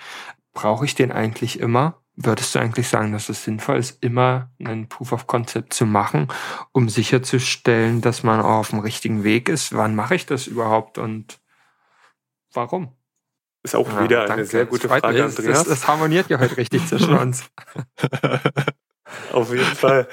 brauche 0.53 0.85
ich 0.85 0.95
den 0.95 1.11
eigentlich 1.11 1.59
immer? 1.59 1.95
Würdest 2.21 2.53
du 2.53 2.59
eigentlich 2.59 2.89
sagen, 2.89 3.13
dass 3.13 3.29
es 3.29 3.45
sinnvoll 3.45 3.77
ist, 3.77 4.03
immer 4.03 4.49
einen 4.63 4.89
Proof 4.89 5.13
of 5.13 5.27
Concept 5.27 5.73
zu 5.73 5.85
machen, 5.85 6.27
um 6.73 6.89
sicherzustellen, 6.89 8.01
dass 8.01 8.23
man 8.23 8.41
auch 8.41 8.59
auf 8.59 8.69
dem 8.71 8.79
richtigen 8.79 9.23
Weg 9.23 9.47
ist? 9.47 9.73
Wann 9.73 9.95
mache 9.95 10.15
ich 10.15 10.25
das 10.25 10.47
überhaupt 10.47 10.97
und 10.97 11.39
warum? 12.53 12.93
Ist 13.69 13.75
auch 13.75 13.87
ja, 13.87 14.03
wieder 14.03 14.19
eine 14.21 14.27
danke. 14.29 14.45
sehr 14.45 14.65
gute 14.65 14.87
Frage, 14.87 15.23
Andreas. 15.23 15.35
Das, 15.35 15.63
das 15.65 15.87
harmoniert 15.87 16.27
ja 16.27 16.39
heute 16.39 16.57
richtig 16.57 16.87
zwischen 16.87 17.13
uns. 17.19 17.43
Auf 19.31 19.51
jeden 19.51 19.63
Fall. 19.63 20.07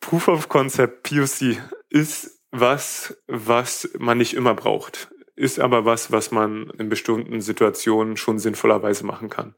Proof 0.00 0.26
of 0.26 0.48
Concept, 0.48 1.04
POC, 1.04 1.58
ist 1.88 2.40
was, 2.50 3.16
was 3.28 3.88
man 3.96 4.18
nicht 4.18 4.34
immer 4.34 4.54
braucht. 4.54 5.08
Ist 5.36 5.60
aber 5.60 5.84
was, 5.84 6.10
was 6.10 6.32
man 6.32 6.68
in 6.78 6.88
bestimmten 6.88 7.40
Situationen 7.40 8.16
schon 8.16 8.40
sinnvollerweise 8.40 9.06
machen 9.06 9.30
kann. 9.30 9.54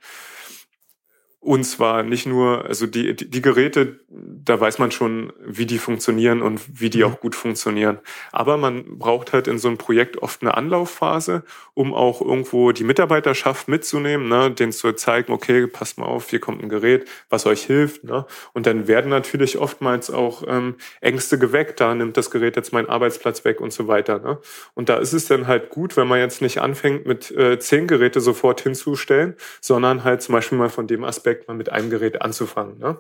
Und 1.45 1.65
zwar 1.65 2.03
nicht 2.03 2.25
nur, 2.25 2.65
also 2.65 2.87
die, 2.87 3.15
die, 3.15 3.29
die 3.29 3.43
Geräte, 3.43 4.01
da 4.09 4.59
weiß 4.59 4.79
man 4.79 4.91
schon, 4.91 5.31
wie 5.45 5.67
die 5.67 5.77
funktionieren 5.77 6.41
und 6.41 6.81
wie 6.81 6.89
die 6.89 7.01
mhm. 7.01 7.05
auch 7.05 7.21
gut 7.21 7.35
funktionieren. 7.35 7.99
Aber 8.33 8.57
man 8.57 8.99
braucht 8.99 9.35
halt 9.35 9.47
in 9.47 9.59
so 9.59 9.69
einem 9.69 9.77
Projekt 9.77 10.23
oft 10.23 10.41
eine 10.41 10.57
Anlaufphase, 10.57 11.43
um 11.75 11.93
auch 11.93 12.23
irgendwo 12.23 12.73
die 12.73 12.85
Mitarbeiterschaft 12.85 13.69
mitzunehmen, 13.69 14.27
ne, 14.27 14.53
denen 14.53 14.73
zu 14.73 14.91
zeigen, 14.95 15.35
okay, 15.35 15.67
passt 15.67 15.99
mal 15.99 16.07
auf, 16.07 16.31
hier 16.31 16.41
kommt 16.41 16.63
ein 16.63 16.71
Gerät, 16.71 17.07
was 17.29 17.45
euch 17.45 17.65
hilft. 17.65 18.05
Ne? 18.05 18.25
Und 18.55 18.65
dann 18.65 18.89
werden 18.89 19.11
natürlich 19.11 19.59
oftmals 19.59 20.11
auch 20.11 20.45
ähm, 20.49 20.77
Ängste 21.03 21.39
geweckt, 21.39 21.79
da 21.79 21.95
nimmt 21.95 22.17
das 22.17 22.31
Gerät 22.31 22.57
jetzt 22.57 22.73
meinen 22.73 22.89
Arbeitsplatz 22.89 23.45
weg 23.45 23.61
und 23.61 23.71
so 23.71 23.87
weiter. 23.87 24.19
Ne? 24.19 24.39
Und 24.73 24.89
da 24.89 24.97
ist 24.97 25.13
es 25.13 25.27
dann 25.27 25.47
halt 25.47 25.69
gut, 25.69 25.99
wenn 25.99 26.09
man 26.09 26.21
jetzt 26.21 26.41
nicht 26.41 26.63
anfängt, 26.63 27.05
mit 27.05 27.31
äh, 27.33 27.59
zehn 27.59 27.87
Geräte 27.87 28.23
sofort 28.23 28.63
hinzustellen, 28.63 29.35
sondern 29.61 30.05
halt 30.05 30.23
zum 30.23 30.33
Beispiel 30.33 30.57
mal 30.57 30.71
von 30.71 30.87
dem 30.87 31.05
Aspekt, 31.05 31.34
direkt 31.35 31.49
mal 31.49 31.55
mit 31.55 31.71
einem 31.73 31.91
Gerät 31.91 32.23
anzufangen. 32.23 32.79
Ne? 32.79 32.99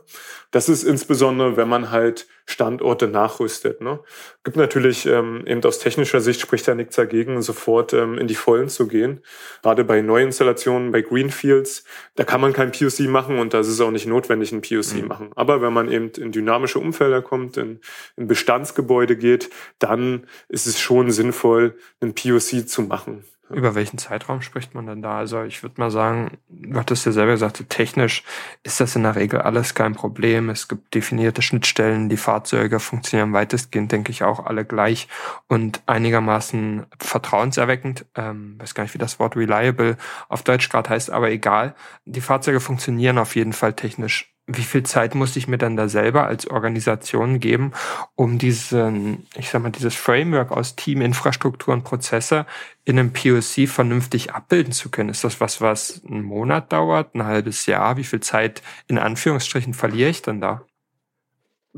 Das 0.51 0.69
ist 0.69 0.83
insbesondere, 0.83 1.57
wenn 1.57 1.69
man 1.69 1.91
halt 1.91 2.27
Standorte 2.47 3.09
nachrüstet. 3.09 3.81
Ne? 3.81 4.01
Gibt 4.43 4.57
natürlich 4.57 5.07
ähm, 5.07 5.45
eben 5.47 5.63
aus 5.65 5.79
technischer 5.79 6.21
Sicht 6.21 6.41
spricht 6.41 6.69
da 6.69 6.75
nichts 6.75 6.97
dagegen, 6.97 7.41
sofort 7.43 7.93
ähm, 7.93 8.19
in 8.19 8.27
die 8.27 8.35
Vollen 8.35 8.69
zu 8.69 8.87
gehen. 8.87 9.21
Gerade 9.63 9.85
bei 9.85 10.03
Neuinstallationen, 10.03 10.93
bei 10.93 11.01
Greenfields, 11.01 11.85
da 12.17 12.25
kann 12.25 12.41
man 12.41 12.53
kein 12.53 12.73
POC 12.73 13.01
machen 13.09 13.39
und 13.39 13.55
da 13.55 13.61
ist 13.61 13.69
es 13.69 13.81
auch 13.81 13.91
nicht 13.91 14.07
notwendig, 14.07 14.53
ein 14.53 14.61
POC 14.61 15.03
mhm. 15.03 15.09
machen. 15.09 15.31
Aber 15.37 15.63
wenn 15.63 15.73
man 15.73 15.91
eben 15.91 16.11
in 16.11 16.33
dynamische 16.33 16.79
Umfelder 16.79 17.23
kommt, 17.23 17.57
in, 17.57 17.81
in 18.17 18.27
Bestandsgebäude 18.27 19.17
geht, 19.17 19.51
dann 19.79 20.27
ist 20.49 20.67
es 20.67 20.79
schon 20.81 21.11
sinnvoll, 21.11 21.77
einen 22.01 22.15
POC 22.15 22.69
zu 22.69 22.83
machen. 22.83 23.25
Über 23.55 23.75
welchen 23.75 23.99
Zeitraum 23.99 24.43
spricht 24.43 24.75
man 24.75 24.87
denn 24.87 25.01
da? 25.01 25.19
Also 25.19 25.43
ich 25.45 25.63
würde 25.63 25.81
mal 25.81 25.91
sagen, 25.91 26.39
du 26.49 26.79
hattest 26.79 27.07
ja 27.07 27.13
selber 27.13 27.33
gesagt, 27.33 27.65
technisch 27.71 28.25
ist 28.63 28.81
das 28.81 28.97
in 28.97 29.05
der 29.05 29.17
Regel 29.17 29.41
alles 29.43 29.75
kein 29.75 29.95
Problem. 29.95 30.51
Es 30.51 30.67
gibt 30.67 30.95
definierte 30.95 31.41
Schnittstellen, 31.41 32.09
die 32.09 32.17
Fahrzeuge 32.17 32.81
funktionieren 32.81 33.33
weitestgehend, 33.33 33.93
denke 33.93 34.11
ich, 34.11 34.25
auch 34.25 34.45
alle 34.45 34.65
gleich 34.65 35.09
und 35.47 35.83
einigermaßen 35.87 36.87
vertrauenserweckend. 36.99 38.07
Ähm, 38.17 38.59
weiß 38.59 38.75
gar 38.75 38.83
nicht, 38.83 38.95
wie 38.95 38.99
das 38.99 39.21
Wort 39.21 39.37
reliable 39.37 39.97
auf 40.29 40.43
Deutsch 40.43 40.69
gerade 40.69 40.91
heißt, 40.91 41.11
aber 41.11 41.31
egal. 41.31 41.75
Die 42.05 42.21
Fahrzeuge 42.21 42.61
funktionieren 42.61 43.19
auf 43.19 43.37
jeden 43.37 43.53
Fall 43.53 43.75
technisch 43.75 44.34
wie 44.47 44.63
viel 44.63 44.83
Zeit 44.83 45.15
muss 45.15 45.37
ich 45.37 45.49
mir 45.49 45.57
dann 45.59 45.77
da 45.77 45.89
selber 45.89 46.27
als 46.27 46.47
Organisation 46.47 47.41
geben, 47.41 47.73
um 48.15 48.39
diesen, 48.39 49.27
ich 49.37 49.49
sag 49.49 49.63
mal, 49.63 49.71
dieses 49.71 49.95
Framework 49.95 50.51
aus 50.51 50.77
Team, 50.77 51.01
Infrastruktur 51.01 51.73
und 51.73 51.85
Prozesse 51.85 52.45
in 52.85 52.99
einem 52.99 53.13
POC 53.13 53.69
vernünftig 53.69 54.35
abbilden 54.35 54.73
zu 54.73 54.91
können? 54.91 55.09
Ist 55.09 55.25
das 55.25 55.41
was, 55.41 55.61
was 55.61 56.03
einen 56.05 56.23
Monat 56.23 56.73
dauert, 56.73 57.15
ein 57.15 57.25
halbes 57.25 57.67
Jahr? 57.67 57.97
Wie 57.97 58.05
viel 58.05 58.21
Zeit 58.21 58.63
in 58.87 58.99
Anführungsstrichen 58.99 59.73
verliere 59.73 60.11
ich 60.11 60.23
dann 60.23 60.41
da? 60.41 60.65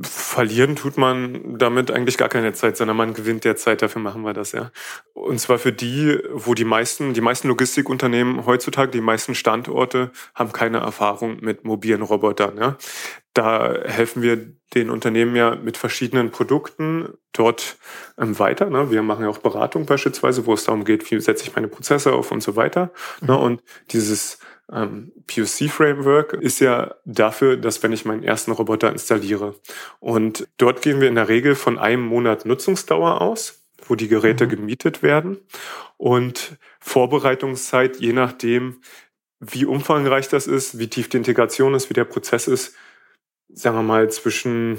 Verlieren 0.02 0.76
tut 0.76 0.98
man 0.98 1.58
damit 1.58 1.90
eigentlich 1.90 2.18
gar 2.18 2.28
keine 2.28 2.52
Zeit, 2.52 2.76
sondern 2.76 2.98
man 2.98 3.14
gewinnt 3.14 3.44
der 3.44 3.56
Zeit, 3.56 3.80
dafür 3.80 4.02
machen 4.02 4.22
wir 4.22 4.34
das, 4.34 4.52
ja. 4.52 4.70
Und 5.14 5.40
zwar 5.40 5.58
für 5.58 5.72
die, 5.72 6.18
wo 6.32 6.52
die 6.52 6.66
meisten, 6.66 7.14
die 7.14 7.22
meisten 7.22 7.48
Logistikunternehmen 7.48 8.44
heutzutage, 8.44 8.90
die 8.90 9.00
meisten 9.00 9.34
Standorte 9.34 10.10
haben 10.34 10.52
keine 10.52 10.78
Erfahrung 10.78 11.38
mit 11.40 11.64
mobilen 11.64 12.02
Robotern, 12.02 12.58
ja. 12.58 12.76
Da 13.32 13.74
helfen 13.84 14.22
wir 14.22 14.52
den 14.74 14.90
Unternehmen 14.90 15.36
ja 15.36 15.54
mit 15.54 15.76
verschiedenen 15.76 16.30
Produkten 16.30 17.14
dort 17.32 17.76
ähm, 18.18 18.38
weiter. 18.38 18.68
Ne? 18.70 18.90
Wir 18.90 19.02
machen 19.02 19.24
ja 19.24 19.30
auch 19.30 19.38
Beratung 19.38 19.86
beispielsweise, 19.86 20.46
wo 20.46 20.54
es 20.54 20.64
darum 20.64 20.84
geht, 20.84 21.10
wie 21.10 21.20
setze 21.20 21.44
ich 21.44 21.54
meine 21.54 21.68
Prozesse 21.68 22.12
auf 22.12 22.32
und 22.32 22.42
so 22.42 22.56
weiter. 22.56 22.92
Ne? 23.20 23.32
Mhm. 23.32 23.38
Und 23.38 23.62
dieses 23.90 24.38
ähm, 24.72 25.12
POC-Framework 25.26 26.32
ist 26.32 26.60
ja 26.60 26.94
dafür, 27.04 27.56
dass 27.56 27.82
wenn 27.82 27.92
ich 27.92 28.04
meinen 28.04 28.24
ersten 28.24 28.50
Roboter 28.50 28.90
installiere. 28.90 29.54
Und 30.00 30.48
dort 30.56 30.82
gehen 30.82 31.00
wir 31.00 31.08
in 31.08 31.14
der 31.14 31.28
Regel 31.28 31.54
von 31.54 31.78
einem 31.78 32.04
Monat 32.04 32.46
Nutzungsdauer 32.46 33.20
aus, 33.20 33.64
wo 33.86 33.94
die 33.94 34.08
Geräte 34.08 34.46
mhm. 34.46 34.50
gemietet 34.50 35.02
werden. 35.02 35.38
Und 35.96 36.56
Vorbereitungszeit, 36.80 37.98
je 37.98 38.12
nachdem, 38.12 38.80
wie 39.38 39.66
umfangreich 39.66 40.28
das 40.28 40.46
ist, 40.46 40.78
wie 40.78 40.88
tief 40.88 41.08
die 41.08 41.18
Integration 41.18 41.74
ist, 41.74 41.90
wie 41.90 41.94
der 41.94 42.04
Prozess 42.04 42.48
ist, 42.48 42.74
sagen 43.48 43.76
wir 43.76 43.82
mal 43.82 44.10
zwischen 44.10 44.78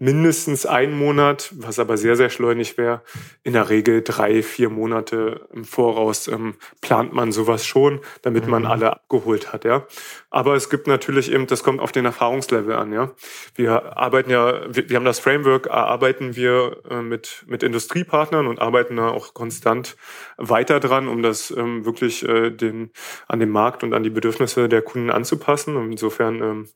mindestens 0.00 0.64
einen 0.64 0.96
Monat, 0.96 1.52
was 1.56 1.78
aber 1.78 1.98
sehr, 1.98 2.16
sehr 2.16 2.30
schleunig 2.30 2.78
wäre. 2.78 3.02
In 3.42 3.52
der 3.52 3.68
Regel 3.68 4.02
drei, 4.02 4.42
vier 4.42 4.70
Monate 4.70 5.46
im 5.52 5.64
Voraus 5.64 6.26
ähm, 6.26 6.54
plant 6.80 7.12
man 7.12 7.32
sowas 7.32 7.66
schon, 7.66 8.00
damit 8.22 8.46
mhm. 8.46 8.50
man 8.50 8.66
alle 8.66 8.94
abgeholt 8.94 9.52
hat, 9.52 9.64
ja. 9.66 9.86
Aber 10.30 10.54
es 10.54 10.70
gibt 10.70 10.86
natürlich 10.86 11.30
eben, 11.30 11.46
das 11.46 11.62
kommt 11.62 11.80
auf 11.80 11.92
den 11.92 12.06
Erfahrungslevel 12.06 12.74
an, 12.74 12.94
ja. 12.94 13.10
Wir 13.54 13.98
arbeiten 13.98 14.30
ja, 14.30 14.62
wir, 14.74 14.88
wir 14.88 14.96
haben 14.96 15.04
das 15.04 15.18
Framework, 15.18 15.66
erarbeiten 15.66 16.34
wir 16.34 16.78
äh, 16.88 17.02
mit, 17.02 17.44
mit 17.46 17.62
Industriepartnern 17.62 18.46
und 18.46 18.58
arbeiten 18.58 18.96
da 18.96 19.10
auch 19.10 19.34
konstant 19.34 19.96
weiter 20.40 20.80
dran, 20.80 21.06
um 21.06 21.22
das 21.22 21.50
ähm, 21.50 21.84
wirklich 21.84 22.26
äh, 22.26 22.50
den, 22.50 22.90
an 23.28 23.38
den 23.38 23.50
Markt 23.50 23.84
und 23.84 23.94
an 23.94 24.02
die 24.02 24.10
Bedürfnisse 24.10 24.68
der 24.68 24.82
Kunden 24.82 25.10
anzupassen. 25.10 25.76
Und 25.76 25.92
insofern 25.92 26.42
ähm, 26.42 26.68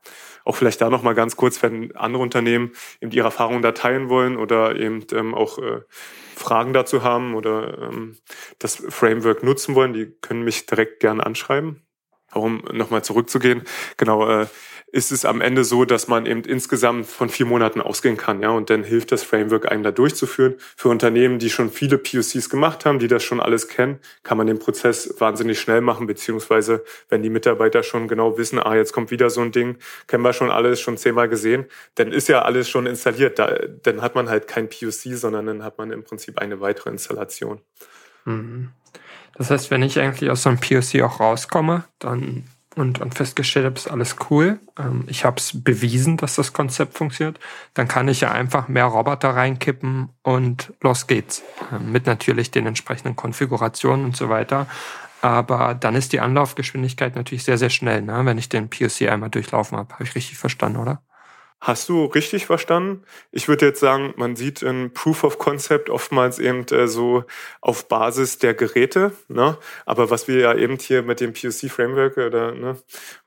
auch 0.44 0.57
vielleicht 0.57 0.81
da 0.81 0.90
nochmal 0.90 1.14
ganz 1.14 1.37
kurz, 1.37 1.62
wenn 1.62 1.96
andere 1.96 2.22
Unternehmen 2.22 2.72
eben 3.00 3.11
ihre 3.11 3.27
Erfahrungen 3.27 3.62
da 3.62 3.72
teilen 3.72 4.09
wollen 4.09 4.37
oder 4.37 4.77
eben 4.77 5.05
ähm, 5.12 5.35
auch 5.35 5.59
äh, 5.59 5.81
Fragen 6.37 6.72
dazu 6.72 7.03
haben 7.03 7.35
oder 7.35 7.90
ähm, 7.90 8.16
das 8.59 8.77
Framework 8.77 9.42
nutzen 9.42 9.74
wollen, 9.74 9.94
die 9.94 10.12
können 10.20 10.44
mich 10.44 10.66
direkt 10.66 11.00
gerne 11.00 11.24
anschreiben. 11.24 11.81
Um 12.33 12.64
nochmal 12.72 13.05
zurückzugehen, 13.05 13.62
genau, 13.96 14.29
äh, 14.29 14.46
ist 14.94 15.11
es 15.11 15.24
am 15.24 15.40
Ende 15.40 15.64
so, 15.64 15.85
dass 15.85 16.07
man 16.07 16.24
eben 16.24 16.42
insgesamt 16.44 17.07
von 17.07 17.28
vier 17.28 17.46
Monaten 17.46 17.80
ausgehen 17.80 18.16
kann, 18.16 18.40
ja, 18.40 18.50
und 18.50 18.70
dann 18.70 18.85
hilft 18.85 19.11
das 19.11 19.24
Framework 19.24 19.68
einem 19.70 19.83
da 19.83 19.90
durchzuführen. 19.90 20.54
Für 20.76 20.88
Unternehmen, 20.88 21.40
die 21.40 21.50
schon 21.50 21.70
viele 21.70 21.98
POCs 21.98 22.48
gemacht 22.48 22.85
haben, 22.85 23.00
die 23.00 23.09
das 23.09 23.24
schon 23.24 23.40
alles 23.40 23.66
kennen, 23.66 23.98
kann 24.22 24.38
man 24.38 24.46
den 24.46 24.61
Prozess 24.61 25.16
wahnsinnig 25.18 25.59
schnell 25.59 25.80
machen, 25.80 26.07
beziehungsweise 26.07 26.85
wenn 27.09 27.24
die 27.24 27.28
Mitarbeiter 27.28 27.83
schon 27.83 28.07
genau 28.07 28.38
wissen, 28.38 28.61
ah, 28.61 28.76
jetzt 28.76 28.92
kommt 28.92 29.11
wieder 29.11 29.30
so 29.30 29.40
ein 29.40 29.50
Ding, 29.50 29.78
kennen 30.07 30.22
wir 30.22 30.33
schon 30.33 30.52
alles, 30.52 30.80
schon 30.80 30.96
zehnmal 30.96 31.28
gesehen, 31.28 31.64
dann 31.96 32.12
ist 32.12 32.28
ja 32.28 32.42
alles 32.42 32.68
schon 32.68 32.87
installiert. 32.87 33.40
Da, 33.40 33.52
dann 33.83 34.00
hat 34.00 34.14
man 34.14 34.28
halt 34.28 34.46
kein 34.46 34.68
POC, 34.68 35.16
sondern 35.16 35.46
dann 35.46 35.64
hat 35.64 35.76
man 35.76 35.90
im 35.90 36.04
Prinzip 36.04 36.38
eine 36.38 36.61
weitere 36.61 36.90
Installation. 36.90 37.61
Mhm. 38.26 38.70
Das 39.37 39.50
heißt, 39.50 39.72
wenn 39.72 39.83
ich 39.83 39.98
eigentlich 39.98 40.30
aus 40.30 40.44
so 40.44 40.50
einem 40.50 40.61
POC 40.61 41.02
auch 41.02 41.18
rauskomme, 41.18 41.83
dann 41.98 42.44
und, 42.76 43.00
und 43.00 43.14
festgestellt 43.14 43.66
habe, 43.66 43.76
ist 43.76 43.90
alles 43.90 44.16
cool. 44.30 44.58
Ähm, 44.78 45.04
ich 45.06 45.24
habe 45.24 45.37
es 45.37 45.62
bewiesen, 45.62 46.16
dass 46.16 46.37
das 46.37 46.52
Konzept 46.52 46.94
funktioniert. 46.94 47.38
Dann 47.74 47.88
kann 47.88 48.08
ich 48.08 48.20
ja 48.20 48.32
einfach 48.32 48.68
mehr 48.68 48.87
Roboter 48.87 49.30
reinkippen 49.30 50.11
und 50.22 50.72
los 50.80 51.07
geht's. 51.07 51.42
Ähm, 51.72 51.92
mit 51.92 52.07
natürlich 52.07 52.51
den 52.51 52.66
entsprechenden 52.66 53.16
Konfigurationen 53.16 54.05
und 54.05 54.16
so 54.16 54.28
weiter. 54.28 54.66
Aber 55.20 55.74
dann 55.74 55.94
ist 55.94 56.12
die 56.12 56.20
Anlaufgeschwindigkeit 56.20 57.16
natürlich 57.16 57.44
sehr, 57.44 57.57
sehr 57.57 57.70
schnell, 57.70 58.03
ne? 58.03 58.26
wenn 58.26 58.36
ich 58.36 58.51
den 58.51 58.68
POC 58.68 59.09
einmal 59.09 59.30
durchlaufen 59.30 59.78
habe. 59.78 59.94
Habe 59.94 60.05
ich 60.05 60.14
richtig 60.14 60.36
verstanden, 60.36 60.78
oder? 60.78 61.01
Hast 61.64 61.88
du 61.88 62.04
richtig 62.04 62.44
verstanden? 62.44 63.04
Ich 63.32 63.48
würde 63.48 63.64
jetzt 63.64 63.80
sagen, 63.80 64.12
man 64.18 64.36
sieht 64.36 64.60
in 64.60 64.92
Proof 64.92 65.24
of 65.24 65.38
Concept 65.38 65.88
oftmals 65.88 66.38
eben 66.38 66.66
äh, 66.66 66.86
so 66.86 67.24
auf 67.62 67.88
Basis 67.88 68.36
der 68.36 68.52
Geräte. 68.52 69.12
Ne? 69.28 69.56
Aber 69.86 70.10
was 70.10 70.28
wir 70.28 70.40
ja 70.40 70.54
eben 70.54 70.76
hier 70.76 71.02
mit 71.02 71.20
dem 71.20 71.32
POC 71.32 71.70
Framework 71.70 72.18
oder 72.18 72.52
ne, 72.52 72.76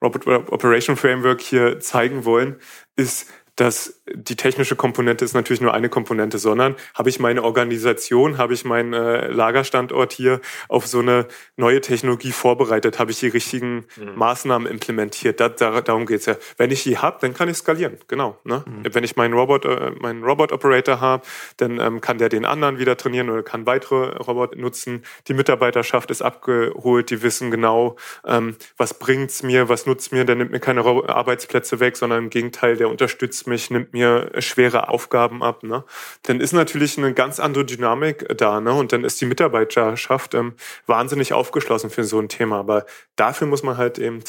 Robot 0.03 0.27
Operation 0.27 0.97
Framework 0.97 1.41
hier 1.41 1.79
zeigen 1.79 2.25
wollen, 2.25 2.57
ist, 2.95 3.27
dass 3.55 3.96
die 4.13 4.35
technische 4.35 4.75
Komponente 4.75 5.25
ist 5.25 5.33
natürlich 5.33 5.61
nur 5.61 5.73
eine 5.73 5.89
Komponente, 5.89 6.37
sondern 6.37 6.75
habe 6.93 7.09
ich 7.09 7.19
meine 7.19 7.43
Organisation, 7.43 8.37
habe 8.37 8.53
ich 8.53 8.63
meinen 8.65 8.93
äh, 8.93 9.27
Lagerstandort 9.27 10.13
hier 10.13 10.39
auf 10.69 10.87
so 10.87 10.99
eine 10.99 11.27
neue 11.55 11.81
Technologie 11.81 12.31
vorbereitet, 12.31 12.99
habe 12.99 13.11
ich 13.11 13.19
die 13.19 13.27
richtigen 13.27 13.85
mhm. 13.95 14.15
Maßnahmen 14.15 14.69
implementiert. 14.69 15.39
Da, 15.39 15.49
da, 15.49 15.81
darum 15.81 16.05
geht's 16.05 16.25
ja. 16.25 16.35
Wenn 16.57 16.71
ich 16.71 16.83
die 16.83 16.97
habe, 16.97 17.17
dann 17.21 17.33
kann 17.33 17.49
ich 17.49 17.57
skalieren. 17.57 17.97
Genau. 18.07 18.37
Ne? 18.43 18.63
Mhm. 18.65 18.93
Wenn 18.93 19.03
ich 19.03 19.15
meinen 19.15 19.33
Robot, 19.33 19.65
äh, 19.65 19.91
meinen 19.99 20.23
Robot-Operator 20.23 21.01
habe, 21.01 21.23
dann 21.57 21.79
ähm, 21.79 22.01
kann 22.01 22.17
der 22.17 22.29
den 22.29 22.45
anderen 22.45 22.79
wieder 22.79 22.95
trainieren 22.97 23.29
oder 23.29 23.43
kann 23.43 23.65
weitere 23.65 24.15
Roboter 24.17 24.57
nutzen. 24.57 25.03
Die 25.27 25.33
Mitarbeiterschaft 25.33 26.11
ist 26.11 26.21
abgeholt, 26.21 27.09
die 27.09 27.21
wissen 27.21 27.51
genau, 27.51 27.97
ähm, 28.25 28.55
was 28.77 28.93
bringt's 28.93 29.43
mir, 29.43 29.69
was 29.69 29.85
nutzt 29.85 30.11
mir, 30.11 30.23
der 30.23 30.35
nimmt 30.35 30.51
mir 30.51 30.59
keine 30.59 30.85
Arbeitsplätze 30.85 31.79
weg, 31.79 31.97
sondern 31.97 32.25
im 32.25 32.29
Gegenteil, 32.29 32.77
der 32.77 32.89
unterstützt 32.89 33.47
mich, 33.47 33.69
nimmt 33.69 33.93
mir 33.93 33.96
schwere 34.39 34.89
Aufgaben 34.89 35.43
ab. 35.43 35.63
Ne? 35.63 35.83
Dann 36.23 36.39
ist 36.39 36.53
natürlich 36.53 36.97
eine 36.97 37.13
ganz 37.13 37.39
andere 37.39 37.65
Dynamik 37.65 38.27
da. 38.37 38.61
Ne? 38.61 38.73
Und 38.73 38.93
dann 38.93 39.03
ist 39.03 39.19
die 39.21 39.25
Mitarbeiterschaft 39.25 40.33
ähm, 40.33 40.55
wahnsinnig 40.85 41.33
aufgeschlossen 41.33 41.89
für 41.89 42.03
so 42.03 42.19
ein 42.19 42.29
Thema. 42.29 42.59
Aber 42.59 42.85
dafür 43.15 43.47
muss 43.47 43.63
man 43.63 43.77
halt 43.77 43.99
eben 43.99 44.21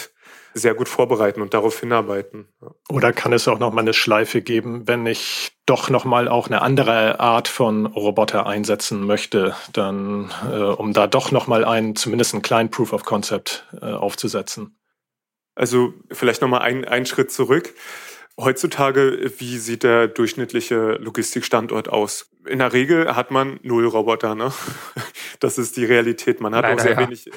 sehr 0.55 0.75
gut 0.75 0.89
vorbereiten 0.89 1.41
und 1.41 1.55
darauf 1.55 1.81
hinarbeiten. 1.81 2.49
Oder 2.89 3.13
kann 3.13 3.33
es 3.33 3.49
auch 3.49 3.59
noch 3.59 3.73
mal 3.73 3.83
eine 3.83 3.95
Schleife 3.95 4.43
geben, 4.43 4.87
wenn 4.87 5.07
ich 5.07 5.53
doch 5.67 5.91
noch 5.91 6.05
mal 6.05 6.29
auch 6.29 6.49
eine 6.49 6.63
andere 6.63 7.21
Art 7.21 7.49
von 7.49 7.87
Roboter 7.87 8.47
einsetzen 8.47 9.07
möchte, 9.07 9.55
dann 9.73 10.31
äh, 10.51 10.57
um 10.57 10.93
da 10.93 11.07
doch 11.07 11.31
noch 11.31 11.47
mal 11.47 11.65
einen 11.65 11.97
zumindest 11.97 12.35
einen 12.35 12.43
kleinen 12.43 12.71
Proof 12.71 12.93
of 12.93 13.05
Concept 13.05 13.67
äh, 13.81 13.87
aufzusetzen? 13.87 14.79
Also 15.55 15.93
vielleicht 16.11 16.41
noch 16.41 16.49
mal 16.49 16.61
ein, 16.61 16.85
einen 16.85 17.07
Schritt 17.07 17.33
zurück. 17.33 17.75
Heutzutage, 18.41 19.33
wie 19.39 19.59
sieht 19.59 19.83
der 19.83 20.07
durchschnittliche 20.07 20.93
Logistikstandort 21.01 21.89
aus? 21.89 22.31
In 22.47 22.61
der 22.61 22.73
Regel 22.73 23.17
hat 23.17 23.33
man 23.33 23.59
null 23.65 23.85
Roboter, 23.85 24.37
ne? 24.37 24.53
Das 25.41 25.59
ist 25.59 25.77
die 25.77 25.85
Realität. 25.85 26.41
Man 26.41 26.55
hat 26.55 26.63
Leider, 26.63 26.75
auch 26.75 26.81
sehr 26.81 26.93
ja. 26.93 27.01
wenig, 27.01 27.31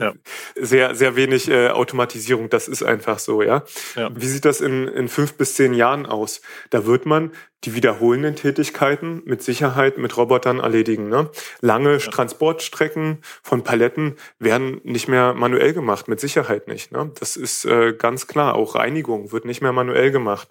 ja. 0.00 0.12
sehr, 0.54 0.94
sehr 0.94 1.16
wenig 1.16 1.48
äh, 1.48 1.68
Automatisierung. 1.68 2.48
Das 2.50 2.68
ist 2.68 2.82
einfach 2.82 3.18
so, 3.18 3.42
ja? 3.42 3.64
ja. 3.96 4.10
Wie 4.14 4.26
sieht 4.26 4.44
das 4.44 4.60
in, 4.60 4.88
in 4.88 5.08
fünf 5.08 5.34
bis 5.34 5.54
zehn 5.54 5.74
Jahren 5.74 6.06
aus? 6.06 6.40
Da 6.70 6.86
wird 6.86 7.06
man 7.06 7.32
die 7.64 7.74
wiederholenden 7.74 8.36
Tätigkeiten 8.36 9.22
mit 9.24 9.42
Sicherheit 9.42 9.98
mit 9.98 10.16
Robotern 10.16 10.60
erledigen. 10.60 11.08
Ne? 11.08 11.28
Lange 11.60 11.94
ja. 11.94 11.98
Transportstrecken 11.98 13.18
von 13.42 13.64
Paletten 13.64 14.16
werden 14.38 14.80
nicht 14.84 15.08
mehr 15.08 15.34
manuell 15.34 15.72
gemacht, 15.72 16.06
mit 16.06 16.20
Sicherheit 16.20 16.68
nicht. 16.68 16.92
Ne? 16.92 17.10
Das 17.18 17.36
ist 17.36 17.64
äh, 17.64 17.94
ganz 17.94 18.28
klar. 18.28 18.54
Auch 18.54 18.76
Reinigung 18.76 19.32
wird 19.32 19.44
nicht 19.44 19.60
mehr 19.60 19.72
manuell 19.72 20.12
gemacht. 20.12 20.48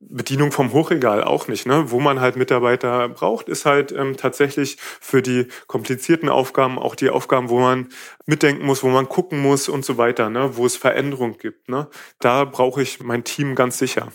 Bedienung 0.00 0.52
vom 0.52 0.72
Hochregal 0.72 1.24
auch 1.24 1.48
nicht. 1.48 1.66
Ne? 1.66 1.90
Wo 1.90 2.00
man 2.00 2.20
halt 2.20 2.36
Mitarbeiter 2.36 3.08
braucht, 3.08 3.48
ist 3.48 3.64
halt 3.64 3.92
ähm, 3.92 4.16
tatsächlich 4.16 4.76
für 4.78 5.22
die 5.22 5.48
komplizierten 5.66 6.28
Aufgaben 6.28 6.78
auch 6.78 6.94
die 6.94 7.10
Aufgaben, 7.10 7.48
wo 7.48 7.58
man 7.58 7.88
mitdenken 8.26 8.66
muss, 8.66 8.82
wo 8.82 8.88
man 8.88 9.08
gucken 9.08 9.40
muss 9.40 9.68
und 9.68 9.84
so 9.84 9.96
weiter, 9.96 10.30
ne? 10.30 10.56
wo 10.56 10.66
es 10.66 10.76
Veränderung 10.76 11.38
gibt. 11.38 11.68
Ne? 11.68 11.88
Da 12.18 12.44
brauche 12.44 12.82
ich 12.82 13.02
mein 13.02 13.24
Team 13.24 13.54
ganz 13.54 13.78
sicher. 13.78 14.08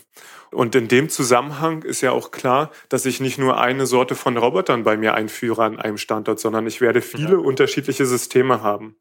Und 0.51 0.75
in 0.75 0.88
dem 0.88 1.09
Zusammenhang 1.09 1.84
ist 1.84 2.01
ja 2.01 2.11
auch 2.11 2.32
klar, 2.32 2.71
dass 2.89 3.05
ich 3.05 3.19
nicht 3.19 3.38
nur 3.38 3.59
eine 3.59 3.86
Sorte 3.86 4.15
von 4.15 4.36
Robotern 4.38 4.84
bei 4.84 4.97
mir 4.97 5.13
einführe 5.13 5.63
an 5.63 5.80
einem 5.80 5.97
Standort, 5.97 6.39
sondern 6.39 6.65
ich 6.65 6.82
werde 6.82 7.01
viele 7.01 7.34
ja. 7.34 7.38
unterschiedliche 7.38 8.05
Systeme 8.05 8.63
haben. 8.63 8.95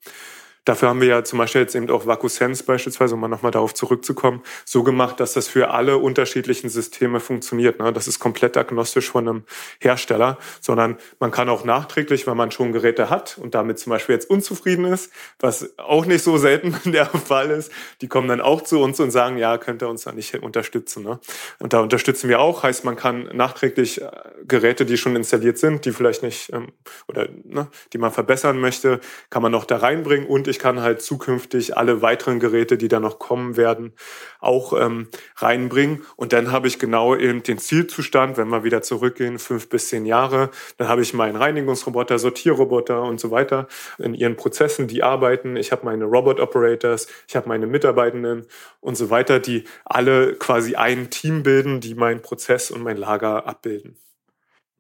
Dafür 0.69 0.91
haben 0.91 1.01
wir 1.01 1.09
ja 1.09 1.25
zum 1.25 1.39
Beispiel 1.39 1.63
jetzt 1.63 1.75
eben 1.75 1.89
auch 1.89 2.05
VacuSense 2.05 2.63
beispielsweise, 2.63 3.15
um 3.15 3.21
mal 3.21 3.29
nochmal 3.29 3.53
darauf 3.53 3.73
zurückzukommen, 3.73 4.43
so 4.67 4.83
gemacht, 4.83 5.19
dass 5.19 5.33
das 5.33 5.49
für 5.49 5.71
alle 5.71 5.97
unterschiedlichen 5.97 6.69
Systeme 6.69 7.21
funktioniert. 7.21 7.79
Ne? 7.79 7.91
Das 7.91 8.07
ist 8.07 8.19
komplett 8.19 8.55
agnostisch 8.59 9.09
von 9.09 9.27
einem 9.27 9.45
Hersteller, 9.81 10.37
sondern 10.61 10.99
man 11.21 11.31
kann 11.31 11.49
auch 11.49 11.65
nachträglich, 11.65 12.27
wenn 12.27 12.37
man 12.37 12.51
schon 12.51 12.73
Geräte 12.75 13.09
hat 13.09 13.39
und 13.39 13.55
damit 13.55 13.79
zum 13.79 13.93
Beispiel 13.93 14.15
jetzt 14.15 14.29
unzufrieden 14.29 14.85
ist, 14.85 15.11
was 15.41 15.73
auch 15.79 16.05
nicht 16.05 16.23
so 16.23 16.37
selten 16.37 16.77
der 16.93 17.07
Fall 17.07 17.51
ist, 17.51 17.73
die 18.03 18.09
kommen 18.09 18.29
dann 18.29 18.43
auch 18.43 18.61
zu 18.61 18.79
uns 18.81 19.01
und 19.01 19.11
sagen, 19.11 19.39
ja, 19.39 19.57
könnt 19.57 19.83
ihr 19.83 19.89
uns 19.89 20.03
da 20.03 20.13
nicht 20.13 20.35
unterstützen. 20.35 21.03
Ne? 21.03 21.19
Und 21.61 21.73
da 21.73 21.81
unterstützen 21.81 22.29
wir 22.29 22.41
auch, 22.41 22.63
heißt, 22.63 22.85
man 22.85 22.97
kann 22.97 23.31
nachträglich 23.33 24.03
äh, 24.03 24.11
Geräte, 24.47 24.85
die 24.85 24.99
schon 24.99 25.17
installiert 25.17 25.57
sind, 25.57 25.87
die 25.87 25.93
vielleicht 25.93 26.23
nicht 26.23 26.53
ähm, 26.53 26.73
oder 27.07 27.27
ne, 27.45 27.69
die 27.95 27.99
man 27.99 28.13
verbessern 28.13 28.61
möchte, 28.61 29.01
kann 29.31 29.41
man 29.41 29.53
noch 29.53 29.65
da 29.65 29.79
reinbringen 29.79 30.27
und 30.27 30.47
ich 30.47 30.58
ich 30.59 30.63
kann 30.63 30.83
halt 30.83 31.03
zukünftig 31.03 31.77
alle 31.77 32.03
weiteren 32.03 32.41
Geräte, 32.41 32.77
die 32.77 32.89
da 32.89 32.99
noch 32.99 33.21
kommen 33.21 33.57
werden, 33.57 33.93
auch 34.41 34.73
ähm, 34.73 35.07
reinbringen. 35.37 36.03
Und 36.17 36.33
dann 36.33 36.51
habe 36.51 36.67
ich 36.67 36.81
genau 36.81 37.15
eben 37.15 37.45
den 37.45 37.59
Zielzustand, 37.59 38.37
wenn 38.37 38.49
wir 38.49 38.65
wieder 38.65 38.83
zurückgehen, 38.83 39.39
fünf 39.39 39.69
bis 39.69 39.89
zehn 39.89 40.05
Jahre, 40.05 40.51
dann 40.77 40.89
habe 40.89 41.03
ich 41.03 41.15
meinen 41.15 41.37
Reinigungsroboter, 41.37 42.19
Sortierroboter 42.19 43.03
und 43.03 43.21
so 43.21 43.31
weiter 43.31 43.69
in 43.99 44.15
ihren 44.15 44.35
Prozessen, 44.35 44.89
die 44.89 45.05
arbeiten. 45.05 45.55
Ich 45.55 45.71
habe 45.71 45.85
meine 45.85 46.07
Robot 46.07 46.41
Operators, 46.41 47.07
ich 47.29 47.37
habe 47.37 47.49
meine 47.49 47.69
Mitarbeitenden 47.69 48.45
und 48.81 48.97
so 48.97 49.11
weiter, 49.11 49.39
die 49.39 49.63
alle 49.85 50.35
quasi 50.35 50.75
ein 50.75 51.09
Team 51.11 51.45
bilden, 51.45 51.79
die 51.79 51.95
meinen 51.95 52.21
Prozess 52.21 52.73
und 52.73 52.83
mein 52.83 52.97
Lager 52.97 53.47
abbilden. 53.47 53.97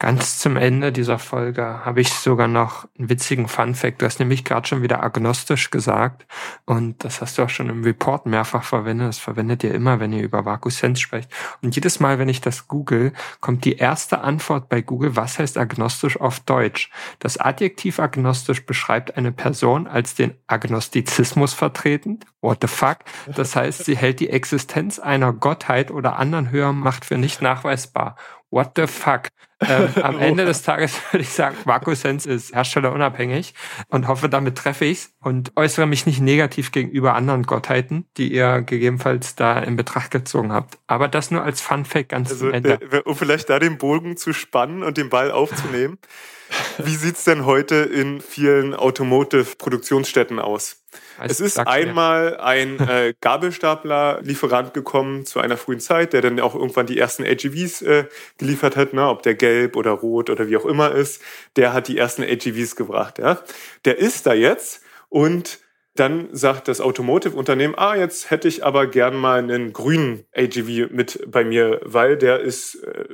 Ganz 0.01 0.39
zum 0.39 0.57
Ende 0.57 0.93
dieser 0.93 1.19
Folge 1.19 1.85
habe 1.85 2.01
ich 2.01 2.11
sogar 2.11 2.47
noch 2.47 2.87
einen 2.97 3.11
witzigen 3.11 3.49
Fun 3.49 3.75
Fact. 3.75 4.01
Du 4.01 4.07
hast 4.07 4.21
nämlich 4.21 4.45
gerade 4.45 4.69
schon 4.69 4.81
wieder 4.81 5.03
agnostisch 5.03 5.71
gesagt 5.71 6.25
und 6.67 7.03
das 7.03 7.21
hast 7.21 7.37
du 7.37 7.43
auch 7.43 7.49
schon 7.49 7.69
im 7.69 7.83
Report 7.83 8.25
mehrfach 8.25 8.63
verwendet. 8.63 9.09
Das 9.09 9.19
verwendet 9.19 9.65
ihr 9.65 9.75
immer, 9.75 9.99
wenn 9.99 10.13
ihr 10.13 10.23
über 10.23 10.45
VacuSense 10.45 11.03
sprecht. 11.03 11.33
Und 11.63 11.75
jedes 11.75 11.99
Mal, 11.99 12.21
wenn 12.21 12.29
ich 12.29 12.41
das 12.41 12.69
google, 12.69 13.13
kommt 13.41 13.65
die 13.65 13.77
erste 13.77 14.21
Antwort 14.21 14.69
bei 14.69 14.83
Google, 14.83 15.17
was 15.17 15.41
heißt 15.41 15.59
agnostisch 15.59 16.21
auf 16.21 16.39
Deutsch? 16.39 16.91
Das 17.19 17.37
Adjektiv 17.37 17.99
agnostisch 17.99 18.67
beschreibt 18.67 19.17
eine 19.17 19.33
Person 19.33 19.89
als 19.89 20.15
den 20.15 20.35
Agnostizismus 20.47 21.55
vertretend. 21.55 22.25
What 22.41 22.59
the 22.61 22.69
fuck? 22.69 22.99
Das 23.35 23.57
heißt, 23.57 23.85
sie 23.85 23.97
hält 23.97 24.21
die 24.21 24.31
Existenz 24.31 25.01
einer 25.01 25.33
Gottheit 25.33 25.91
oder 25.91 26.21
anderen 26.21 26.53
höheren 26.53 26.79
Macht 26.79 27.05
für 27.05 27.19
nicht 27.19 27.43
nachweisbar 27.43 28.15
what 28.51 28.73
the 28.77 28.87
fuck? 28.87 29.29
Ähm, 29.61 29.89
am 30.03 30.19
Ende 30.19 30.45
des 30.45 30.63
Tages 30.63 31.01
würde 31.13 31.23
ich 31.23 31.31
sagen, 31.31 31.57
VacuSense 31.65 32.31
ist 32.31 32.55
herstellerunabhängig 32.55 33.55
und 33.89 34.07
hoffe, 34.07 34.29
damit 34.29 34.57
treffe 34.57 34.85
ich's 34.85 35.15
und 35.21 35.53
äußere 35.57 35.87
mich 35.87 36.07
nicht 36.07 36.21
negativ 36.21 36.71
gegenüber 36.73 37.15
anderen 37.15 37.43
Gottheiten, 37.43 38.07
die 38.17 38.33
ihr 38.33 38.63
gegebenenfalls 38.63 39.35
da 39.35 39.59
in 39.59 39.77
Betracht 39.77 40.11
gezogen 40.11 40.53
habt. 40.53 40.79
Aber 40.87 41.09
das 41.09 41.31
nur 41.31 41.43
als 41.43 41.61
Fun 41.61 41.85
Fact 41.85 42.11
ganz 42.11 42.31
also, 42.31 42.47
zum 42.47 42.55
Ende. 42.55 42.79
Um 43.05 43.17
vielleicht 43.17 43.51
da 43.51 43.59
den 43.59 43.79
Bogen 43.79 44.17
zu 44.17 44.33
spannen 44.33 44.83
und 44.83 44.97
den 44.97 45.09
Ball 45.09 45.31
aufzunehmen. 45.31 45.99
Wie 46.79 46.95
sieht's 46.95 47.25
denn 47.25 47.45
heute 47.45 47.77
in 47.77 48.21
vielen 48.21 48.75
Automotive-Produktionsstätten 48.75 50.39
aus? 50.39 50.83
Es 51.21 51.41
ist 51.41 51.59
einmal 51.59 52.37
ein 52.39 52.79
äh, 52.81 53.15
Gabelstapler-Lieferant 53.21 54.75
gekommen 54.75 55.27
zu 55.27 55.41
einer 55.41 55.57
frühen 55.57 55.81
Zeit, 55.81 56.13
der 56.13 56.23
dann 56.23 56.41
auch 56.41 56.55
irgendwann 56.55 56.87
die 56.87 56.99
ersten 56.99 57.25
AGVs 57.25 57.83
äh, 57.83 58.05
geliefert 58.39 58.77
hat, 58.77 58.93
ne, 58.93 59.09
ob 59.09 59.23
der 59.23 59.35
gelb 59.35 59.77
oder 59.77 59.93
rot 59.93 60.31
oder 60.31 60.49
wie 60.49 60.57
auch 60.57 60.67
immer 60.67 60.93
ist. 60.93 61.23
Der 61.57 61.73
hat 61.73 61.89
die 61.89 61.99
ersten 61.99 62.23
AGVs 62.23 62.77
gebracht. 62.77 63.19
Ja. 63.19 63.43
Der 63.85 63.99
ist 63.99 64.27
da 64.27 64.35
jetzt 64.35 64.83
und 65.09 65.61
dann 65.95 66.29
sagt 66.33 66.69
das 66.69 66.81
Automotive-Unternehmen, 66.81 67.75
ah, 67.77 67.97
jetzt 67.97 68.31
hätte 68.31 68.47
ich 68.47 68.65
aber 68.65 68.87
gern 68.87 69.17
mal 69.17 69.39
einen 69.39 69.73
grünen 69.73 70.25
AGV 70.37 70.91
mit 70.91 71.25
bei 71.27 71.45
mir, 71.45 71.81
weil 71.85 72.17
der 72.17 72.41
ist 72.41 72.77
äh, 72.85 73.05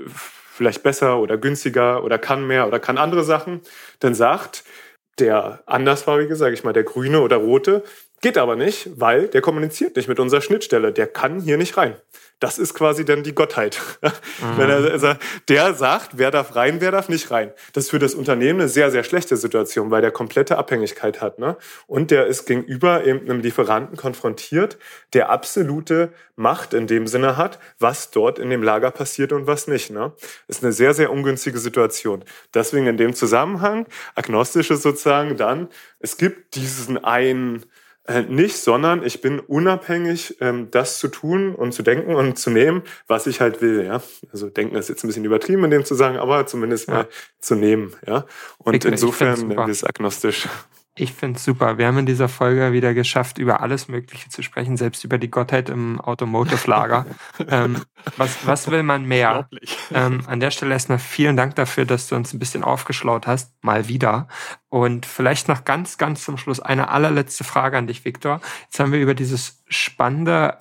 vielleicht 0.54 0.82
besser 0.82 1.18
oder 1.18 1.38
günstiger 1.38 2.04
oder 2.04 2.18
kann 2.18 2.46
mehr 2.46 2.66
oder 2.68 2.78
kann 2.78 2.98
andere 2.98 3.24
Sachen. 3.24 3.62
Dann 4.00 4.14
sagt 4.14 4.64
der 5.18 5.62
andersfarbige, 5.66 6.36
sage 6.36 6.54
ich 6.54 6.64
mal, 6.64 6.72
der 6.72 6.84
grüne 6.84 7.20
oder 7.20 7.36
rote, 7.36 7.82
geht 8.20 8.38
aber 8.38 8.56
nicht, 8.56 8.88
weil 8.96 9.28
der 9.28 9.42
kommuniziert 9.42 9.96
nicht 9.96 10.08
mit 10.08 10.18
unserer 10.18 10.40
Schnittstelle. 10.40 10.92
Der 10.92 11.06
kann 11.06 11.40
hier 11.40 11.58
nicht 11.58 11.76
rein. 11.76 11.96
Das 12.40 12.58
ist 12.58 12.74
quasi 12.74 13.04
dann 13.04 13.22
die 13.22 13.34
Gottheit. 13.34 13.80
Mhm. 14.02 14.08
Wenn 14.56 14.70
er, 14.70 14.92
also 14.92 15.14
der 15.48 15.74
sagt, 15.74 16.18
wer 16.18 16.30
darf 16.30 16.56
rein, 16.56 16.80
wer 16.80 16.90
darf 16.90 17.08
nicht 17.08 17.30
rein. 17.30 17.52
Das 17.72 17.84
ist 17.84 17.90
für 17.90 17.98
das 17.98 18.14
Unternehmen 18.14 18.60
eine 18.60 18.68
sehr, 18.68 18.90
sehr 18.90 19.04
schlechte 19.04 19.36
Situation, 19.36 19.90
weil 19.90 20.02
der 20.02 20.10
komplette 20.10 20.58
Abhängigkeit 20.58 21.20
hat. 21.20 21.38
Ne? 21.38 21.56
Und 21.86 22.10
der 22.10 22.26
ist 22.26 22.46
gegenüber 22.46 23.04
eben 23.04 23.20
einem 23.20 23.40
Lieferanten 23.40 23.96
konfrontiert, 23.96 24.78
der 25.12 25.30
absolute 25.30 26.12
Macht 26.36 26.74
in 26.74 26.86
dem 26.86 27.06
Sinne 27.06 27.36
hat, 27.36 27.58
was 27.78 28.10
dort 28.10 28.38
in 28.38 28.50
dem 28.50 28.62
Lager 28.62 28.90
passiert 28.90 29.32
und 29.32 29.46
was 29.46 29.68
nicht. 29.68 29.90
Ne? 29.90 30.12
Ist 30.48 30.62
eine 30.62 30.72
sehr, 30.72 30.94
sehr 30.94 31.12
ungünstige 31.12 31.58
Situation. 31.58 32.24
Deswegen 32.52 32.86
in 32.86 32.96
dem 32.96 33.14
Zusammenhang, 33.14 33.86
agnostische 34.14 34.76
sozusagen, 34.76 35.36
dann, 35.36 35.68
es 36.00 36.16
gibt 36.16 36.56
diesen 36.56 37.02
einen 37.02 37.64
nicht, 38.28 38.58
sondern 38.58 39.02
ich 39.02 39.22
bin 39.22 39.40
unabhängig, 39.40 40.36
ähm, 40.40 40.70
das 40.70 40.98
zu 40.98 41.08
tun 41.08 41.54
und 41.54 41.72
zu 41.72 41.82
denken 41.82 42.14
und 42.14 42.38
zu 42.38 42.50
nehmen, 42.50 42.82
was 43.06 43.26
ich 43.26 43.40
halt 43.40 43.62
will. 43.62 43.84
Ja, 43.84 44.02
also 44.30 44.50
denken 44.50 44.76
ist 44.76 44.90
jetzt 44.90 45.04
ein 45.04 45.06
bisschen 45.06 45.24
übertrieben 45.24 45.64
in 45.64 45.70
dem 45.70 45.84
zu 45.84 45.94
sagen, 45.94 46.18
aber 46.18 46.46
zumindest 46.46 46.88
ja. 46.88 46.94
mal 46.94 47.08
zu 47.40 47.54
nehmen. 47.54 47.94
Ja, 48.06 48.26
und 48.58 48.74
ich, 48.74 48.84
insofern 48.84 49.50
ich 49.50 49.68
ist 49.68 49.84
agnostisch. 49.84 50.48
Ich 50.96 51.12
finde 51.12 51.38
es 51.38 51.44
super. 51.44 51.76
Wir 51.76 51.88
haben 51.88 51.98
in 51.98 52.06
dieser 52.06 52.28
Folge 52.28 52.72
wieder 52.72 52.94
geschafft, 52.94 53.38
über 53.38 53.60
alles 53.60 53.88
Mögliche 53.88 54.28
zu 54.28 54.42
sprechen, 54.42 54.76
selbst 54.76 55.02
über 55.02 55.18
die 55.18 55.30
Gottheit 55.30 55.68
im 55.68 56.00
Automotive-Lager. 56.00 57.04
ähm, 57.48 57.82
was, 58.16 58.46
was 58.46 58.70
will 58.70 58.84
man 58.84 59.04
mehr? 59.04 59.48
Ähm, 59.92 60.22
an 60.26 60.38
der 60.38 60.52
Stelle 60.52 60.72
erstmal 60.72 61.00
vielen 61.00 61.36
Dank 61.36 61.56
dafür, 61.56 61.84
dass 61.84 62.06
du 62.08 62.14
uns 62.14 62.32
ein 62.32 62.38
bisschen 62.38 62.62
aufgeschlaut 62.62 63.26
hast, 63.26 63.52
mal 63.60 63.88
wieder. 63.88 64.28
Und 64.68 65.04
vielleicht 65.04 65.48
noch 65.48 65.64
ganz, 65.64 65.98
ganz 65.98 66.24
zum 66.24 66.38
Schluss 66.38 66.60
eine 66.60 66.88
allerletzte 66.90 67.42
Frage 67.42 67.76
an 67.76 67.88
dich, 67.88 68.04
Viktor. 68.04 68.40
Jetzt 68.66 68.78
haben 68.78 68.92
wir 68.92 69.00
über 69.00 69.14
dieses 69.14 69.64
spannende 69.66 70.58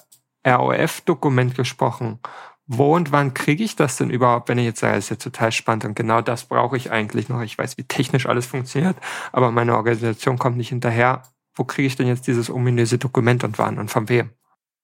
ROF-Dokument 0.48 1.54
gesprochen 1.56 2.20
wo 2.66 2.96
und 2.96 3.12
wann 3.12 3.34
kriege 3.34 3.64
ich 3.64 3.76
das 3.76 3.98
denn 3.98 4.10
überhaupt, 4.10 4.50
wenn 4.50 4.58
ich 4.58 4.66
jetzt 4.66 4.80
sage, 4.80 4.98
es 4.98 5.06
ist 5.06 5.10
ja 5.10 5.16
total 5.18 5.52
spannend 5.52 5.86
und 5.86 5.96
genau 5.96 6.22
das 6.22 6.46
brauche 6.46 6.78
ich 6.78 6.92
eigentlich 6.92 7.30
noch. 7.30 7.42
Ich 7.42 7.58
weiß, 7.58 7.78
wie 7.78 7.84
technisch 7.84 8.26
alles 8.26 8.46
funktioniert, 8.46 8.96
aber 9.32 9.52
meine 9.52 9.76
Organisation 9.76 10.38
kommt 10.38 10.58
nicht 10.58 10.70
hinterher. 10.70 11.24
Wo 11.56 11.66
kriege 11.66 11.88
ich 11.88 11.96
denn 11.96 12.08
jetzt 12.08 12.26
dieses 12.26 12.50
ominöse 12.50 12.98
Dokument 12.98 13.44
und 13.44 13.60
wann 13.60 13.78
und 13.78 13.92
von 13.92 14.10
wem? 14.10 14.32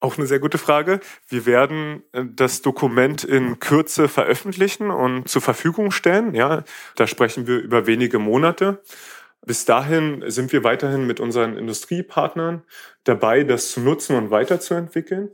Auch 0.01 0.17
eine 0.17 0.27
sehr 0.27 0.39
gute 0.39 0.57
Frage. 0.57 1.01
Wir 1.27 1.45
werden 1.45 2.03
äh, 2.13 2.23
das 2.25 2.61
Dokument 2.61 3.23
in 3.23 3.59
Kürze 3.59 4.07
veröffentlichen 4.07 4.91
und 4.91 5.27
zur 5.27 5.41
Verfügung 5.41 5.91
stellen. 5.91 6.35
Ja, 6.35 6.63
da 6.95 7.05
sprechen 7.05 7.47
wir 7.47 7.57
über 7.59 7.85
wenige 7.85 8.19
Monate. 8.19 8.81
Bis 9.45 9.65
dahin 9.65 10.23
sind 10.27 10.53
wir 10.53 10.63
weiterhin 10.63 11.07
mit 11.07 11.19
unseren 11.19 11.57
Industriepartnern 11.57 12.63
dabei, 13.03 13.43
das 13.43 13.71
zu 13.71 13.81
nutzen 13.81 14.15
und 14.15 14.31
weiterzuentwickeln. 14.31 15.31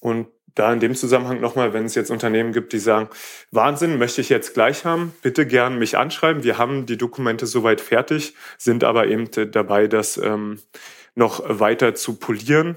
Und 0.00 0.28
da 0.54 0.72
in 0.72 0.80
dem 0.80 0.94
Zusammenhang 0.94 1.40
nochmal, 1.40 1.72
wenn 1.72 1.84
es 1.84 1.94
jetzt 1.94 2.10
Unternehmen 2.10 2.52
gibt, 2.52 2.72
die 2.72 2.78
sagen, 2.78 3.08
Wahnsinn, 3.50 3.98
möchte 3.98 4.20
ich 4.20 4.28
jetzt 4.28 4.54
gleich 4.54 4.84
haben, 4.84 5.12
bitte 5.22 5.46
gern 5.46 5.78
mich 5.78 5.96
anschreiben. 5.96 6.42
Wir 6.42 6.58
haben 6.58 6.86
die 6.86 6.96
Dokumente 6.96 7.46
soweit 7.46 7.80
fertig, 7.80 8.34
sind 8.56 8.84
aber 8.84 9.06
eben 9.06 9.30
dabei, 9.52 9.86
das 9.86 10.16
ähm, 10.16 10.58
noch 11.14 11.42
weiter 11.46 11.94
zu 11.94 12.16
polieren 12.16 12.76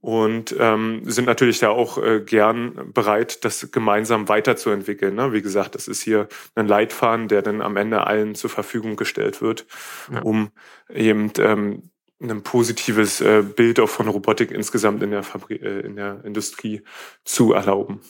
und 0.00 0.54
ähm, 0.58 1.02
sind 1.04 1.24
natürlich 1.24 1.58
da 1.58 1.70
auch 1.70 1.98
äh, 1.98 2.20
gern 2.20 2.92
bereit, 2.92 3.44
das 3.44 3.70
gemeinsam 3.72 4.28
weiterzuentwickeln. 4.28 5.14
Ne? 5.14 5.32
Wie 5.32 5.42
gesagt, 5.42 5.74
das 5.74 5.88
ist 5.88 6.02
hier 6.02 6.28
ein 6.54 6.68
Leitfaden, 6.68 7.26
der 7.28 7.42
dann 7.42 7.60
am 7.60 7.76
Ende 7.76 8.06
allen 8.06 8.34
zur 8.34 8.50
Verfügung 8.50 8.96
gestellt 8.96 9.42
wird, 9.42 9.66
ja. 10.12 10.20
um 10.22 10.50
eben 10.88 11.32
ähm, 11.38 11.90
ein 12.20 12.42
positives 12.42 13.20
äh, 13.20 13.42
Bild 13.42 13.78
auch 13.80 13.88
von 13.88 14.08
Robotik 14.08 14.50
insgesamt 14.50 15.02
in 15.02 15.10
der, 15.10 15.22
Fabri 15.22 15.54
äh, 15.54 15.80
in 15.80 15.96
der 15.96 16.24
Industrie 16.24 16.82
zu 17.24 17.52
erlauben. 17.52 18.00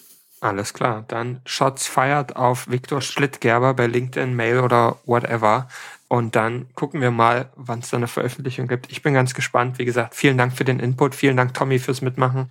Alles 0.40 0.72
klar. 0.72 1.04
Dann 1.08 1.40
Shots 1.44 1.86
fired 1.86 2.36
auf 2.36 2.70
Viktor 2.70 3.00
Schlittgerber 3.00 3.74
bei 3.74 3.86
LinkedIn, 3.86 4.34
Mail 4.34 4.60
oder 4.60 4.98
whatever. 5.04 5.68
Und 6.08 6.36
dann 6.36 6.68
gucken 6.74 7.00
wir 7.00 7.10
mal, 7.10 7.50
wann 7.56 7.80
es 7.80 7.90
da 7.90 7.98
eine 7.98 8.08
Veröffentlichung 8.08 8.66
gibt. 8.66 8.90
Ich 8.90 9.02
bin 9.02 9.14
ganz 9.14 9.34
gespannt. 9.34 9.78
Wie 9.78 9.84
gesagt, 9.84 10.14
vielen 10.14 10.38
Dank 10.38 10.54
für 10.54 10.64
den 10.64 10.80
Input. 10.80 11.14
Vielen 11.14 11.36
Dank, 11.36 11.54
Tommy, 11.54 11.78
fürs 11.78 12.00
Mitmachen. 12.00 12.48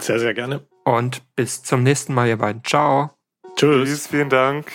Sehr, 0.00 0.20
sehr 0.20 0.34
gerne. 0.34 0.66
Und 0.84 1.22
bis 1.34 1.62
zum 1.62 1.82
nächsten 1.82 2.14
Mal, 2.14 2.28
ihr 2.28 2.36
beiden. 2.36 2.62
Ciao. 2.62 3.10
Tschüss. 3.56 3.88
Tschüss 3.88 4.06
vielen 4.06 4.28
Dank. 4.28 4.70